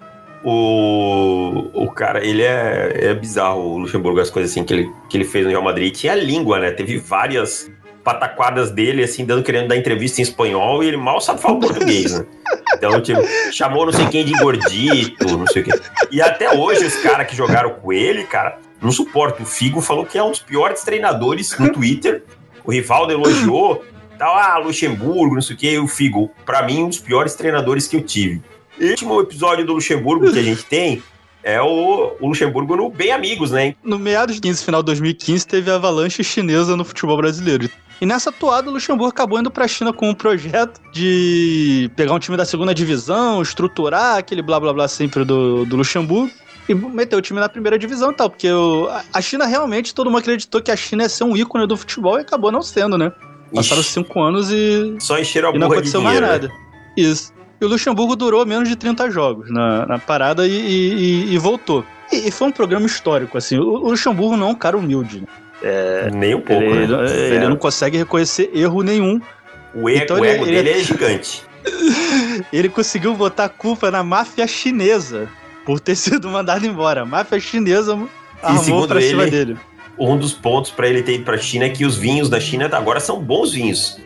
O, 0.43 1.69
o 1.73 1.91
cara, 1.91 2.25
ele 2.25 2.41
é, 2.41 3.07
é 3.09 3.13
bizarro, 3.13 3.59
o 3.59 3.77
Luxemburgo, 3.79 4.19
as 4.19 4.29
coisas 4.29 4.51
assim 4.51 4.63
que 4.63 4.73
ele, 4.73 4.91
que 5.09 5.17
ele 5.17 5.25
fez 5.25 5.43
no 5.43 5.51
Real 5.51 5.63
Madrid. 5.63 5.93
Tinha 5.93 6.15
língua, 6.15 6.59
né? 6.59 6.71
Teve 6.71 6.97
várias 6.97 7.69
pataquadas 8.07 8.71
dele, 8.71 9.03
assim, 9.03 9.25
dando, 9.25 9.43
querendo 9.43 9.67
dar 9.67 9.75
entrevista 9.75 10.21
em 10.21 10.23
espanhol 10.23 10.81
e 10.81 10.87
ele 10.87 10.95
mal 10.95 11.19
sabe 11.19 11.41
falar 11.41 11.59
português, 11.59 12.17
né? 12.17 12.25
Então, 12.73 13.01
tipo, 13.01 13.21
chamou 13.51 13.85
não 13.85 13.91
sei 13.91 14.07
quem 14.07 14.23
de 14.23 14.31
gordito, 14.31 15.37
não 15.37 15.45
sei 15.47 15.61
o 15.61 15.65
quê. 15.65 15.71
E 16.09 16.21
até 16.21 16.55
hoje, 16.55 16.85
os 16.85 16.95
caras 16.97 17.27
que 17.27 17.35
jogaram 17.35 17.71
com 17.71 17.91
ele, 17.91 18.23
cara, 18.23 18.59
não 18.81 18.91
suporto. 18.91 19.43
O 19.43 19.45
Figo 19.45 19.81
falou 19.81 20.05
que 20.05 20.17
é 20.17 20.23
um 20.23 20.31
dos 20.31 20.39
piores 20.39 20.81
treinadores 20.83 21.57
no 21.57 21.71
Twitter. 21.71 22.23
O 22.63 22.71
Rivaldo 22.71 23.11
elogiou. 23.11 23.83
Tal, 24.17 24.35
ah, 24.35 24.57
Luxemburgo, 24.57 25.35
não 25.35 25.41
sei 25.41 25.55
o 25.55 25.59
que. 25.59 25.71
E 25.71 25.79
o 25.79 25.87
Figo, 25.87 26.31
para 26.45 26.63
mim, 26.63 26.83
um 26.83 26.89
dos 26.89 26.99
piores 26.99 27.35
treinadores 27.35 27.87
que 27.87 27.95
eu 27.95 28.01
tive. 28.01 28.41
O 28.79 28.85
último 28.85 29.21
episódio 29.21 29.65
do 29.65 29.73
Luxemburgo 29.73 30.31
que 30.31 30.39
a 30.39 30.43
gente 30.43 30.63
tem 30.63 31.01
é 31.43 31.61
o, 31.61 32.15
o, 32.19 32.27
Luxemburgo 32.27 32.75
no 32.75 32.89
Bem 32.89 33.11
Amigos, 33.11 33.51
né? 33.51 33.75
No 33.83 33.97
meados 33.97 34.35
de 34.35 34.41
15, 34.41 34.65
final 34.65 34.81
de 34.81 34.87
2015, 34.87 35.47
teve 35.47 35.71
a 35.71 35.75
avalanche 35.75 36.23
chinesa 36.23 36.75
no 36.75 36.83
futebol 36.83 37.15
brasileiro. 37.17 37.69
E 37.99 38.05
nessa 38.05 38.31
toada, 38.31 38.69
o 38.69 38.73
Luxemburgo 38.73 39.09
acabou 39.09 39.39
indo 39.39 39.49
pra 39.49 39.67
China 39.67 39.91
com 39.91 40.09
um 40.09 40.13
projeto 40.13 40.79
de 40.91 41.89
pegar 41.95 42.13
um 42.13 42.19
time 42.19 42.37
da 42.37 42.45
segunda 42.45 42.73
divisão, 42.73 43.41
estruturar 43.41 44.17
aquele 44.17 44.41
blá 44.41 44.59
blá 44.59 44.73
blá 44.73 44.87
sempre 44.87 45.23
do, 45.23 45.65
do 45.65 45.77
Luxemburgo 45.77 46.31
e 46.67 46.75
meteu 46.75 47.19
o 47.19 47.21
time 47.21 47.39
na 47.39 47.47
primeira 47.47 47.77
divisão 47.77 48.11
e 48.11 48.15
tal, 48.15 48.29
porque 48.29 48.51
o, 48.51 48.89
a 49.13 49.21
China 49.21 49.45
realmente, 49.45 49.93
todo 49.93 50.09
mundo 50.09 50.19
acreditou 50.19 50.61
que 50.61 50.71
a 50.71 50.75
China 50.75 51.03
ia 51.03 51.09
ser 51.09 51.23
um 51.23 51.35
ícone 51.35 51.65
do 51.65 51.77
futebol 51.77 52.17
e 52.17 52.21
acabou 52.21 52.51
não 52.51 52.61
sendo, 52.61 52.97
né? 52.97 53.11
Passaram 53.53 53.81
Ixi. 53.81 53.91
cinco 53.91 54.21
anos 54.21 54.51
e. 54.51 54.95
Só 54.99 55.17
encheram 55.17 55.49
a 55.49 55.55
e 55.55 55.57
não 55.57 55.67
aconteceu 55.67 56.01
mais 56.01 56.19
né? 56.19 56.27
nada. 56.27 56.47
Né? 56.47 56.53
Isso. 56.97 57.33
E 57.59 57.65
o 57.65 57.67
Luxemburgo 57.67 58.15
durou 58.15 58.45
menos 58.45 58.67
de 58.69 58.75
30 58.75 59.09
jogos 59.09 59.49
na, 59.49 59.85
na 59.85 59.97
parada 59.97 60.45
e, 60.45 60.51
e, 60.51 61.33
e 61.33 61.37
voltou. 61.37 61.83
E, 62.11 62.27
e, 62.27 62.31
foi 62.31 62.47
um 62.47 62.51
programa 62.51 62.85
histórico, 62.85 63.37
assim. 63.37 63.57
O, 63.57 63.63
o 63.63 63.89
Luxemburgo 63.89 64.37
não 64.37 64.49
é 64.49 64.51
um 64.51 64.55
cara 64.55 64.77
humilde, 64.77 65.21
né? 65.21 65.27
É, 65.63 66.09
Nem 66.13 66.35
um 66.35 66.41
pouco. 66.41 66.63
Ele, 66.63 66.87
né? 66.87 67.35
ele 67.35 67.47
não 67.47 67.55
consegue 67.55 67.97
reconhecer 67.97 68.51
erro 68.53 68.83
nenhum. 68.83 69.19
O, 69.73 69.89
ego, 69.89 70.03
então, 70.03 70.19
o 70.19 70.25
ego 70.25 70.45
ele, 70.45 70.51
dele 70.51 70.69
é 70.69 70.83
gigante. 70.83 71.43
ele 72.53 72.69
conseguiu 72.69 73.15
botar 73.15 73.45
a 73.45 73.49
culpa 73.49 73.89
na 73.89 74.03
máfia 74.03 74.45
chinesa 74.45 75.27
por 75.67 75.81
ter 75.81 75.95
sido 75.99 76.29
mandado 76.29 76.65
embora. 76.65 77.05
Máfia 77.05 77.39
chinesa 77.41 77.99
armou 78.41 78.87
pra 78.87 79.01
ele, 79.01 79.09
cima 79.09 79.27
dele. 79.27 79.57
Um 79.99 80.17
dos 80.17 80.31
pontos 80.31 80.71
para 80.71 80.87
ele 80.87 81.03
ter 81.03 81.15
ido 81.15 81.25
pra 81.25 81.37
China 81.37 81.65
é 81.65 81.69
que 81.69 81.85
os 81.85 81.97
vinhos 81.97 82.29
da 82.29 82.39
China 82.39 82.69
agora 82.71 83.01
são 83.01 83.21
bons 83.21 83.51
vinhos. 83.51 83.99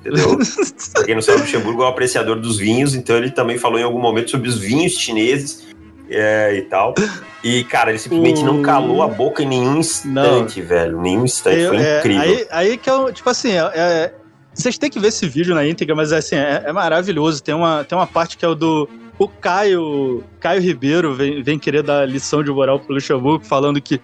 Entendeu? 0.00 0.38
pra 0.92 1.04
quem 1.04 1.14
não 1.14 1.22
sabe, 1.22 1.38
o 1.38 1.40
Luxemburgo 1.42 1.82
é 1.82 1.84
um 1.86 1.88
apreciador 1.88 2.40
dos 2.40 2.58
vinhos, 2.58 2.94
então 2.94 3.16
ele 3.16 3.30
também 3.30 3.58
falou 3.58 3.78
em 3.78 3.82
algum 3.82 4.00
momento 4.00 4.30
sobre 4.30 4.48
os 4.48 4.58
vinhos 4.58 4.94
chineses 4.94 5.66
é, 6.10 6.56
e 6.56 6.62
tal. 6.62 6.94
E, 7.42 7.62
cara, 7.64 7.90
ele 7.90 7.98
simplesmente 7.98 8.42
não 8.42 8.62
calou 8.62 9.02
a 9.02 9.08
boca 9.08 9.42
em 9.42 9.46
nenhum 9.46 9.78
instante, 9.78 10.60
não. 10.60 10.66
velho. 10.66 11.00
Nenhum 11.00 11.24
instante. 11.24 11.60
Eu, 11.60 11.74
Foi 11.74 11.82
é, 11.82 11.98
incrível. 11.98 12.22
Aí, 12.22 12.46
aí 12.50 12.76
que 12.78 12.90
eu, 12.90 13.12
tipo 13.12 13.28
assim, 13.28 13.52
é, 13.52 13.70
é, 13.74 14.14
vocês 14.52 14.78
têm 14.78 14.90
que 14.90 14.98
ver 14.98 15.08
esse 15.08 15.26
vídeo 15.28 15.54
na 15.54 15.66
íntegra, 15.66 15.94
mas 15.94 16.12
assim, 16.12 16.36
é, 16.36 16.62
é, 16.66 16.72
maravilhoso. 16.72 17.42
Tem 17.42 17.54
uma, 17.54 17.84
tem 17.84 17.96
uma 17.98 18.06
parte 18.06 18.36
que 18.36 18.44
é 18.44 18.48
o 18.48 18.54
do. 18.54 18.88
O 19.18 19.28
Caio, 19.28 20.24
Caio 20.40 20.60
Ribeiro 20.60 21.14
vem, 21.14 21.42
vem 21.42 21.58
querer 21.58 21.82
dar 21.82 22.08
lição 22.08 22.42
de 22.42 22.50
moral 22.50 22.80
pro 22.80 22.94
Luxemburgo, 22.94 23.44
falando 23.44 23.80
que 23.80 24.00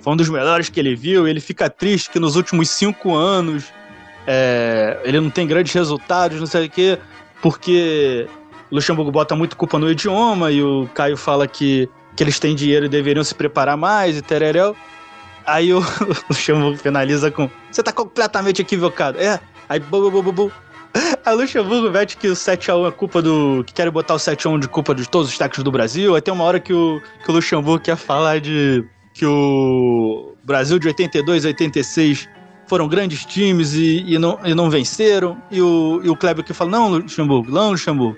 foi 0.00 0.12
um 0.12 0.16
dos 0.16 0.28
melhores 0.28 0.68
que 0.68 0.78
ele 0.78 0.94
viu. 0.94 1.26
Ele 1.26 1.40
fica 1.40 1.70
triste 1.70 2.10
que 2.10 2.18
nos 2.18 2.36
últimos 2.36 2.68
cinco 2.68 3.14
anos 3.14 3.72
é, 4.26 5.00
ele 5.04 5.20
não 5.20 5.30
tem 5.30 5.46
grandes 5.46 5.72
resultados, 5.72 6.38
não 6.38 6.46
sei 6.46 6.66
o 6.66 6.70
quê, 6.70 6.98
porque 7.40 8.28
Luxemburgo 8.70 9.10
bota 9.10 9.34
muito 9.34 9.56
culpa 9.56 9.78
no 9.78 9.90
idioma 9.90 10.50
e 10.50 10.62
o 10.62 10.88
Caio 10.94 11.16
fala 11.16 11.46
que, 11.46 11.88
que 12.14 12.22
eles 12.22 12.38
têm 12.38 12.54
dinheiro 12.54 12.86
e 12.86 12.88
deveriam 12.88 13.24
se 13.24 13.34
preparar 13.34 13.76
mais 13.76 14.16
e 14.16 14.22
tereréu. 14.22 14.76
Aí 15.46 15.72
o, 15.72 15.80
Luxemburgo 16.28 16.76
finaliza 16.76 17.30
com: 17.30 17.50
Você 17.70 17.82
tá 17.82 17.92
completamente 17.92 18.62
equivocado. 18.62 19.18
É, 19.18 19.40
aí 19.68 19.80
bu, 19.80 20.10
bu, 20.10 20.22
bu, 20.22 20.32
bu. 20.32 20.52
A 21.24 21.30
Luxemburgo 21.32 21.90
mete 21.90 22.16
que 22.16 22.28
o 22.28 22.32
7x1 22.32 22.88
é 22.88 22.90
culpa 22.90 23.22
do. 23.22 23.64
que 23.66 23.72
querem 23.72 23.92
botar 23.92 24.14
o 24.14 24.18
7x1 24.18 24.60
de 24.60 24.68
culpa 24.68 24.94
de 24.94 25.08
todos 25.08 25.28
os 25.28 25.38
técnicos 25.38 25.64
do 25.64 25.70
Brasil. 25.70 26.14
Aí 26.14 26.20
tem 26.20 26.32
uma 26.32 26.44
hora 26.44 26.60
que 26.60 26.72
o, 26.72 27.00
que 27.24 27.30
o 27.30 27.34
Luxemburgo 27.34 27.82
quer 27.82 27.96
falar 27.96 28.40
de. 28.40 28.84
que 29.14 29.24
o 29.24 30.34
Brasil 30.44 30.78
de 30.78 30.88
82, 30.88 31.44
86 31.44 32.28
foram 32.66 32.88
grandes 32.88 33.24
times 33.24 33.74
e, 33.74 34.04
e, 34.06 34.18
não, 34.18 34.38
e 34.44 34.54
não 34.54 34.70
venceram. 34.70 35.36
E 35.50 35.60
o, 35.60 36.00
e 36.02 36.10
o 36.10 36.16
Kleber 36.16 36.44
que 36.44 36.52
fala: 36.52 36.70
Não, 36.70 36.88
Luxemburgo, 36.88 37.50
não, 37.50 37.70
Luxemburgo. 37.70 38.16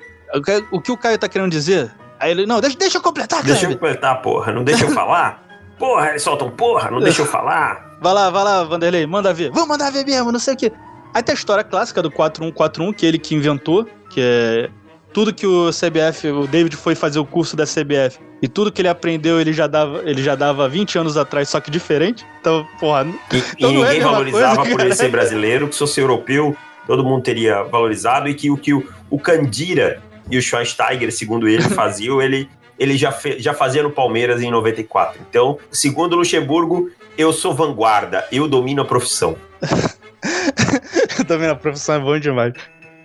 O 0.72 0.80
que 0.80 0.90
o 0.90 0.96
Caio 0.96 1.18
tá 1.18 1.28
querendo 1.28 1.50
dizer? 1.50 1.92
Aí 2.18 2.30
ele: 2.30 2.46
Não, 2.46 2.60
deixa, 2.60 2.76
deixa 2.76 2.98
eu 2.98 3.02
completar, 3.02 3.40
Kleber. 3.40 3.52
Deixa 3.52 3.66
eu 3.66 3.78
completar, 3.78 4.22
porra, 4.22 4.52
não 4.52 4.64
deixa 4.64 4.84
eu 4.84 4.90
falar. 4.94 5.42
Porra, 5.78 6.10
eles 6.10 6.22
soltam 6.22 6.50
porra, 6.50 6.90
não 6.90 7.00
deixa 7.00 7.22
eu 7.22 7.26
falar. 7.30 7.98
Vai 8.00 8.12
lá, 8.12 8.30
vai 8.30 8.44
lá, 8.44 8.64
Vanderlei, 8.64 9.06
manda 9.06 9.32
ver. 9.32 9.50
Vamos 9.50 9.68
mandar 9.68 9.90
ver 9.90 10.04
mesmo, 10.04 10.30
não 10.30 10.38
sei 10.38 10.54
o 10.54 10.56
quê. 10.56 10.72
Aí 11.14 11.22
tem 11.22 11.32
a 11.32 11.36
história 11.36 11.62
clássica 11.62 12.02
do 12.02 12.10
4141, 12.10 12.92
que 12.92 13.06
é 13.06 13.08
ele 13.08 13.18
que 13.18 13.34
inventou, 13.36 13.88
que 14.10 14.20
é 14.20 14.68
tudo 15.12 15.32
que 15.32 15.46
o 15.46 15.70
CBF, 15.70 16.28
o 16.28 16.46
David 16.48 16.76
foi 16.76 16.96
fazer 16.96 17.20
o 17.20 17.24
curso 17.24 17.54
da 17.56 17.64
CBF 17.64 18.18
e 18.42 18.48
tudo 18.48 18.72
que 18.72 18.82
ele 18.82 18.88
aprendeu 18.88 19.40
ele 19.40 19.52
já 19.52 19.68
dava, 19.68 20.02
ele 20.04 20.20
já 20.20 20.34
dava 20.34 20.68
20 20.68 20.98
anos 20.98 21.16
atrás, 21.16 21.48
só 21.48 21.60
que 21.60 21.70
diferente. 21.70 22.26
Então, 22.40 22.66
porra. 22.80 23.06
E, 23.32 23.38
então 23.38 23.70
e 23.70 23.74
é 23.74 23.78
ninguém 23.78 24.00
é 24.00 24.02
valorizava 24.02 24.56
coisa, 24.56 24.70
por 24.72 24.80
ele 24.80 24.94
ser 24.94 25.08
brasileiro, 25.08 25.68
que 25.68 25.74
se 25.74 25.78
fosse 25.78 26.00
europeu, 26.00 26.56
todo 26.86 27.04
mundo 27.04 27.22
teria 27.22 27.62
valorizado 27.62 28.28
e 28.28 28.34
que 28.34 28.50
o 28.50 28.56
que 28.56 28.74
o, 28.74 28.86
o 29.08 29.18
Candira 29.18 30.02
e 30.30 30.36
o 30.36 30.42
Schweinsteiger, 30.42 31.12
segundo 31.12 31.48
ele, 31.48 31.62
faziam, 31.70 32.20
ele, 32.20 32.50
ele 32.78 32.96
já, 32.96 33.12
fe, 33.12 33.38
já 33.38 33.54
fazia 33.54 33.82
no 33.82 33.90
Palmeiras 33.90 34.42
em 34.42 34.50
94. 34.50 35.20
Então, 35.30 35.58
segundo 35.70 36.16
Luxemburgo, 36.16 36.90
eu 37.16 37.32
sou 37.32 37.54
vanguarda, 37.54 38.26
eu 38.32 38.48
domino 38.48 38.82
a 38.82 38.84
profissão. 38.84 39.36
domino 41.26 41.52
a 41.52 41.56
profissão 41.56 41.96
é 41.96 41.98
bom 42.00 42.18
demais. 42.18 42.54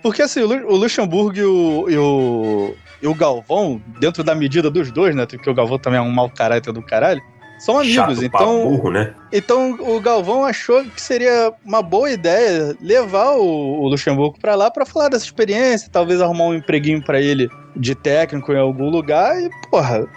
Porque 0.01 0.21
assim, 0.21 0.41
o 0.41 0.75
Luxemburgo 0.75 1.37
e 1.37 1.43
o, 1.43 1.89
e 1.89 1.97
o, 1.97 2.75
e 3.01 3.07
o 3.07 3.13
Galvão, 3.13 3.81
dentro 3.99 4.23
da 4.23 4.33
medida 4.33 4.69
dos 4.69 4.91
dois, 4.91 5.15
né? 5.15 5.25
Porque 5.25 5.49
o 5.49 5.53
Galvão 5.53 5.77
também 5.77 5.99
é 5.99 6.01
um 6.01 6.11
mau 6.11 6.29
caráter 6.29 6.71
do 6.71 6.81
caralho. 6.81 7.21
São 7.59 7.77
amigos, 7.77 7.93
Chato 7.93 8.23
então. 8.23 8.63
Burro, 8.63 8.89
né? 8.89 9.13
Então 9.33 9.73
o 9.73 9.99
Galvão 9.99 10.45
achou 10.45 10.85
que 10.85 11.01
seria 11.01 11.53
uma 11.65 11.81
boa 11.81 12.09
ideia 12.09 12.73
levar 12.81 13.31
o, 13.31 13.81
o 13.81 13.89
Luxemburgo 13.89 14.39
para 14.39 14.55
lá 14.55 14.71
para 14.71 14.85
falar 14.85 15.09
dessa 15.09 15.25
experiência, 15.25 15.89
talvez 15.91 16.21
arrumar 16.21 16.45
um 16.45 16.53
empreguinho 16.53 17.03
para 17.03 17.19
ele 17.19 17.49
de 17.75 17.93
técnico 17.93 18.53
em 18.53 18.57
algum 18.57 18.89
lugar 18.89 19.37
e, 19.37 19.49
porra, 19.69 20.07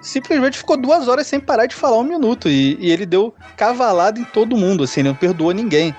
simplesmente 0.00 0.58
ficou 0.58 0.76
duas 0.76 1.08
horas 1.08 1.26
sem 1.26 1.40
parar 1.40 1.66
de 1.66 1.74
falar 1.74 1.98
um 1.98 2.04
minuto. 2.04 2.48
E, 2.48 2.76
e 2.78 2.92
ele 2.92 3.04
deu 3.04 3.34
cavalada 3.56 4.20
em 4.20 4.24
todo 4.24 4.56
mundo, 4.56 4.84
assim, 4.84 5.02
não 5.02 5.14
perdoou 5.14 5.50
ninguém. 5.50 5.92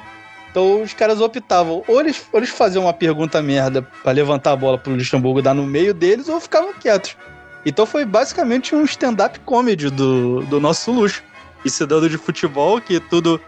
Então 0.53 0.83
os 0.83 0.93
caras 0.93 1.19
optavam, 1.19 1.83
ou 1.87 1.99
eles, 1.99 2.27
ou 2.31 2.39
eles 2.39 2.51
faziam 2.51 2.83
uma 2.83 2.93
pergunta 2.93 3.41
merda 3.41 3.81
para 4.03 4.11
levantar 4.11 4.51
a 4.51 4.55
bola 4.55 4.77
pro 4.77 4.93
Luxemburgo 4.93 5.41
dar 5.41 5.55
no 5.55 5.63
meio 5.65 5.95
deles, 5.95 6.29
ou 6.29 6.39
ficavam 6.39 6.71
quietos. 6.73 7.17
Então 7.65 7.87
foi 7.87 8.05
basicamente 8.05 8.75
um 8.75 8.83
stand-up 8.83 9.39
comedy 9.39 9.89
do, 9.89 10.41
do 10.41 10.59
nosso 10.59 10.91
luxo. 10.91 11.23
E 11.65 11.71
se 11.71 11.83
dando 11.87 12.07
de 12.07 12.19
futebol, 12.19 12.79
que 12.79 12.99
tudo, 12.99 13.41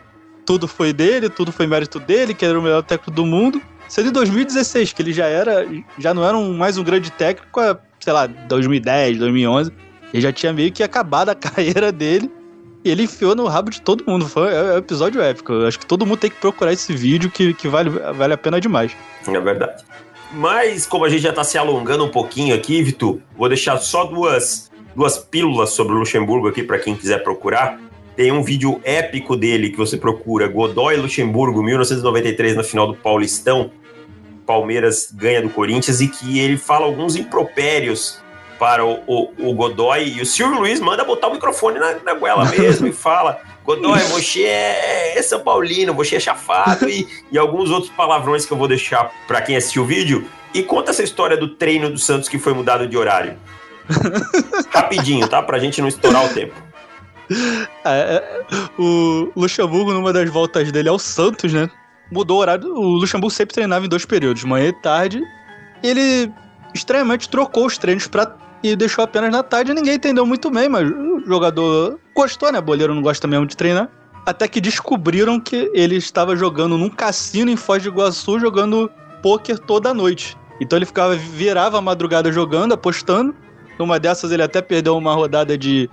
tudo 0.47 0.67
foi 0.67 0.91
dele, 0.91 1.29
tudo 1.29 1.51
foi 1.51 1.67
mérito 1.67 1.99
dele, 1.99 2.33
que 2.33 2.43
era 2.43 2.57
o 2.57 2.61
melhor 2.63 2.81
técnico 2.81 3.11
do 3.11 3.23
mundo. 3.23 3.61
Sendo 3.87 4.09
em 4.09 4.11
2016, 4.11 4.91
que 4.91 5.01
ele 5.03 5.13
já 5.13 5.27
era, 5.27 5.63
já 5.99 6.11
não 6.11 6.25
era 6.27 6.35
um, 6.35 6.57
mais 6.57 6.75
um 6.75 6.83
grande 6.83 7.11
técnico, 7.11 7.61
sei 7.99 8.13
lá, 8.13 8.25
2010, 8.25 9.19
2011. 9.19 9.71
Ele 10.11 10.23
já 10.23 10.33
tinha 10.33 10.51
meio 10.51 10.71
que 10.71 10.81
acabado 10.81 11.29
a 11.29 11.35
carreira 11.35 11.91
dele 11.91 12.31
ele 12.89 13.03
enfiou 13.03 13.35
no 13.35 13.47
rabo 13.47 13.69
de 13.69 13.81
todo 13.81 14.03
mundo. 14.05 14.27
Foi 14.27 14.51
é, 14.51 14.55
é 14.55 14.73
um 14.73 14.77
episódio 14.77 15.21
épico. 15.21 15.53
Acho 15.65 15.79
que 15.79 15.85
todo 15.85 16.05
mundo 16.05 16.17
tem 16.17 16.29
que 16.29 16.37
procurar 16.37 16.73
esse 16.73 16.93
vídeo 16.93 17.29
que, 17.31 17.53
que 17.53 17.67
vale, 17.67 17.89
vale 17.89 18.33
a 18.33 18.37
pena 18.37 18.59
demais. 18.59 18.95
É 19.27 19.39
verdade. 19.39 19.83
Mas, 20.31 20.85
como 20.85 21.05
a 21.05 21.09
gente 21.09 21.21
já 21.21 21.29
está 21.29 21.43
se 21.43 21.57
alongando 21.57 22.03
um 22.03 22.09
pouquinho 22.09 22.53
aqui, 22.53 22.83
Vitor, 22.83 23.19
vou 23.37 23.47
deixar 23.47 23.77
só 23.77 24.03
duas, 24.03 24.69
duas 24.95 25.17
pílulas 25.17 25.71
sobre 25.71 25.93
o 25.95 25.97
Luxemburgo 25.97 26.47
aqui 26.47 26.63
para 26.63 26.77
quem 26.79 26.95
quiser 26.95 27.23
procurar. 27.23 27.79
Tem 28.15 28.31
um 28.31 28.43
vídeo 28.43 28.79
épico 28.83 29.35
dele 29.35 29.69
que 29.69 29.77
você 29.77 29.97
procura, 29.97 30.47
Godoy 30.47 30.97
Luxemburgo, 30.97 31.61
1993, 31.61 32.55
na 32.55 32.63
final 32.63 32.87
do 32.87 32.95
Paulistão. 32.95 33.71
Palmeiras 34.45 35.09
ganha 35.11 35.41
do 35.41 35.49
Corinthians 35.49 36.01
e 36.01 36.07
que 36.07 36.39
ele 36.39 36.55
fala 36.55 36.85
alguns 36.85 37.15
impropérios 37.15 38.21
para 38.59 38.85
o, 38.85 39.03
o, 39.07 39.49
o, 39.49 39.53
Godoy 39.53 40.17
e 40.17 40.21
o 40.21 40.25
Silvio 40.25 40.59
Luiz 40.59 40.79
manda 40.79 41.03
botar 41.03 41.27
o 41.27 41.33
microfone 41.33 41.79
na, 41.79 41.95
na 42.03 42.13
goela 42.13 42.45
mesmo 42.51 42.87
e 42.87 42.91
fala: 42.91 43.39
Godoy, 43.63 43.99
você 44.09 44.43
é, 44.43 45.17
é 45.17 45.21
São 45.21 45.39
Paulino, 45.39 45.93
você 45.93 46.15
é 46.15 46.19
chafado 46.19 46.89
e, 46.89 47.07
e 47.31 47.37
alguns 47.37 47.69
outros 47.69 47.91
palavrões 47.91 48.45
que 48.45 48.51
eu 48.51 48.57
vou 48.57 48.67
deixar 48.67 49.11
para 49.27 49.41
quem 49.41 49.55
assistiu 49.55 49.83
o 49.83 49.85
vídeo. 49.85 50.27
E 50.53 50.63
conta 50.63 50.91
essa 50.91 51.03
história 51.03 51.35
do 51.35 51.49
treino 51.49 51.89
do 51.89 51.99
Santos 51.99 52.29
que 52.29 52.39
foi 52.39 52.53
mudado 52.53 52.87
de 52.87 52.97
horário. 52.97 53.37
Rapidinho, 54.71 55.27
tá? 55.27 55.41
Pra 55.41 55.59
gente 55.59 55.81
não 55.81 55.87
estourar 55.87 56.25
o 56.25 56.33
tempo. 56.33 56.55
É, 57.83 58.15
é, 58.15 58.45
o 58.77 59.31
Luxemburgo, 59.35 59.91
numa 59.91 60.13
das 60.13 60.29
voltas 60.29 60.71
dele 60.71 60.89
ao 60.89 60.99
Santos, 60.99 61.51
né? 61.51 61.69
Mudou 62.11 62.37
o 62.37 62.39
horário. 62.39 62.73
O 62.73 62.97
Luxemburgo 62.97 63.33
sempre 63.33 63.53
treinava 63.53 63.85
em 63.85 63.89
dois 63.89 64.05
períodos, 64.05 64.43
manhã 64.43 64.69
e 64.69 64.73
tarde. 64.73 65.21
Ele 65.83 66.31
estranhamente 66.73 67.29
trocou 67.29 67.65
os 67.65 67.77
treinos 67.77 68.07
para 68.07 68.35
e 68.65 68.75
deixou 68.75 69.03
apenas 69.03 69.31
na 69.31 69.43
tarde. 69.43 69.73
Ninguém 69.73 69.95
entendeu 69.95 70.25
muito 70.25 70.49
bem, 70.49 70.67
mas 70.67 70.89
o 70.89 71.23
jogador 71.25 71.99
gostou, 72.15 72.51
né? 72.51 72.59
Boleiro 72.59 72.95
não 72.95 73.01
gosta 73.01 73.27
mesmo 73.27 73.45
de 73.45 73.55
treinar. 73.55 73.89
Até 74.25 74.47
que 74.47 74.59
descobriram 74.59 75.39
que 75.39 75.69
ele 75.73 75.95
estava 75.95 76.35
jogando 76.35 76.77
num 76.77 76.89
cassino 76.89 77.51
em 77.51 77.55
Foz 77.55 77.83
de 77.83 77.89
Iguaçu, 77.89 78.39
jogando 78.39 78.89
pôquer 79.21 79.59
toda 79.59 79.93
noite. 79.93 80.35
Então 80.59 80.79
ele 80.79 80.85
ficava, 80.85 81.15
virava 81.15 81.77
a 81.77 81.81
madrugada 81.81 82.31
jogando, 82.31 82.73
apostando. 82.73 83.35
Numa 83.77 83.99
dessas 83.99 84.31
ele 84.31 84.41
até 84.41 84.61
perdeu 84.61 84.97
uma 84.97 85.13
rodada 85.13 85.55
de 85.55 85.87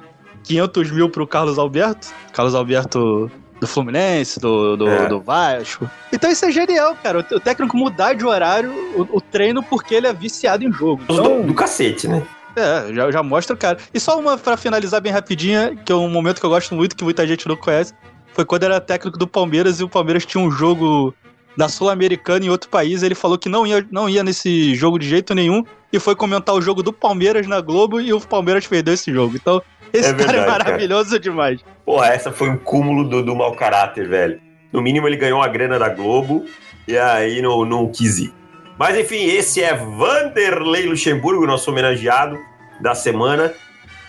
500 0.45 0.91
mil 0.91 1.11
pro 1.11 1.27
Carlos 1.27 1.59
Alberto. 1.59 2.09
Carlos 2.33 2.55
Alberto 2.55 3.31
do 3.61 3.67
Fluminense, 3.67 4.41
do, 4.41 4.77
do, 4.77 4.89
é. 4.89 5.09
do, 5.09 5.21
Vasco. 5.21 5.89
Então 6.13 6.31
isso 6.31 6.45
é 6.45 6.51
genial, 6.51 6.97
cara. 7.03 7.19
O, 7.19 7.39
técnico 7.39 7.77
mudar 7.77 8.15
de 8.15 8.25
horário 8.25 8.73
o, 8.97 9.19
o, 9.19 9.21
treino 9.21 9.63
porque 9.63 9.95
ele 9.95 10.07
é 10.07 10.13
viciado 10.13 10.65
em 10.65 10.73
jogo. 10.73 11.03
Então, 11.05 11.43
do, 11.43 11.49
do 11.49 11.55
cacete, 11.55 12.09
né? 12.09 12.23
É, 12.57 12.93
já, 12.93 13.11
já 13.11 13.23
mostra 13.23 13.55
o 13.55 13.59
cara. 13.59 13.79
E 13.93 14.01
só 14.01 14.19
uma 14.19 14.37
para 14.37 14.57
finalizar 14.57 15.01
bem 15.01 15.13
rapidinha, 15.13 15.77
que 15.85 15.93
é 15.93 15.95
um 15.95 16.09
momento 16.09 16.41
que 16.41 16.47
eu 16.47 16.51
gosto 16.51 16.75
muito, 16.75 16.97
que 16.97 17.05
muita 17.05 17.27
gente 17.27 17.49
não 17.49 17.57
conhece, 17.57 17.95
foi 18.33 18.45
quando 18.45 18.65
era 18.65 18.81
técnico 18.81 19.19
do 19.19 19.27
Palmeiras 19.27 19.81
e 19.81 19.85
o 19.85 19.89
Palmeiras 19.89 20.25
tinha 20.25 20.43
um 20.43 20.51
jogo 20.51 21.15
da 21.57 21.69
Sul-Americana 21.69 22.45
em 22.45 22.51
outro 22.51 22.69
país. 22.69 23.03
Ele 23.03 23.15
falou 23.15 23.39
que 23.39 23.49
não 23.49 23.67
ia, 23.67 23.87
não 23.91 24.09
ia 24.09 24.25
nesse 24.25 24.75
jogo 24.75 24.99
de 24.99 25.09
jeito 25.09 25.35
nenhum 25.35 25.65
e 25.93 25.99
foi 25.99 26.17
comentar 26.17 26.55
o 26.55 26.63
jogo 26.63 26.83
do 26.83 26.93
Palmeiras 26.93 27.47
na 27.47 27.61
Globo 27.61 28.01
e 28.01 28.13
o 28.13 28.21
Palmeiras 28.21 28.67
perdeu 28.67 28.95
esse 28.95 29.13
jogo. 29.13 29.37
Então, 29.37 29.63
Esse 29.93 30.09
é 30.09 30.13
verdade, 30.13 30.39
cara 30.39 30.49
é 30.49 30.51
maravilhoso 30.51 31.11
cara. 31.11 31.21
demais. 31.21 31.61
Porra, 31.85 32.07
essa 32.09 32.33
foi 32.33 32.49
um 32.49 32.57
cúmulo 32.57 33.09
do, 33.09 33.23
do 33.23 33.37
mau 33.37 33.55
caráter, 33.55 34.09
velho. 34.09 34.41
No 34.73 34.81
mínimo 34.81 35.07
ele 35.07 35.17
ganhou 35.17 35.43
a 35.43 35.49
grana 35.49 35.79
da 35.79 35.91
Globo 35.91 36.47
e 36.89 36.97
aí 36.97 37.43
não, 37.43 37.65
não 37.65 37.89
quis 37.89 38.19
ir. 38.19 38.33
Mas 38.83 38.99
enfim, 38.99 39.27
esse 39.27 39.63
é 39.63 39.73
Vanderlei 39.77 40.87
Luxemburgo, 40.87 41.47
nosso 41.47 41.71
homenageado 41.71 42.37
da 42.81 42.97
semana. 42.97 43.55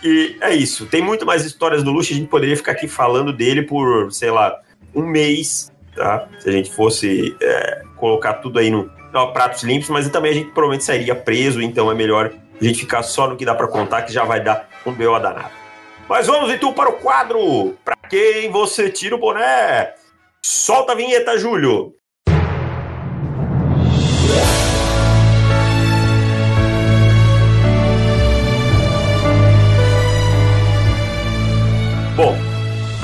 E 0.02 0.36
é 0.40 0.52
isso. 0.52 0.86
Tem 0.86 1.00
muito 1.00 1.24
mais 1.24 1.44
histórias 1.44 1.84
do 1.84 1.92
Luxo. 1.92 2.12
A 2.12 2.16
gente 2.16 2.26
poderia 2.26 2.56
ficar 2.56 2.72
aqui 2.72 2.88
falando 2.88 3.32
dele 3.32 3.62
por, 3.62 4.12
sei 4.12 4.32
lá, 4.32 4.60
um 4.92 5.06
mês, 5.06 5.70
tá? 5.94 6.28
Se 6.40 6.48
a 6.48 6.52
gente 6.52 6.72
fosse 6.72 7.36
é, 7.40 7.82
colocar 7.94 8.34
tudo 8.34 8.58
aí 8.58 8.68
no, 8.68 8.90
no 9.12 9.32
pratos 9.32 9.62
limpos, 9.62 9.88
mas 9.90 10.10
também 10.10 10.32
a 10.32 10.34
gente 10.34 10.46
provavelmente 10.46 10.82
sairia 10.82 11.14
preso, 11.14 11.62
então 11.62 11.88
é 11.88 11.94
melhor 11.94 12.32
a 12.60 12.64
gente 12.64 12.80
ficar 12.80 13.04
só 13.04 13.28
no 13.28 13.36
que 13.36 13.44
dá 13.44 13.54
para 13.54 13.68
contar, 13.68 14.02
que 14.02 14.12
já 14.12 14.24
vai 14.24 14.42
dar 14.42 14.68
um 14.84 14.90
B.O. 14.90 15.16
danado. 15.20 15.52
Mas 16.08 16.26
vamos 16.26 16.50
então 16.50 16.72
para 16.72 16.90
o 16.90 16.94
quadro. 16.94 17.76
Para 17.84 17.94
quem 18.10 18.50
você 18.50 18.90
tira 18.90 19.14
o 19.14 19.20
boné? 19.20 19.94
Solta 20.44 20.94
a 20.94 20.96
vinheta, 20.96 21.38
Júlio. 21.38 21.94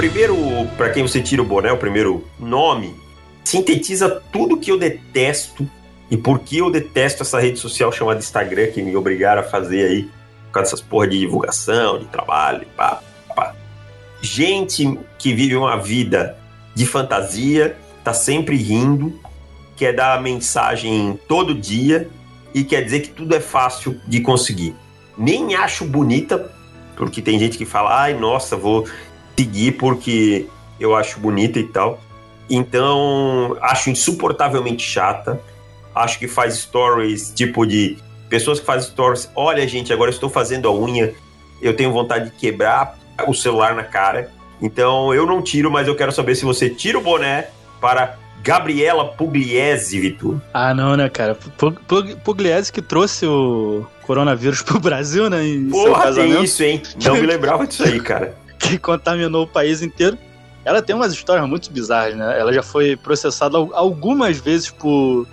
Primeiro, 0.00 0.34
para 0.78 0.88
quem 0.88 1.02
você 1.02 1.20
tira 1.20 1.42
o 1.42 1.44
boné, 1.44 1.70
o 1.70 1.76
primeiro 1.76 2.24
nome, 2.38 2.94
sintetiza 3.44 4.08
tudo 4.32 4.56
que 4.56 4.72
eu 4.72 4.78
detesto 4.78 5.68
e 6.10 6.16
por 6.16 6.38
que 6.38 6.56
eu 6.56 6.70
detesto 6.70 7.22
essa 7.22 7.38
rede 7.38 7.58
social 7.58 7.92
chamada 7.92 8.18
Instagram, 8.18 8.68
que 8.68 8.80
me 8.80 8.96
obrigaram 8.96 9.42
a 9.42 9.44
fazer 9.44 9.84
aí, 9.84 10.02
por 10.46 10.52
causa 10.52 10.70
dessas 10.70 10.80
porra 10.80 11.06
de 11.06 11.18
divulgação, 11.18 11.98
de 11.98 12.06
trabalho, 12.06 12.66
pá, 12.74 13.02
pá. 13.36 13.54
Gente 14.22 14.98
que 15.18 15.34
vive 15.34 15.54
uma 15.54 15.76
vida 15.76 16.34
de 16.74 16.86
fantasia, 16.86 17.76
tá 18.02 18.14
sempre 18.14 18.56
rindo, 18.56 19.20
quer 19.76 19.94
dar 19.94 20.18
mensagem 20.22 21.20
todo 21.28 21.54
dia 21.54 22.08
e 22.54 22.64
quer 22.64 22.82
dizer 22.82 23.00
que 23.00 23.10
tudo 23.10 23.34
é 23.34 23.40
fácil 23.40 24.00
de 24.08 24.22
conseguir. 24.22 24.74
Nem 25.18 25.54
acho 25.56 25.84
bonita 25.84 26.50
porque 26.96 27.22
tem 27.22 27.38
gente 27.38 27.56
que 27.56 27.64
fala, 27.64 28.02
ai, 28.02 28.14
nossa, 28.14 28.56
vou 28.56 28.86
seguir 29.40 29.72
porque 29.72 30.46
eu 30.78 30.94
acho 30.94 31.18
bonita 31.18 31.58
e 31.58 31.64
tal. 31.64 32.00
Então, 32.48 33.56
acho 33.62 33.90
insuportavelmente 33.90 34.82
chata. 34.82 35.40
Acho 35.94 36.18
que 36.18 36.28
faz 36.28 36.54
stories 36.54 37.32
tipo 37.34 37.66
de 37.66 37.96
pessoas 38.28 38.60
que 38.60 38.66
fazem 38.66 38.90
stories. 38.90 39.30
Olha, 39.34 39.66
gente, 39.66 39.92
agora 39.92 40.10
estou 40.10 40.28
fazendo 40.28 40.68
a 40.68 40.74
unha. 40.74 41.14
Eu 41.62 41.74
tenho 41.74 41.92
vontade 41.92 42.26
de 42.26 42.36
quebrar 42.36 42.98
o 43.26 43.34
celular 43.34 43.74
na 43.74 43.84
cara. 43.84 44.30
Então, 44.60 45.14
eu 45.14 45.26
não 45.26 45.42
tiro, 45.42 45.70
mas 45.70 45.88
eu 45.88 45.96
quero 45.96 46.12
saber 46.12 46.34
se 46.34 46.44
você 46.44 46.68
tira 46.68 46.98
o 46.98 47.00
boné 47.00 47.48
para 47.80 48.18
Gabriela 48.42 49.04
Pugliese, 49.04 49.98
Vitor. 49.98 50.40
Ah, 50.52 50.74
não, 50.74 50.96
né, 50.96 51.08
cara? 51.08 51.36
Pugliese 52.24 52.72
que 52.72 52.82
trouxe 52.82 53.26
o 53.26 53.86
coronavírus 54.02 54.60
pro 54.62 54.78
Brasil, 54.78 55.30
né? 55.30 55.38
Porra, 55.70 56.12
tem 56.12 56.42
isso, 56.42 56.62
hein? 56.62 56.82
Não 57.02 57.14
me 57.14 57.26
lembrava 57.26 57.66
disso 57.66 57.84
aí, 57.84 58.00
cara. 58.00 58.34
Que 58.70 58.78
contaminou 58.78 59.44
o 59.44 59.46
país 59.46 59.82
inteiro. 59.82 60.16
Ela 60.64 60.82
tem 60.82 60.94
umas 60.94 61.12
histórias 61.12 61.48
muito 61.48 61.70
bizarras, 61.70 62.16
né? 62.16 62.38
Ela 62.38 62.52
já 62.52 62.62
foi 62.62 62.96
processada 62.96 63.56
algumas 63.56 64.38
vezes 64.38 64.70
por 64.70 65.26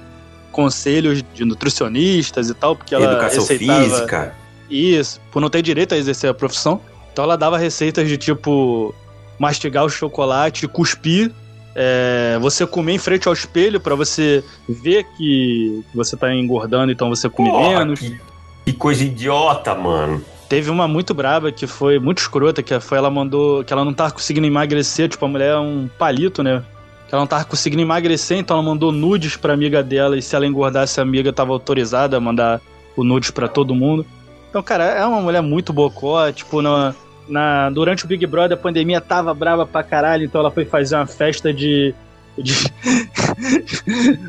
conselhos 0.52 1.24
de 1.34 1.46
nutricionistas 1.46 2.50
e 2.50 2.54
tal, 2.54 2.76
porque 2.76 2.96
ela 2.96 3.06
Educação 3.06 3.42
receitava... 3.42 3.84
física. 3.84 4.36
Isso, 4.70 5.22
por 5.32 5.42
não 5.42 5.50
ter 5.50 5.62
direito 5.62 5.94
a 5.94 5.98
exercer 5.98 6.30
a 6.30 6.34
profissão. 6.34 6.82
Então 7.14 7.24
ela 7.24 7.38
dava 7.38 7.58
receitas 7.58 8.08
de 8.08 8.18
tipo 8.18 8.94
mastigar 9.40 9.86
o 9.86 9.90
chocolate, 9.90 10.68
cuspir 10.68 11.32
é, 11.80 12.40
você 12.42 12.66
comer 12.66 12.94
em 12.94 12.98
frente 12.98 13.28
ao 13.28 13.34
espelho 13.36 13.80
para 13.80 13.94
você 13.94 14.44
ver 14.68 15.04
que 15.16 15.84
você 15.94 16.18
tá 16.18 16.34
engordando, 16.34 16.92
então 16.92 17.08
você 17.08 17.30
come 17.30 17.52
Porra, 17.52 17.80
menos. 17.80 18.00
Que, 18.00 18.20
que, 18.66 18.74
coisa 18.74 19.04
idiota, 19.04 19.76
mano. 19.76 20.26
Teve 20.50 20.70
uma 20.70 20.88
muito 20.88 21.14
braba 21.14 21.52
que 21.52 21.68
foi 21.68 22.00
muito 22.00 22.20
escrota, 22.20 22.64
que 22.64 22.80
foi 22.80 22.98
ela 22.98 23.10
mandou 23.10 23.64
que 23.64 23.74
ela 23.74 23.84
não 23.84 23.94
tava 23.94 24.12
conseguindo 24.12 24.48
emagrecer, 24.48 25.10
tipo, 25.10 25.26
a 25.26 25.28
mulher 25.28 25.52
é 25.52 25.58
um 25.58 25.90
palito, 25.98 26.42
né? 26.42 26.64
Que 27.08 27.14
ela 27.14 27.22
não 27.22 27.28
tava 27.28 27.44
conseguindo 27.44 27.82
emagrecer, 27.82 28.38
então 28.38 28.58
ela 28.58 28.66
mandou 28.66 28.92
nudes 28.92 29.36
pra 29.36 29.54
amiga 29.54 29.84
dela 29.84 30.18
e 30.18 30.22
se 30.22 30.36
ela 30.36 30.46
engordasse, 30.46 31.00
a 31.00 31.04
amiga 31.04 31.34
tava 31.34 31.52
autorizada 31.52 32.18
a 32.18 32.20
mandar 32.20 32.62
o 32.96 33.04
nudes 33.04 33.32
para 33.32 33.48
todo 33.48 33.76
mundo. 33.76 34.06
Então, 34.50 34.64
cara, 34.64 34.86
é 34.86 35.06
uma 35.06 35.22
mulher 35.22 35.42
muito 35.42 35.74
bocó, 35.74 36.32
tipo, 36.32 36.62
na, 36.62 36.96
na, 37.28 37.70
durante 37.70 38.06
o 38.06 38.08
Big 38.08 38.26
Brother 38.26 38.58
a 38.58 38.62
pandemia 38.62 39.02
tava 39.02 39.34
brava 39.34 39.66
pra 39.66 39.84
caralho, 39.84 40.24
então 40.24 40.40
ela 40.40 40.52
foi 40.52 40.66
fazer 40.66 40.96
uma 40.96 41.06
festa 41.06 41.54
de. 41.54 41.94
de 42.38 42.54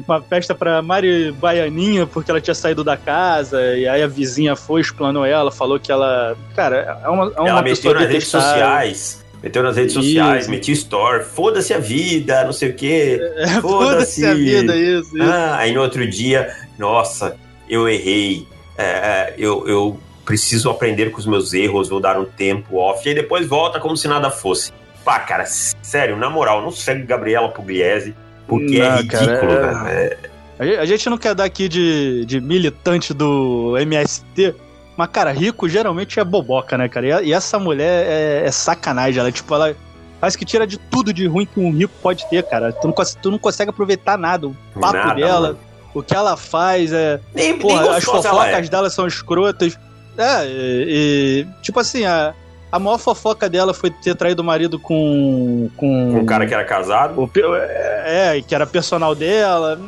uma 0.06 0.20
festa 0.22 0.54
pra 0.54 0.82
Mari 0.82 1.32
Baianinha, 1.32 2.06
porque 2.06 2.30
ela 2.30 2.40
tinha 2.40 2.54
saído 2.54 2.84
da 2.84 2.96
casa, 2.96 3.76
e 3.76 3.88
aí 3.88 4.02
a 4.02 4.06
vizinha 4.06 4.54
foi, 4.54 4.80
explanou 4.80 5.24
ela, 5.24 5.50
falou 5.50 5.80
que 5.80 5.90
ela. 5.90 6.36
Cara, 6.54 7.00
é 7.02 7.09
uma, 7.09 7.32
é 7.36 7.40
uma 7.40 7.48
ela 7.48 7.62
meteu 7.62 7.94
nas 7.94 8.09
redes 8.09 8.28
sociais. 8.28 9.24
Meteu 9.42 9.62
nas 9.62 9.76
redes 9.76 9.94
sociais, 9.94 10.42
isso. 10.42 10.50
metiu 10.50 10.74
store, 10.74 11.24
foda-se 11.24 11.72
a 11.72 11.78
vida, 11.78 12.44
não 12.44 12.52
sei 12.52 12.70
o 12.70 12.74
quê. 12.74 13.20
É, 13.36 13.46
foda-se 13.62 14.22
foda 14.22 14.32
a 14.32 14.34
vida, 14.34 14.76
isso, 14.76 15.16
isso. 15.16 15.22
Ah, 15.22 15.59
aí 15.59 15.72
no 15.72 15.80
outro 15.80 16.09
dia, 16.09 16.52
nossa, 16.76 17.36
eu 17.68 17.88
errei. 17.88 18.46
É, 18.76 18.84
é 18.84 19.34
eu, 19.38 19.66
eu 19.68 20.00
preciso 20.24 20.68
aprender 20.68 21.11
com 21.11 21.18
os 21.18 21.26
meus 21.26 21.54
erros, 21.54 21.88
vou 21.88 22.00
dar 22.00 22.18
um 22.18 22.24
tempo 22.24 22.76
off, 22.76 23.06
e 23.06 23.11
aí 23.11 23.14
depois 23.14 23.46
volta 23.46 23.80
como 23.80 23.96
se 23.96 24.09
nada 24.09 24.30
fosse. 24.30 24.72
Pá, 25.04 25.20
cara, 25.20 25.46
sério, 25.46 26.16
na 26.16 26.28
moral, 26.28 26.61
não 26.61 26.70
segue 26.70 27.04
Gabriela 27.04 27.48
Pugliese, 27.48 28.14
porque 28.49 28.80
é 28.80 28.88
não, 28.88 28.96
é 28.96 28.96
ridículo, 28.96 29.28
cara, 29.28 29.92
é... 29.92 30.18
A 30.59 30.84
gente 30.84 31.09
não 31.09 31.16
quer 31.16 31.36
dar 31.36 31.44
aqui 31.44 31.68
de, 31.68 32.24
de 32.24 32.40
militante 32.40 33.14
do 33.14 33.78
MST, 33.78 34.57
mas, 34.96 35.09
cara, 35.09 35.30
rico 35.30 35.68
geralmente 35.68 36.18
é 36.18 36.24
boboca, 36.24 36.76
né, 36.76 36.88
cara? 36.88 37.22
E, 37.22 37.32
essa 37.32 37.61
mulher 37.61 38.05
é, 38.05 38.42
é 38.44 38.51
sacanagem, 38.51 39.20
ela, 39.20 39.30
tipo, 39.30 39.55
ela 39.55 39.76
faz 40.20 40.34
que 40.34 40.44
tira 40.44 40.66
de 40.66 40.76
tudo 40.76 41.12
de 41.12 41.28
ruim 41.28 41.46
que 41.46 41.61
um 41.61 41.70
rico 41.70 41.94
pode 42.03 42.28
ter, 42.28 42.42
cara. 42.42 42.72
Tu 42.72 42.88
não, 42.88 42.94
tu 43.22 43.30
não 43.30 43.38
consegue 43.38 43.70
aproveitar 43.70 44.18
nada. 44.18 44.49
O 44.49 44.57
papo 44.80 44.94
nada, 44.94 45.14
dela, 45.14 45.49
mano. 45.49 45.59
o 45.94 46.03
que 46.03 46.16
ela 46.16 46.36
faz 46.36 46.92
é. 46.92 47.20
Nem, 47.32 47.57
porra, 47.57 47.82
nem 47.82 47.90
as 47.92 48.03
fofocas 48.03 48.66
é. 48.66 48.68
dela 48.68 48.90
são 48.90 49.07
escrotas. 49.07 49.78
É, 50.16 50.44
e, 50.46 51.46
e, 51.46 51.46
tipo 51.62 51.78
assim, 51.78 52.05
a, 52.05 52.34
a 52.70 52.78
maior 52.78 52.98
fofoca 52.98 53.48
dela 53.48 53.72
foi 53.72 53.90
ter 53.90 54.14
traído 54.14 54.42
o 54.42 54.44
marido 54.44 54.78
com. 54.78 55.70
Com, 55.76 56.12
com 56.12 56.20
um 56.20 56.26
cara 56.26 56.46
que 56.46 56.54
era 56.54 56.64
casado? 56.64 57.20
O, 57.20 57.30
é, 57.56 58.42
que 58.46 58.54
era 58.54 58.66
personal 58.66 59.14
dela. 59.14 59.78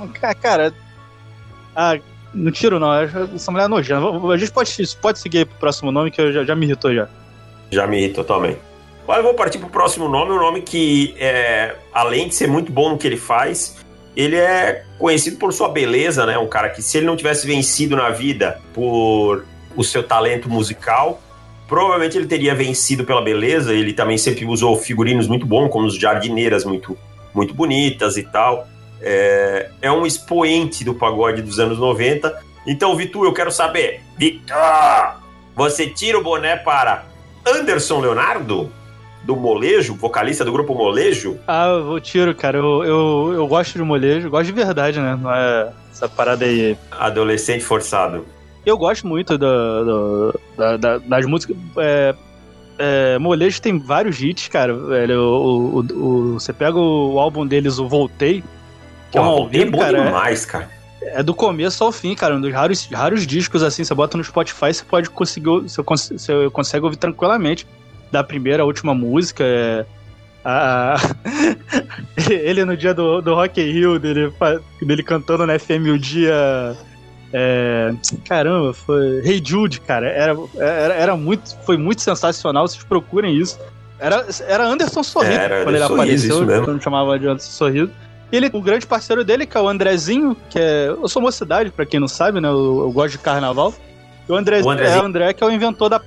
Cara. 0.40 0.72
Ah, 1.74 1.98
não 2.32 2.50
tiro 2.50 2.78
não, 2.78 2.92
essa 2.92 3.50
mulher 3.50 3.64
é 3.64 3.68
nojenta. 3.68 4.06
A 4.32 4.36
gente 4.36 4.52
pode, 4.52 4.96
pode 5.00 5.18
seguir 5.18 5.46
pro 5.46 5.58
próximo 5.58 5.90
nome 5.90 6.10
que 6.10 6.20
eu 6.20 6.32
já, 6.32 6.44
já 6.44 6.54
me 6.54 6.66
irritou 6.66 6.94
já. 6.94 7.08
Já 7.70 7.86
me 7.86 7.98
irritou 7.98 8.24
também. 8.24 8.56
Mas 9.06 9.18
eu 9.18 9.24
vou 9.24 9.34
partir 9.34 9.58
pro 9.58 9.68
próximo 9.68 10.08
nome, 10.08 10.32
um 10.32 10.38
nome 10.38 10.62
que, 10.62 11.14
é, 11.18 11.74
além 11.92 12.28
de 12.28 12.34
ser 12.34 12.46
muito 12.46 12.70
bom 12.70 12.90
no 12.90 12.98
que 12.98 13.06
ele 13.06 13.16
faz, 13.16 13.78
ele 14.16 14.36
é 14.36 14.84
conhecido 14.98 15.36
por 15.36 15.52
sua 15.52 15.68
beleza, 15.68 16.24
né? 16.26 16.38
Um 16.38 16.46
cara 16.46 16.70
que, 16.70 16.80
se 16.80 16.98
ele 16.98 17.06
não 17.06 17.16
tivesse 17.16 17.46
vencido 17.46 17.96
na 17.96 18.10
vida 18.10 18.60
por 18.72 19.44
o 19.76 19.82
seu 19.82 20.02
talento 20.02 20.48
musical. 20.48 21.20
Provavelmente 21.70 22.18
ele 22.18 22.26
teria 22.26 22.52
vencido 22.52 23.04
pela 23.04 23.22
beleza, 23.22 23.72
ele 23.72 23.92
também 23.92 24.18
sempre 24.18 24.44
usou 24.44 24.76
figurinos 24.76 25.28
muito 25.28 25.46
bons, 25.46 25.70
como 25.70 25.86
os 25.86 25.94
jardineiras 25.94 26.64
muito, 26.64 26.98
muito 27.32 27.54
bonitas 27.54 28.16
e 28.16 28.24
tal. 28.24 28.66
É, 29.00 29.70
é 29.80 29.92
um 29.92 30.04
expoente 30.04 30.82
do 30.82 30.94
pagode 30.94 31.42
dos 31.42 31.60
anos 31.60 31.78
90. 31.78 32.36
Então, 32.66 32.96
Vitor, 32.96 33.24
eu 33.24 33.32
quero 33.32 33.52
saber, 33.52 34.00
Vitor, 34.18 34.56
você 35.54 35.86
tira 35.86 36.18
o 36.18 36.24
boné 36.24 36.56
para 36.56 37.04
Anderson 37.46 38.00
Leonardo? 38.00 38.72
do 39.22 39.36
Molejo, 39.36 39.94
vocalista 39.96 40.46
do 40.46 40.50
grupo 40.50 40.74
Molejo? 40.74 41.38
Ah, 41.46 41.66
eu 41.66 42.00
tiro, 42.00 42.34
cara. 42.34 42.56
Eu, 42.56 42.82
eu, 42.82 43.32
eu 43.34 43.46
gosto 43.46 43.74
de 43.74 43.82
Molejo, 43.82 44.30
gosto 44.30 44.46
de 44.46 44.52
verdade, 44.52 44.98
né? 44.98 45.14
Não 45.14 45.30
é 45.30 45.70
essa 45.92 46.08
parada 46.08 46.46
aí. 46.46 46.74
Adolescente 46.90 47.62
forçado. 47.62 48.24
Eu 48.64 48.76
gosto 48.76 49.06
muito 49.06 49.38
da, 49.38 49.48
da, 50.56 50.76
da, 50.76 50.98
das 50.98 51.26
músicas. 51.26 51.56
É, 51.78 52.14
é, 52.78 53.18
Molejo 53.18 53.60
tem 53.60 53.78
vários 53.78 54.20
hits, 54.20 54.48
cara. 54.48 54.74
Velho, 54.74 55.20
o, 55.20 55.76
o, 55.76 55.78
o, 55.80 56.32
você 56.34 56.52
pega 56.52 56.78
o 56.78 57.18
álbum 57.18 57.46
deles, 57.46 57.78
o 57.78 57.88
Voltei. 57.88 58.42
Que 59.10 59.18
Pô, 59.18 59.18
é 59.18 59.20
um 59.20 59.24
Voltei 59.24 59.62
é 59.62 59.64
bom 59.66 59.78
cara, 59.78 60.04
demais, 60.04 60.46
cara. 60.46 60.70
É 61.02 61.22
do 61.22 61.34
começo 61.34 61.82
ao 61.82 61.90
fim, 61.90 62.14
cara. 62.14 62.36
Um 62.36 62.40
dos 62.40 62.52
raros, 62.52 62.86
raros 62.92 63.26
discos, 63.26 63.62
assim, 63.62 63.82
você 63.82 63.94
bota 63.94 64.16
no 64.16 64.24
Spotify, 64.24 64.72
você 64.72 64.84
pode 64.84 65.10
conseguir. 65.10 65.60
Você, 65.62 65.82
você 65.82 66.50
consegue 66.50 66.84
ouvir 66.84 66.96
tranquilamente. 66.96 67.66
Da 68.12 68.24
primeira 68.24 68.62
à 68.62 68.66
última 68.66 68.94
música. 68.94 69.44
É, 69.44 69.86
a, 70.44 70.96
ele 72.28 72.64
no 72.64 72.76
dia 72.76 72.92
do, 72.92 73.20
do 73.20 73.34
Rock 73.34 73.60
in 73.60 73.72
Rio, 73.72 73.98
dele, 73.98 74.32
dele 74.82 75.02
cantando 75.02 75.46
na 75.46 75.58
FM 75.58 75.88
o 75.94 75.98
dia 75.98 76.76
É, 77.32 77.92
caramba, 78.24 78.72
foi. 78.72 79.22
Hey 79.24 79.40
Jude, 79.44 79.80
cara. 79.80 80.08
Era, 80.08 80.36
era, 80.56 80.94
era 80.94 81.16
muito. 81.16 81.56
Foi 81.64 81.76
muito 81.76 82.02
sensacional. 82.02 82.66
Vocês 82.66 82.82
procurem 82.82 83.36
isso. 83.36 83.58
Era, 83.98 84.26
era 84.48 84.66
Anderson 84.66 85.02
Sorriso 85.02 85.38
Era 85.38 85.62
quando 85.62 85.76
ele 85.76 85.86
Sorriso, 85.86 86.42
apareceu. 86.42 86.64
Quando 86.64 86.82
chamava 86.82 87.18
de 87.18 87.26
Anderson 87.26 87.50
Sorriso. 87.50 87.90
E 88.32 88.36
ele, 88.36 88.48
o 88.52 88.62
grande 88.62 88.86
parceiro 88.86 89.24
dele, 89.24 89.44
que 89.44 89.56
é 89.56 89.60
o 89.60 89.68
Andrezinho, 89.68 90.36
que 90.48 90.58
é. 90.58 90.88
Eu 90.88 91.08
sou 91.08 91.20
mocidade, 91.20 91.70
pra 91.70 91.84
quem 91.84 92.00
não 92.00 92.08
sabe, 92.08 92.40
né? 92.40 92.48
Eu, 92.48 92.80
eu 92.80 92.92
gosto 92.92 93.12
de 93.12 93.18
carnaval. 93.18 93.74
E 94.28 94.32
o, 94.32 94.36
André, 94.36 94.62
O 94.62 94.70
Andrezinho. 94.70 94.98
é 94.98 95.02
o 95.02 95.06
André 95.06 95.32
que 95.32 95.44
é 95.44 95.46
o 95.46 95.50
inventor 95.50 95.88
da 95.88 96.00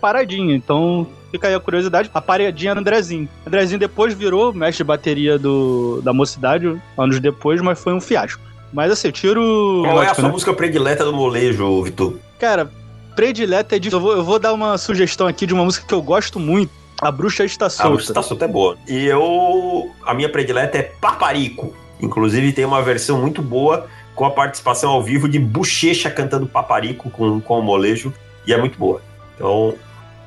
paradinha. 0.00 0.54
Então, 0.54 1.06
fica 1.30 1.48
aí 1.48 1.54
a 1.54 1.60
curiosidade. 1.60 2.10
A 2.14 2.20
paradinha 2.20 2.74
do 2.74 2.80
Andrezinho. 2.80 3.28
O 3.44 3.48
Andrezinho 3.48 3.78
depois 3.78 4.14
virou 4.14 4.52
mestre 4.52 4.78
de 4.78 4.84
bateria 4.84 5.38
do, 5.38 6.00
da 6.02 6.12
mocidade, 6.12 6.80
anos 6.96 7.20
depois, 7.20 7.60
mas 7.60 7.78
foi 7.78 7.92
um 7.92 8.00
fiasco. 8.00 8.40
Mas 8.74 8.90
assim, 8.90 9.06
eu 9.08 9.12
tiro. 9.12 9.82
Qual 9.84 10.02
é 10.02 10.08
a 10.08 10.14
sua 10.14 10.24
né? 10.24 10.30
música 10.30 10.52
predileta 10.52 11.04
do 11.04 11.12
molejo, 11.12 11.80
Vitor? 11.84 12.18
Cara, 12.40 12.68
predileta 13.14 13.76
é 13.76 13.78
de. 13.78 13.90
Eu 13.92 14.00
vou, 14.00 14.12
eu 14.16 14.24
vou 14.24 14.40
dar 14.40 14.52
uma 14.52 14.76
sugestão 14.76 15.28
aqui 15.28 15.46
de 15.46 15.54
uma 15.54 15.64
música 15.64 15.86
que 15.86 15.94
eu 15.94 16.02
gosto 16.02 16.40
muito. 16.40 16.72
A 17.00 17.12
Bruxa 17.12 17.44
Está 17.44 17.66
A 17.66 17.70
Solta. 17.70 17.92
música 17.92 18.14
tá 18.14 18.22
solta 18.22 18.44
é 18.46 18.48
boa. 18.48 18.76
E 18.88 19.06
eu. 19.06 19.90
A 20.04 20.12
minha 20.12 20.28
predileta 20.28 20.76
é 20.76 20.82
Paparico. 20.82 21.72
Inclusive 22.00 22.52
tem 22.52 22.64
uma 22.64 22.82
versão 22.82 23.20
muito 23.20 23.40
boa 23.40 23.86
com 24.12 24.24
a 24.24 24.30
participação 24.30 24.90
ao 24.90 25.02
vivo 25.02 25.28
de 25.28 25.38
Bochecha 25.38 26.10
cantando 26.10 26.46
Paparico 26.46 27.08
com, 27.10 27.40
com 27.40 27.60
o 27.60 27.62
molejo. 27.62 28.12
E 28.44 28.52
é 28.52 28.58
muito 28.58 28.76
boa. 28.76 29.00
Então, 29.36 29.74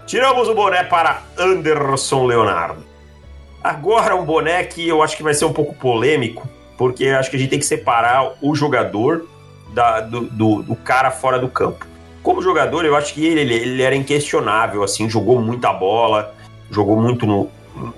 tiramos 0.06 0.48
o 0.48 0.56
boné 0.56 0.86
para 0.86 1.22
Anderson 1.38 2.26
Leonardo. 2.26 2.82
Agora 3.62 4.16
um 4.16 4.24
boné 4.24 4.64
que 4.64 4.88
eu 4.88 5.04
acho 5.04 5.18
que 5.18 5.24
vai 5.24 5.34
ser 5.34 5.44
um 5.44 5.54
pouco 5.54 5.76
polêmico, 5.76 6.48
porque 6.78 7.08
acho 7.08 7.30
que 7.30 7.36
a 7.36 7.40
gente 7.40 7.50
tem 7.50 7.60
que 7.60 7.66
separar 7.66 8.34
o 8.42 8.56
jogador 8.56 9.28
da- 9.74 10.02
do, 10.02 10.22
do- 10.22 10.62
do 10.64 10.76
cara 10.76 11.12
fora 11.12 11.40
do 11.40 11.48
campo. 11.50 11.86
Como 12.24 12.42
jogador, 12.42 12.86
eu 12.86 12.96
acho 12.96 13.14
que 13.14 13.26
ele, 13.26 13.42
ele, 13.54 13.82
era 13.82 13.96
inquestionável, 13.96 14.84
assim, 14.84 15.10
jogou 15.10 15.42
muita 15.42 15.72
bola, 15.74 16.34
jogou 16.70 17.00
muito 17.00 17.26
no, 17.26 17.50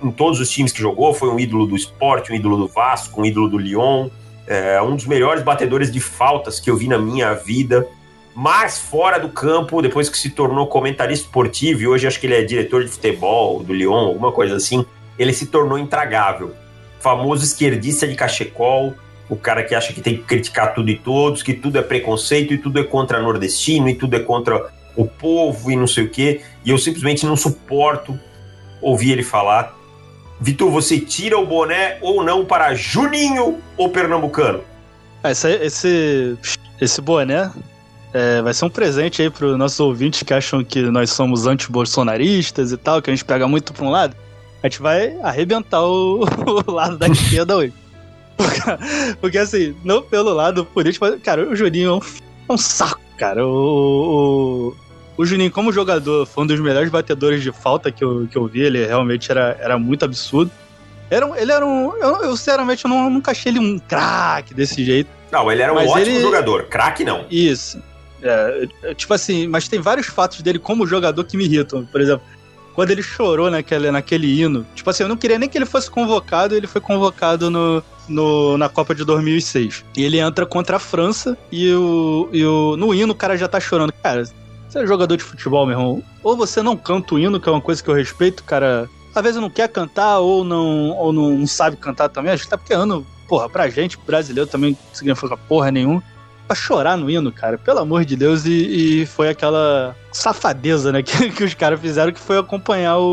em 0.04 0.12
todos 0.12 0.40
os 0.40 0.50
times 0.50 0.72
que 0.72 0.80
jogou, 0.80 1.14
foi 1.14 1.30
um 1.30 1.40
ídolo 1.40 1.66
do 1.66 1.76
esporte, 1.76 2.32
um 2.32 2.36
ídolo 2.36 2.58
do 2.58 2.68
Vasco, 2.68 3.22
um 3.22 3.26
ídolo 3.26 3.50
do 3.50 3.58
Lyon, 3.58 4.10
é, 4.46 4.82
um 4.82 4.96
dos 4.96 5.06
melhores 5.06 5.44
batedores 5.44 5.92
de 5.92 6.00
faltas 6.00 6.60
que 6.60 6.70
eu 6.70 6.78
vi 6.78 6.88
na 6.88 6.98
minha 6.98 7.34
vida. 7.34 7.88
Mas 8.36 8.80
fora 8.80 9.20
do 9.20 9.30
campo, 9.30 9.82
depois 9.82 10.08
que 10.10 10.18
se 10.18 10.30
tornou 10.30 10.68
comentarista 10.68 11.26
esportivo, 11.26 11.82
e 11.82 11.88
hoje 11.88 12.08
acho 12.08 12.20
que 12.20 12.28
ele 12.28 12.36
é 12.36 12.44
diretor 12.44 12.84
de 12.84 12.90
futebol 12.90 13.62
do 13.64 13.74
Lyon, 13.74 13.96
alguma 14.08 14.32
coisa 14.32 14.56
assim, 14.56 14.86
ele 15.18 15.34
se 15.34 15.48
tornou 15.48 15.78
intragável. 15.78 16.54
Famoso 17.00 17.44
esquerdista 17.44 18.08
de 18.08 18.16
cachecol, 18.16 18.94
o 19.30 19.36
cara 19.36 19.64
que 19.64 19.76
acha 19.76 19.94
que 19.94 20.02
tem 20.02 20.18
que 20.18 20.24
criticar 20.24 20.74
tudo 20.74 20.90
e 20.90 20.98
todos, 20.98 21.44
que 21.44 21.54
tudo 21.54 21.78
é 21.78 21.82
preconceito 21.82 22.54
e 22.54 22.58
tudo 22.58 22.80
é 22.80 22.84
contra 22.84 23.22
nordestino 23.22 23.88
e 23.88 23.96
tudo 23.96 24.16
é 24.16 24.20
contra 24.20 24.70
o 24.96 25.06
povo 25.06 25.72
e 25.72 25.76
não 25.76 25.88
sei 25.88 26.06
o 26.06 26.10
quê. 26.10 26.42
E 26.66 26.72
eu 26.72 26.78
simplesmente 26.78 27.26
não 27.26 27.38
suporto 27.38 28.20
ouvir 28.82 29.12
ele 29.12 29.24
falar. 29.24 29.78
Vitor, 30.42 30.72
você 30.72 31.00
tira 31.00 31.38
o 31.38 31.46
boné 31.46 31.98
ou 32.02 32.24
não 32.24 32.46
para 32.46 32.74
Juninho 32.74 33.60
ou 33.78 33.90
Pernambucano? 33.90 34.64
Ah, 35.24 35.32
esse, 35.32 35.52
esse, 35.56 36.38
esse 36.80 37.02
boné 37.02 37.52
é, 38.14 38.42
vai 38.42 38.54
ser 38.54 38.66
um 38.66 38.70
presente 38.70 39.22
aí 39.22 39.30
para 39.30 39.46
os 39.46 39.58
nossos 39.58 39.80
ouvintes 39.80 40.24
que 40.24 40.34
acham 40.34 40.64
que 40.64 40.82
nós 40.84 41.12
somos 41.12 41.46
anti-bolsonaristas 41.46 42.72
e 42.72 42.78
tal, 42.78 43.02
que 43.02 43.10
a 43.10 43.14
gente 43.14 43.26
pega 43.26 43.48
muito 43.48 43.74
para 43.74 43.86
um 43.86 43.90
lado. 43.90 44.16
A 44.62 44.68
gente 44.68 44.82
vai 44.82 45.18
arrebentar 45.22 45.82
o, 45.84 46.26
o 46.68 46.72
lado 46.72 46.98
da 46.98 47.08
esquerda 47.08 47.58
hoje. 47.58 47.74
Porque, 48.36 48.60
porque, 49.22 49.38
assim, 49.38 49.76
não 49.84 50.02
pelo 50.02 50.34
lado 50.34 50.66
político, 50.66 51.06
mas, 51.06 51.22
cara, 51.22 51.48
o 51.50 51.56
Juninho 51.56 51.90
é 51.90 51.94
um, 51.94 52.00
é 52.50 52.54
um 52.54 52.58
saco, 52.58 53.02
cara. 53.18 53.46
O, 53.46 54.74
o, 55.18 55.22
o 55.22 55.26
Juninho, 55.26 55.52
como 55.52 55.72
jogador, 55.74 56.26
foi 56.26 56.44
um 56.44 56.48
dos 56.48 56.60
melhores 56.60 56.90
batedores 56.90 57.44
de 57.44 57.52
falta 57.52 57.92
que 57.92 58.04
eu, 58.04 58.28
que 58.32 58.38
eu 58.38 58.48
vi. 58.48 58.62
Ele 58.62 58.86
realmente 58.86 59.30
era, 59.30 59.58
era 59.60 59.78
muito 59.78 60.06
absurdo. 60.06 60.52
Era 61.10 61.26
um, 61.26 61.36
ele 61.36 61.52
era 61.52 61.66
um. 61.66 61.96
Eu, 61.98 62.24
eu 62.24 62.38
sinceramente, 62.38 62.86
eu 62.86 62.90
não, 62.90 63.10
nunca 63.10 63.32
achei 63.32 63.52
ele 63.52 63.60
um 63.60 63.80
craque 63.80 64.54
desse 64.54 64.86
jeito. 64.86 65.10
Não, 65.32 65.52
ele 65.52 65.62
era 65.62 65.72
um 65.72 65.76
Mas 65.76 65.90
ótimo 65.90 66.06
ele- 66.16 66.22
jogador. 66.22 66.64
Craque 66.66 67.04
não. 67.04 67.26
Isso. 67.30 67.82
É, 68.22 68.68
é, 68.84 68.94
tipo 68.94 69.14
assim, 69.14 69.48
mas 69.48 69.68
tem 69.68 69.80
vários 69.80 70.08
fatos 70.08 70.42
dele 70.42 70.60
como 70.60 70.86
jogador 70.86 71.24
que 71.24 71.36
me 71.36 71.46
irritam. 71.46 71.86
Por 71.86 72.00
exemplo, 72.02 72.22
quando 72.80 72.92
ele 72.92 73.04
chorou 73.04 73.52
naquele, 73.52 73.92
naquele 73.92 74.40
hino. 74.40 74.66
Tipo 74.74 74.90
assim, 74.90 75.04
eu 75.04 75.10
não 75.10 75.18
queria 75.18 75.38
nem 75.38 75.50
que 75.50 75.58
ele 75.58 75.66
fosse 75.66 75.92
convocado, 75.92 76.56
ele 76.56 76.66
foi 76.66 76.80
convocado 76.80 77.50
no, 77.50 77.84
no, 78.08 78.58
na 78.58 78.70
Copa 78.70 78.96
de 78.96 79.04
2006. 79.04 79.84
E 79.98 80.06
ele 80.06 80.18
entra 80.18 80.46
contra 80.46 80.78
a 80.78 80.80
França 80.80 81.38
e, 81.52 81.74
o, 81.74 82.30
e 82.32 82.46
o, 82.46 82.78
no 82.78 82.96
hino 82.96 83.12
o 83.12 83.16
cara 83.16 83.36
já 83.36 83.50
tá 83.50 83.60
chorando. 83.60 83.92
Cara, 84.02 84.24
você 84.24 84.80
é 84.80 84.88
jogador 84.88 85.18
de 85.18 85.26
futebol, 85.26 85.66
meu 85.66 85.78
irmão. 85.78 86.04
Ou 86.24 86.38
você 86.38 86.64
não 86.64 86.78
canta 86.78 87.16
o 87.16 87.20
hino, 87.20 87.38
que 87.38 87.50
é 87.50 87.52
uma 87.52 87.60
coisa 87.60 87.84
que 87.84 87.90
eu 87.90 87.94
respeito, 87.94 88.46
cara. 88.46 88.90
Às 89.14 89.24
vezes 89.24 89.42
não 89.42 89.50
quer 89.50 89.68
cantar 89.68 90.20
ou 90.20 90.46
não, 90.46 90.92
ou 90.92 91.12
não 91.12 91.46
sabe 91.46 91.76
cantar 91.76 92.08
também. 92.08 92.32
Acho 92.32 92.46
que 92.46 92.50
tá 92.50 92.58
porque 92.58 92.74
ano, 92.74 93.06
porra, 93.28 93.50
pra 93.50 93.70
gente, 93.70 94.00
brasileiro 94.08 94.50
também 94.50 94.72
não 94.72 94.96
significa 94.96 95.36
porra 95.36 95.70
nenhuma 95.70 96.02
pra 96.50 96.56
chorar 96.56 96.98
no 96.98 97.10
hino, 97.12 97.32
cara, 97.32 97.60
pelo 97.60 97.78
amor 97.80 98.04
de 98.04 98.16
Deus, 98.16 98.44
e, 98.46 99.02
e 99.02 99.06
foi 99.06 99.30
aquela 99.30 99.96
safadeza, 100.12 100.92
né, 100.92 101.02
que, 101.04 101.30
que 101.30 101.44
os 101.44 101.54
caras 101.54 101.80
fizeram, 101.80 102.12
que 102.12 102.20
foi 102.20 102.40
acompanhar 102.40 102.98
o, 102.98 103.04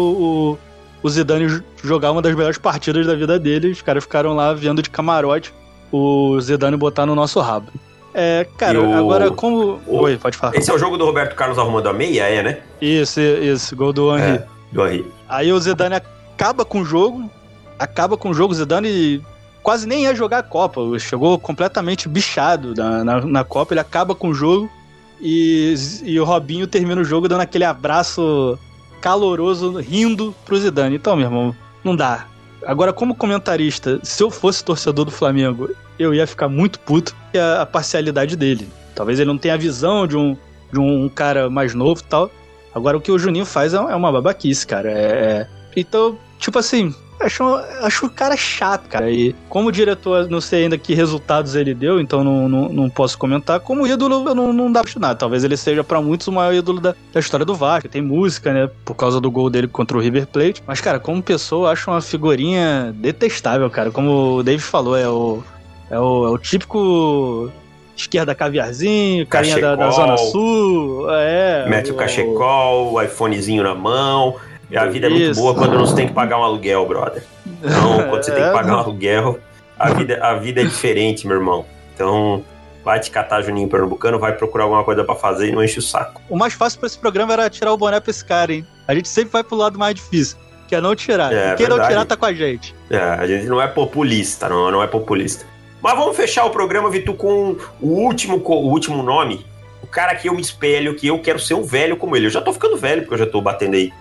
o, 0.52 0.58
o 1.02 1.08
Zidane 1.10 1.62
jogar 1.84 2.12
uma 2.12 2.22
das 2.22 2.34
melhores 2.34 2.56
partidas 2.56 3.06
da 3.06 3.14
vida 3.14 3.38
dele, 3.38 3.70
os 3.70 3.82
caras 3.82 4.02
ficaram 4.04 4.34
lá 4.34 4.54
vendo 4.54 4.80
de 4.82 4.88
camarote 4.88 5.52
o 5.92 6.40
Zidane 6.40 6.76
botar 6.78 7.04
no 7.04 7.14
nosso 7.14 7.38
rabo. 7.40 7.70
É, 8.14 8.46
cara, 8.56 8.80
o- 8.80 8.94
agora 8.94 9.30
como... 9.30 9.78
o- 9.86 10.00
Oi, 10.04 10.16
pode 10.16 10.38
falar. 10.38 10.56
Esse 10.56 10.70
é 10.70 10.74
o 10.74 10.78
jogo 10.78 10.96
do 10.96 11.04
Roberto 11.04 11.34
Carlos 11.34 11.58
arrumando 11.58 11.88
a 11.88 11.92
meia, 11.92 12.22
é, 12.22 12.42
né? 12.42 12.58
Isso, 12.80 13.20
isso, 13.20 13.76
gol 13.76 13.92
do 13.92 14.16
Henry. 14.16 14.36
É, 14.38 14.46
do 14.72 14.86
Henry. 14.86 15.06
Aí 15.28 15.52
o 15.52 15.60
Zidane 15.60 15.96
acaba 15.96 16.64
com 16.64 16.80
o 16.80 16.84
jogo, 16.84 17.30
acaba 17.78 18.16
com 18.16 18.30
o 18.30 18.34
jogo, 18.34 18.52
o 18.52 18.56
Zidane 18.56 19.22
quase 19.66 19.84
nem 19.84 20.04
ia 20.04 20.14
jogar 20.14 20.38
a 20.38 20.42
Copa, 20.44 20.80
chegou 21.00 21.36
completamente 21.40 22.08
bichado 22.08 22.72
na, 22.72 23.02
na, 23.02 23.20
na 23.22 23.42
Copa, 23.42 23.74
ele 23.74 23.80
acaba 23.80 24.14
com 24.14 24.28
o 24.28 24.34
jogo 24.34 24.70
e, 25.20 25.74
e 26.04 26.20
o 26.20 26.24
Robinho 26.24 26.68
termina 26.68 27.00
o 27.00 27.04
jogo 27.04 27.26
dando 27.26 27.40
aquele 27.40 27.64
abraço 27.64 28.56
caloroso, 29.00 29.80
rindo 29.80 30.32
pro 30.44 30.56
Zidane. 30.56 30.94
Então, 30.94 31.16
meu 31.16 31.24
irmão, 31.26 31.56
não 31.82 31.96
dá. 31.96 32.28
Agora, 32.64 32.92
como 32.92 33.12
comentarista, 33.12 33.98
se 34.04 34.22
eu 34.22 34.30
fosse 34.30 34.64
torcedor 34.64 35.04
do 35.04 35.10
Flamengo, 35.10 35.68
eu 35.98 36.14
ia 36.14 36.28
ficar 36.28 36.48
muito 36.48 36.78
puto 36.78 37.12
com 37.32 37.38
a, 37.40 37.62
a 37.62 37.66
parcialidade 37.66 38.36
dele. 38.36 38.68
Talvez 38.94 39.18
ele 39.18 39.26
não 39.32 39.36
tenha 39.36 39.54
a 39.54 39.58
visão 39.58 40.06
de 40.06 40.16
um, 40.16 40.36
de 40.72 40.78
um 40.78 41.08
cara 41.08 41.50
mais 41.50 41.74
novo 41.74 42.02
e 42.02 42.04
tal. 42.04 42.30
Agora, 42.72 42.96
o 42.96 43.00
que 43.00 43.10
o 43.10 43.18
Juninho 43.18 43.44
faz 43.44 43.74
é 43.74 43.78
é 43.78 43.96
uma 43.96 44.12
babaquice, 44.12 44.64
cara. 44.64 44.92
É, 44.92 44.94
é- 44.94 45.48
Então, 45.74 46.16
tipo 46.38 46.56
assim, 46.56 46.94
acho, 47.20 47.44
acho 47.82 48.06
o 48.06 48.10
cara 48.10 48.36
chato, 48.36 48.88
cara. 48.88 49.10
E 49.10 49.34
como 49.48 49.72
diretor, 49.72 50.28
não 50.28 50.40
sei 50.40 50.64
ainda 50.64 50.78
que 50.78 50.94
resultados 50.94 51.54
ele 51.54 51.74
deu, 51.74 52.00
então 52.00 52.22
não, 52.22 52.48
não, 52.48 52.68
não 52.68 52.90
posso 52.90 53.18
comentar. 53.18 53.60
Como 53.60 53.86
ídolo, 53.86 54.28
eu 54.28 54.34
não, 54.34 54.52
não 54.52 54.70
dá 54.70 54.82
pra 54.82 54.92
nada. 54.98 55.14
Talvez 55.14 55.44
ele 55.44 55.56
seja 55.56 55.82
pra 55.82 56.00
muitos 56.00 56.26
o 56.28 56.32
maior 56.32 56.54
ídolo 56.54 56.80
da, 56.80 56.94
da 57.12 57.20
história 57.20 57.46
do 57.46 57.54
Vasco. 57.54 57.88
Tem 57.88 58.02
música, 58.02 58.52
né? 58.52 58.70
Por 58.84 58.94
causa 58.94 59.20
do 59.20 59.30
gol 59.30 59.50
dele 59.50 59.68
contra 59.68 59.96
o 59.96 60.00
River 60.00 60.26
Plate. 60.26 60.62
Mas, 60.66 60.80
cara, 60.80 60.98
como 60.98 61.22
pessoa, 61.22 61.68
eu 61.68 61.72
acho 61.72 61.90
uma 61.90 62.00
figurinha 62.00 62.94
detestável, 62.96 63.68
cara. 63.70 63.90
Como 63.90 64.36
o 64.36 64.42
David 64.42 64.62
falou, 64.62 64.96
é 64.96 65.08
o, 65.08 65.42
é 65.90 65.98
o, 65.98 66.26
é 66.26 66.30
o 66.30 66.38
típico 66.38 67.50
esquerda 67.96 68.34
caviarzinho, 68.34 69.26
carinha 69.26 69.58
da, 69.58 69.74
da. 69.74 69.90
Zona 69.90 70.16
Sul. 70.16 71.06
É. 71.10 71.66
Mete 71.68 71.90
o 71.90 71.94
cachecol, 71.94 72.92
o 72.92 73.02
iPhonezinho 73.02 73.62
na 73.62 73.74
mão. 73.74 74.36
E 74.70 74.76
a 74.76 74.86
vida 74.86 75.06
é 75.06 75.10
muito 75.10 75.30
Isso. 75.30 75.40
boa 75.40 75.54
quando 75.54 75.78
não 75.78 75.86
se 75.86 75.94
tem 75.94 76.08
que 76.08 76.12
pagar 76.14 76.38
um 76.38 76.42
aluguel, 76.42 76.86
brother. 76.86 77.22
Então, 77.62 78.08
quando 78.08 78.24
você 78.24 78.32
tem 78.32 78.42
que 78.42 78.48
É, 78.48 78.52
pagar 78.52 78.76
um 78.76 78.78
aluguel, 78.80 79.38
a 79.78 79.90
vida, 79.90 80.18
a 80.20 80.34
vida 80.34 80.60
é 80.60 80.64
diferente, 80.64 81.26
meu 81.26 81.36
irmão. 81.36 81.64
Então, 81.94 82.44
vai 82.84 82.98
te 83.00 83.10
catar 83.10 83.42
Juninho 83.42 83.68
Pernambucano, 83.68 84.18
vai 84.18 84.32
procurar 84.32 84.64
alguma 84.64 84.82
coisa 84.84 85.04
pra 85.04 85.14
fazer 85.14 85.48
e 85.48 85.52
não 85.52 85.62
enche 85.62 85.78
o 85.78 85.82
saco. 85.82 86.20
O 86.28 86.36
mais 86.36 86.52
fácil 86.54 86.80
pra 86.80 86.86
esse 86.88 86.98
programa 86.98 87.32
era 87.32 87.48
tirar 87.48 87.72
o 87.72 87.76
boné 87.76 88.00
pra 88.00 88.10
esse 88.10 88.24
cara, 88.24 88.52
hein? 88.52 88.66
A 88.88 88.94
gente 88.94 89.08
sempre 89.08 89.30
vai 89.32 89.44
pro 89.44 89.56
lado 89.56 89.78
mais 89.78 89.94
difícil, 89.94 90.36
que 90.68 90.74
é 90.74 90.80
não 90.80 90.94
tirar. 90.96 91.32
É, 91.32 91.54
Quem 91.54 91.66
não 91.68 91.76
verdade. 91.76 91.92
tirar 91.94 92.04
tá 92.04 92.16
com 92.16 92.26
a 92.26 92.32
gente. 92.32 92.74
É, 92.90 92.98
a 92.98 93.26
gente 93.26 93.46
não 93.46 93.60
é 93.62 93.66
populista, 93.68 94.48
não, 94.48 94.70
não 94.70 94.82
é 94.82 94.86
populista. 94.86 95.44
Mas 95.80 95.96
vamos 95.96 96.16
fechar 96.16 96.44
o 96.44 96.50
programa, 96.50 96.90
Vitu, 96.90 97.14
com 97.14 97.56
o 97.80 97.86
último, 97.88 98.42
o 98.44 98.68
último 98.70 99.02
nome. 99.02 99.46
O 99.82 99.86
cara 99.86 100.14
que 100.16 100.28
eu 100.28 100.34
me 100.34 100.40
espelho, 100.40 100.96
que 100.96 101.06
eu 101.06 101.18
quero 101.20 101.38
ser 101.38 101.54
um 101.54 101.62
velho 101.62 101.96
como 101.96 102.16
ele. 102.16 102.26
Eu 102.26 102.30
já 102.30 102.40
tô 102.40 102.52
ficando 102.52 102.76
velho, 102.76 103.02
porque 103.02 103.14
eu 103.14 103.18
já 103.18 103.26
tô 103.26 103.40
batendo 103.40 103.74
aí. 103.74 103.92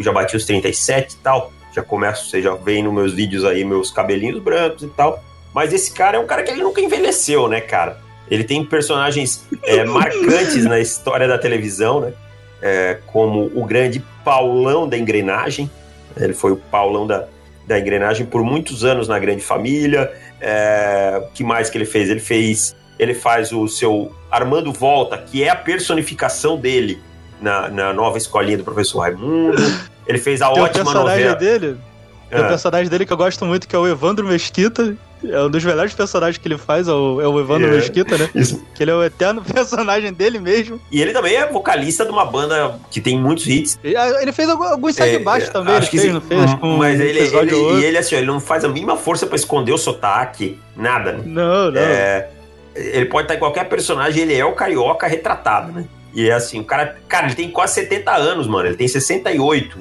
Já 0.00 0.12
bati 0.12 0.36
os 0.36 0.44
37 0.44 1.12
e 1.12 1.16
tal. 1.18 1.52
Já 1.74 1.82
começo, 1.82 2.28
você 2.28 2.42
já 2.42 2.54
vem 2.54 2.82
nos 2.82 2.92
meus 2.92 3.14
vídeos 3.14 3.44
aí, 3.44 3.64
meus 3.64 3.90
cabelinhos 3.90 4.40
brancos 4.40 4.82
e 4.82 4.88
tal. 4.88 5.22
Mas 5.54 5.72
esse 5.72 5.92
cara 5.92 6.16
é 6.16 6.20
um 6.20 6.26
cara 6.26 6.42
que 6.42 6.50
ele 6.50 6.62
nunca 6.62 6.80
envelheceu, 6.80 7.48
né, 7.48 7.60
cara? 7.60 7.98
Ele 8.30 8.44
tem 8.44 8.64
personagens 8.64 9.46
é, 9.64 9.84
marcantes 9.84 10.64
na 10.64 10.80
história 10.80 11.26
da 11.26 11.38
televisão, 11.38 12.00
né? 12.00 12.12
É, 12.60 12.98
como 13.06 13.50
o 13.54 13.64
grande 13.64 14.02
Paulão 14.24 14.88
da 14.88 14.96
Engrenagem. 14.96 15.70
Ele 16.16 16.34
foi 16.34 16.52
o 16.52 16.56
Paulão 16.56 17.06
da, 17.06 17.26
da 17.66 17.78
Engrenagem 17.78 18.26
por 18.26 18.42
muitos 18.42 18.84
anos 18.84 19.08
na 19.08 19.18
Grande 19.18 19.42
Família. 19.42 20.12
É, 20.40 21.22
o 21.24 21.32
que 21.32 21.42
mais 21.42 21.70
que 21.70 21.78
ele 21.78 21.86
fez? 21.86 22.08
Ele 22.08 22.20
fez 22.20 22.74
ele 22.98 23.14
faz 23.14 23.52
o 23.52 23.66
seu 23.66 24.14
Armando 24.30 24.72
Volta, 24.72 25.18
que 25.18 25.42
é 25.42 25.48
a 25.48 25.56
personificação 25.56 26.56
dele 26.56 27.00
na, 27.42 27.68
na 27.68 27.92
nova 27.92 28.16
escolinha 28.16 28.56
do 28.56 28.64
professor 28.64 29.00
Raimundo. 29.00 29.56
Ele 30.06 30.18
fez 30.18 30.40
a 30.40 30.50
Tem 30.50 30.62
ótima 30.62 30.82
o 30.82 30.84
personagem 30.86 31.24
novela. 31.28 31.34
dele. 31.36 31.76
Tem 32.30 32.40
Ah. 32.40 32.44
o 32.46 32.48
personagem 32.48 32.88
dele 32.88 33.04
que 33.04 33.12
eu 33.12 33.16
gosto 33.16 33.44
muito, 33.44 33.68
que 33.68 33.76
é 33.76 33.78
o 33.78 33.86
Evandro 33.86 34.26
Mesquita. 34.26 34.96
É 35.24 35.40
um 35.40 35.48
dos 35.50 35.64
melhores 35.64 35.92
personagens 35.94 36.36
que 36.36 36.48
ele 36.48 36.58
faz, 36.58 36.88
é 36.88 36.92
o, 36.92 37.20
é 37.20 37.28
o 37.28 37.38
Evandro 37.38 37.68
É. 37.68 37.76
Mesquita, 37.76 38.18
né? 38.18 38.28
Isso. 38.34 38.60
Que 38.74 38.82
ele 38.82 38.90
é 38.90 38.94
o 38.94 39.04
eterno 39.04 39.40
personagem 39.44 40.12
dele 40.12 40.40
mesmo. 40.40 40.80
E 40.90 41.00
ele 41.00 41.12
também 41.12 41.36
é 41.36 41.46
vocalista 41.46 42.04
de 42.04 42.10
uma 42.10 42.24
banda 42.24 42.74
que 42.90 43.00
tem 43.00 43.16
muitos 43.20 43.46
hits. 43.46 43.78
Ah, 43.96 44.20
Ele 44.22 44.32
fez 44.32 44.48
alguns 44.48 44.96
sai 44.96 45.10
de 45.10 45.16
É, 45.16 45.18
baixo 45.20 45.46
é, 45.46 45.50
também, 45.50 45.74
ele 45.74 45.78
acho 45.78 45.90
que 45.90 45.98
fez, 45.98 46.08
sim. 46.08 46.14
não 46.14 46.20
fez? 46.20 46.54
Que 46.54 46.66
um 46.66 46.76
Mas 46.78 46.98
ele, 46.98 47.18
ele, 47.20 47.54
e 47.80 47.84
ele, 47.84 47.98
assim, 47.98 48.16
ele 48.16 48.26
não 48.26 48.40
faz 48.40 48.64
a 48.64 48.68
mínima 48.68 48.96
força 48.96 49.24
pra 49.26 49.36
esconder 49.36 49.72
o 49.72 49.78
sotaque, 49.78 50.58
nada, 50.76 51.12
né? 51.12 51.22
Não, 51.24 51.70
não. 51.70 51.80
É, 51.80 52.28
ele 52.74 53.04
pode 53.06 53.26
estar 53.26 53.34
em 53.36 53.38
qualquer 53.38 53.68
personagem, 53.68 54.22
ele 54.22 54.34
é 54.34 54.44
o 54.44 54.52
carioca 54.52 55.06
retratado, 55.06 55.70
né? 55.70 55.84
E 56.14 56.28
é 56.28 56.32
assim, 56.32 56.60
o 56.60 56.64
cara, 56.64 56.96
cara, 57.08 57.26
ele 57.26 57.34
tem 57.34 57.50
quase 57.50 57.74
70 57.74 58.12
anos, 58.12 58.46
mano. 58.46 58.68
Ele 58.68 58.76
tem 58.76 58.88
68. 58.88 59.78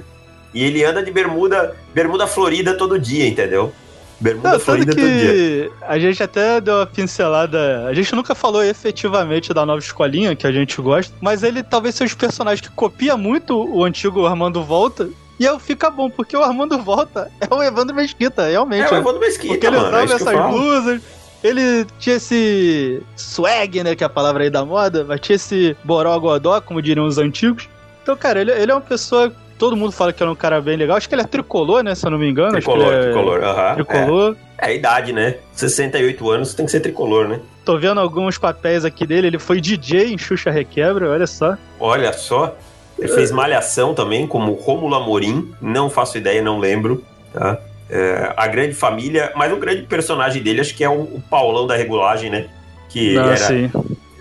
E 0.54 0.64
ele 0.64 0.84
anda 0.84 1.02
de 1.02 1.12
bermuda, 1.12 1.76
bermuda 1.94 2.28
florida 2.28 2.76
todo 2.76 3.00
dia, 3.00 3.28
entendeu? 3.28 3.72
Bermuda 4.20 4.52
Não, 4.52 4.60
florida 4.60 4.94
todo 4.94 5.04
dia. 5.04 5.72
a 5.82 5.98
gente 5.98 6.22
até 6.22 6.62
deu 6.62 6.76
uma 6.76 6.86
pincelada. 6.86 7.88
A 7.88 7.94
gente 7.94 8.14
nunca 8.14 8.36
falou 8.36 8.64
efetivamente 8.64 9.54
da 9.54 9.66
nova 9.66 9.80
escolinha, 9.80 10.36
que 10.36 10.46
a 10.46 10.52
gente 10.52 10.80
gosta, 10.80 11.14
mas 11.20 11.42
ele 11.42 11.64
talvez 11.64 11.96
seja 11.96 12.14
um 12.14 12.18
personagem 12.18 12.64
que 12.64 12.70
copia 12.72 13.18
muito 13.18 13.58
o 13.58 13.84
antigo 13.84 14.26
Armando 14.26 14.64
Volta. 14.64 15.10
E 15.40 15.48
aí 15.48 15.60
fica 15.60 15.90
bom, 15.90 16.08
porque 16.08 16.38
o 16.38 16.44
Armando 16.44 16.78
Volta 16.78 17.32
é 17.42 17.52
o 17.52 17.64
Evandro 17.64 17.96
Mesquita, 17.96 18.48
realmente. 18.48 18.94
É 18.94 18.96
o? 18.96 18.98
Evandro 19.00 19.20
Mesquita, 19.20 19.54
Porque 19.54 19.66
ele 19.66 19.78
mano. 19.78 19.98
É 19.98 20.04
usava 20.04 20.12
eu 20.12 20.16
essas 20.16 20.52
blusas, 20.52 21.02
ele 21.44 21.86
tinha 21.98 22.18
esse 22.18 23.02
swag, 23.16 23.84
né, 23.84 23.96
que 23.96 24.04
é 24.04 24.08
a 24.08 24.10
palavra 24.10 24.44
aí 24.44 24.50
da 24.50 24.64
moda, 24.64 25.04
mas 25.04 25.20
tinha 25.20 25.36
esse 25.36 25.76
boró 25.84 26.18
godó, 26.20 26.62
como 26.62 26.82
diriam 26.82 27.06
os 27.06 27.18
antigos. 27.18 27.68
Então, 28.04 28.16
cara, 28.16 28.42
ele, 28.42 28.52
ele 28.52 28.72
é 28.72 28.76
uma 28.76 28.82
pessoa, 28.82 29.32
todo 29.58 29.76
mundo 29.76 29.92
fala 29.92 30.14
que 30.14 30.22
é 30.22 30.26
um 30.26 30.36
cara 30.36 30.62
bem 30.62 30.78
legal, 30.78 30.98
acho 30.98 31.10
que 31.10 31.16
ele 31.16 31.22
é 31.22 31.26
tricolor, 31.26 31.84
né, 31.84 31.96
se 31.96 32.06
eu 32.06 32.12
não 32.12 32.18
me 32.18 32.30
engano. 32.30 32.52
Tricolor, 32.52 32.94
é 32.94 33.02
tricolor. 33.04 33.44
aham. 33.44 33.74
Tricolor. 33.76 34.36
É. 34.58 34.66
é 34.66 34.68
a 34.70 34.74
idade, 34.74 35.14
né? 35.14 35.36
68 35.54 36.30
anos 36.30 36.54
tem 36.54 36.66
que 36.66 36.72
ser 36.72 36.80
tricolor, 36.80 37.28
né? 37.28 37.39
Tô 37.66 37.78
vendo 37.78 38.00
alguns 38.00 38.38
papéis 38.38 38.86
aqui 38.86 39.06
dele, 39.06 39.28
ele 39.28 39.39
foi 39.39 39.62
DJ 39.62 40.14
em 40.14 40.18
Xuxa 40.18 40.52
Requebra, 40.52 41.10
olha 41.10 41.28
só. 41.28 41.58
Olha 41.80 42.14
só. 42.14 42.56
Ele 42.98 43.08
fez 43.08 43.32
Malhação 43.32 43.96
também, 43.96 44.28
como 44.28 44.54
Rômulo 44.54 44.94
Amorim. 44.94 45.52
Não 45.60 45.89
faço 45.89 46.20
ideia, 46.20 46.39
não 46.39 46.60
lembro. 46.60 47.04
Tá? 47.34 47.58
É, 47.94 48.34
a 48.38 48.48
grande 48.48 48.74
família, 48.74 49.34
mas 49.36 49.52
o 49.52 49.58
grande 49.58 49.82
personagem 49.84 50.42
dele 50.42 50.62
acho 50.62 50.74
que 50.74 50.82
é 50.84 50.89
o, 50.89 51.02
o 51.02 51.24
Paulão 51.30 51.68
da 51.68 51.76
regulagem, 51.76 52.30
né? 52.30 52.48
Que 52.88 53.16
Não, 53.16 53.26
era, 53.26 53.36
sim. 53.38 53.70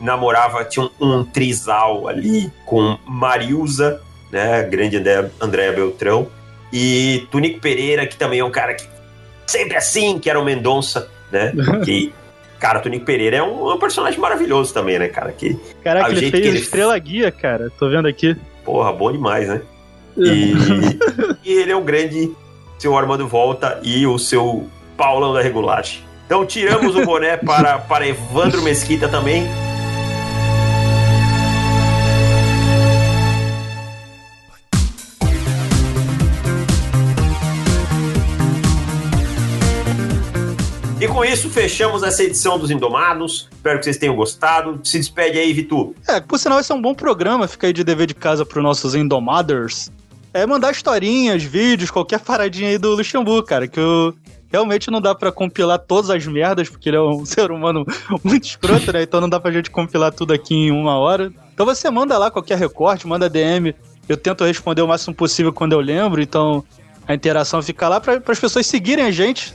namorava, 0.00 0.64
tinha 0.64 0.84
um, 0.86 0.90
um 1.20 1.24
trisal 1.24 2.08
ali 2.08 2.50
com 2.66 2.98
Marilza, 3.06 4.00
né? 4.32 4.62
Grande 4.64 4.96
André, 4.96 5.30
Andréa 5.40 5.72
Beltrão. 5.72 6.26
E 6.72 7.26
Tunico 7.30 7.60
Pereira, 7.60 8.06
que 8.06 8.16
também 8.16 8.40
é 8.40 8.44
um 8.44 8.50
cara 8.50 8.74
que 8.74 8.84
sempre 9.46 9.76
assim, 9.76 10.18
que 10.18 10.28
era 10.28 10.38
o 10.40 10.44
Mendonça, 10.44 11.08
né? 11.30 11.52
que, 11.84 12.12
cara, 12.58 12.80
Tunico 12.80 13.04
Pereira 13.04 13.36
é 13.36 13.42
um, 13.42 13.70
é 13.70 13.74
um 13.74 13.78
personagem 13.78 14.18
maravilhoso 14.18 14.74
também, 14.74 14.98
né, 14.98 15.06
cara? 15.08 15.30
Que, 15.32 15.56
Caraca, 15.84 16.06
Ah, 16.06 16.10
ele 16.10 16.20
jeito 16.20 16.32
fez 16.32 16.42
que 16.42 16.48
ele- 16.48 16.58
Estrela 16.58 16.98
Guia, 16.98 17.30
cara. 17.30 17.70
Tô 17.78 17.88
vendo 17.88 18.08
aqui. 18.08 18.36
porra, 18.64 18.92
bom 18.92 19.12
demais, 19.12 19.48
né? 19.48 19.62
E, 20.16 20.54
e 21.44 21.52
ele 21.52 21.70
é 21.72 21.76
o 21.76 21.80
grande 21.82 22.32
seu 22.80 22.96
Armando 22.96 23.28
Volta 23.28 23.78
e 23.82 24.06
o 24.06 24.18
seu 24.18 24.66
Paulão 24.96 25.34
da 25.34 25.42
Regulagem. 25.42 26.02
Então 26.24 26.46
tiramos 26.46 26.96
o 26.96 27.04
boné 27.04 27.36
para, 27.44 27.78
para 27.78 28.08
Evandro 28.08 28.62
Mesquita 28.62 29.06
também. 29.06 29.46
E 40.98 41.08
com 41.08 41.22
isso, 41.22 41.50
fechamos 41.50 42.02
essa 42.02 42.22
edição 42.22 42.58
dos 42.58 42.70
Indomados. 42.70 43.48
Espero 43.52 43.78
que 43.78 43.84
vocês 43.84 43.98
tenham 43.98 44.14
gostado. 44.14 44.80
Se 44.84 44.98
despede 44.98 45.38
aí, 45.38 45.52
Vitor. 45.52 45.92
É, 46.08 46.20
por 46.20 46.38
sinal, 46.38 46.60
esse 46.60 46.72
é 46.72 46.74
um 46.74 46.80
bom 46.80 46.94
programa, 46.94 47.46
fica 47.46 47.66
aí 47.66 47.72
de 47.74 47.84
dever 47.84 48.06
de 48.06 48.14
casa 48.14 48.44
pros 48.46 48.62
nossos 48.62 48.94
Indomaders. 48.94 49.90
É 50.32 50.46
mandar 50.46 50.70
historinhas, 50.70 51.42
vídeos, 51.42 51.90
qualquer 51.90 52.20
paradinha 52.20 52.70
aí 52.70 52.78
do 52.78 52.94
Luxemburgo, 52.94 53.46
cara, 53.46 53.66
que 53.66 53.78
eu... 53.78 54.14
Realmente 54.52 54.90
não 54.90 55.00
dá 55.00 55.14
pra 55.14 55.30
compilar 55.30 55.78
todas 55.78 56.10
as 56.10 56.26
merdas, 56.26 56.68
porque 56.68 56.88
ele 56.88 56.96
é 56.96 57.00
um 57.00 57.22
ser 57.26 57.52
humano 57.52 57.86
muito 58.24 58.44
escroto, 58.44 58.92
né? 58.92 59.02
Então 59.02 59.20
não 59.20 59.28
dá 59.28 59.38
pra 59.38 59.52
gente 59.52 59.70
compilar 59.70 60.12
tudo 60.12 60.32
aqui 60.32 60.54
em 60.54 60.72
uma 60.72 60.98
hora. 60.98 61.32
Então 61.54 61.64
você 61.64 61.88
manda 61.88 62.18
lá 62.18 62.32
qualquer 62.32 62.58
recorte, 62.58 63.06
manda 63.06 63.30
DM. 63.30 63.72
Eu 64.08 64.16
tento 64.16 64.44
responder 64.44 64.82
o 64.82 64.88
máximo 64.88 65.14
possível 65.14 65.52
quando 65.52 65.72
eu 65.72 65.78
lembro, 65.78 66.20
então 66.20 66.64
a 67.06 67.14
interação 67.14 67.62
fica 67.62 67.88
lá 67.88 68.00
para 68.00 68.20
as 68.26 68.40
pessoas 68.40 68.66
seguirem 68.66 69.04
a 69.04 69.10
gente, 69.12 69.54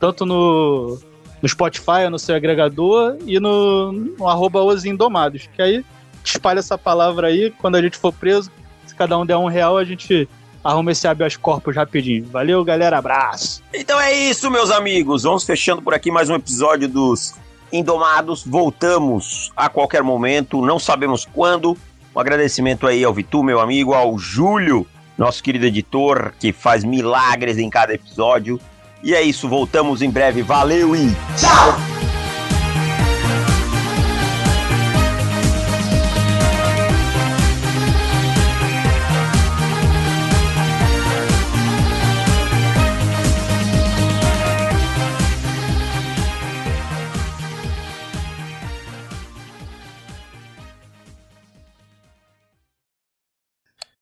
tanto 0.00 0.26
no, 0.26 0.98
no 1.40 1.48
Spotify, 1.48 2.08
no 2.10 2.18
seu 2.18 2.34
agregador, 2.34 3.16
e 3.24 3.38
no, 3.38 3.92
no 3.92 4.28
arroba 4.28 4.64
Os 4.64 4.84
Indomados. 4.84 5.48
Que 5.54 5.62
aí 5.62 5.84
espalha 6.24 6.58
essa 6.58 6.76
palavra 6.76 7.28
aí, 7.28 7.52
quando 7.58 7.76
a 7.76 7.82
gente 7.82 7.96
for 7.96 8.12
preso, 8.12 8.50
se 8.94 8.96
cada 8.96 9.18
um 9.18 9.26
der 9.26 9.36
um 9.36 9.48
real, 9.48 9.76
a 9.76 9.84
gente 9.84 10.28
arruma 10.62 10.92
esse 10.92 11.06
habeas 11.06 11.36
corpus 11.36 11.74
rapidinho. 11.74 12.24
Valeu, 12.30 12.64
galera, 12.64 12.96
abraço! 12.96 13.60
Então 13.74 14.00
é 14.00 14.12
isso, 14.14 14.50
meus 14.50 14.70
amigos. 14.70 15.24
Vamos 15.24 15.42
fechando 15.44 15.82
por 15.82 15.92
aqui 15.92 16.10
mais 16.10 16.30
um 16.30 16.34
episódio 16.36 16.88
dos 16.88 17.34
Indomados. 17.72 18.44
Voltamos 18.46 19.50
a 19.56 19.68
qualquer 19.68 20.02
momento, 20.02 20.64
não 20.64 20.78
sabemos 20.78 21.24
quando. 21.24 21.76
Um 22.14 22.20
agradecimento 22.20 22.86
aí 22.86 23.02
ao 23.02 23.12
Vitu, 23.12 23.42
meu 23.42 23.58
amigo, 23.58 23.92
ao 23.92 24.16
Júlio, 24.16 24.86
nosso 25.18 25.42
querido 25.42 25.66
editor, 25.66 26.32
que 26.38 26.52
faz 26.52 26.84
milagres 26.84 27.58
em 27.58 27.68
cada 27.68 27.92
episódio. 27.92 28.60
E 29.02 29.12
é 29.12 29.20
isso, 29.20 29.48
voltamos 29.48 30.00
em 30.00 30.10
breve. 30.10 30.40
Valeu 30.40 30.94
e 30.94 31.10
tchau! 31.36 32.03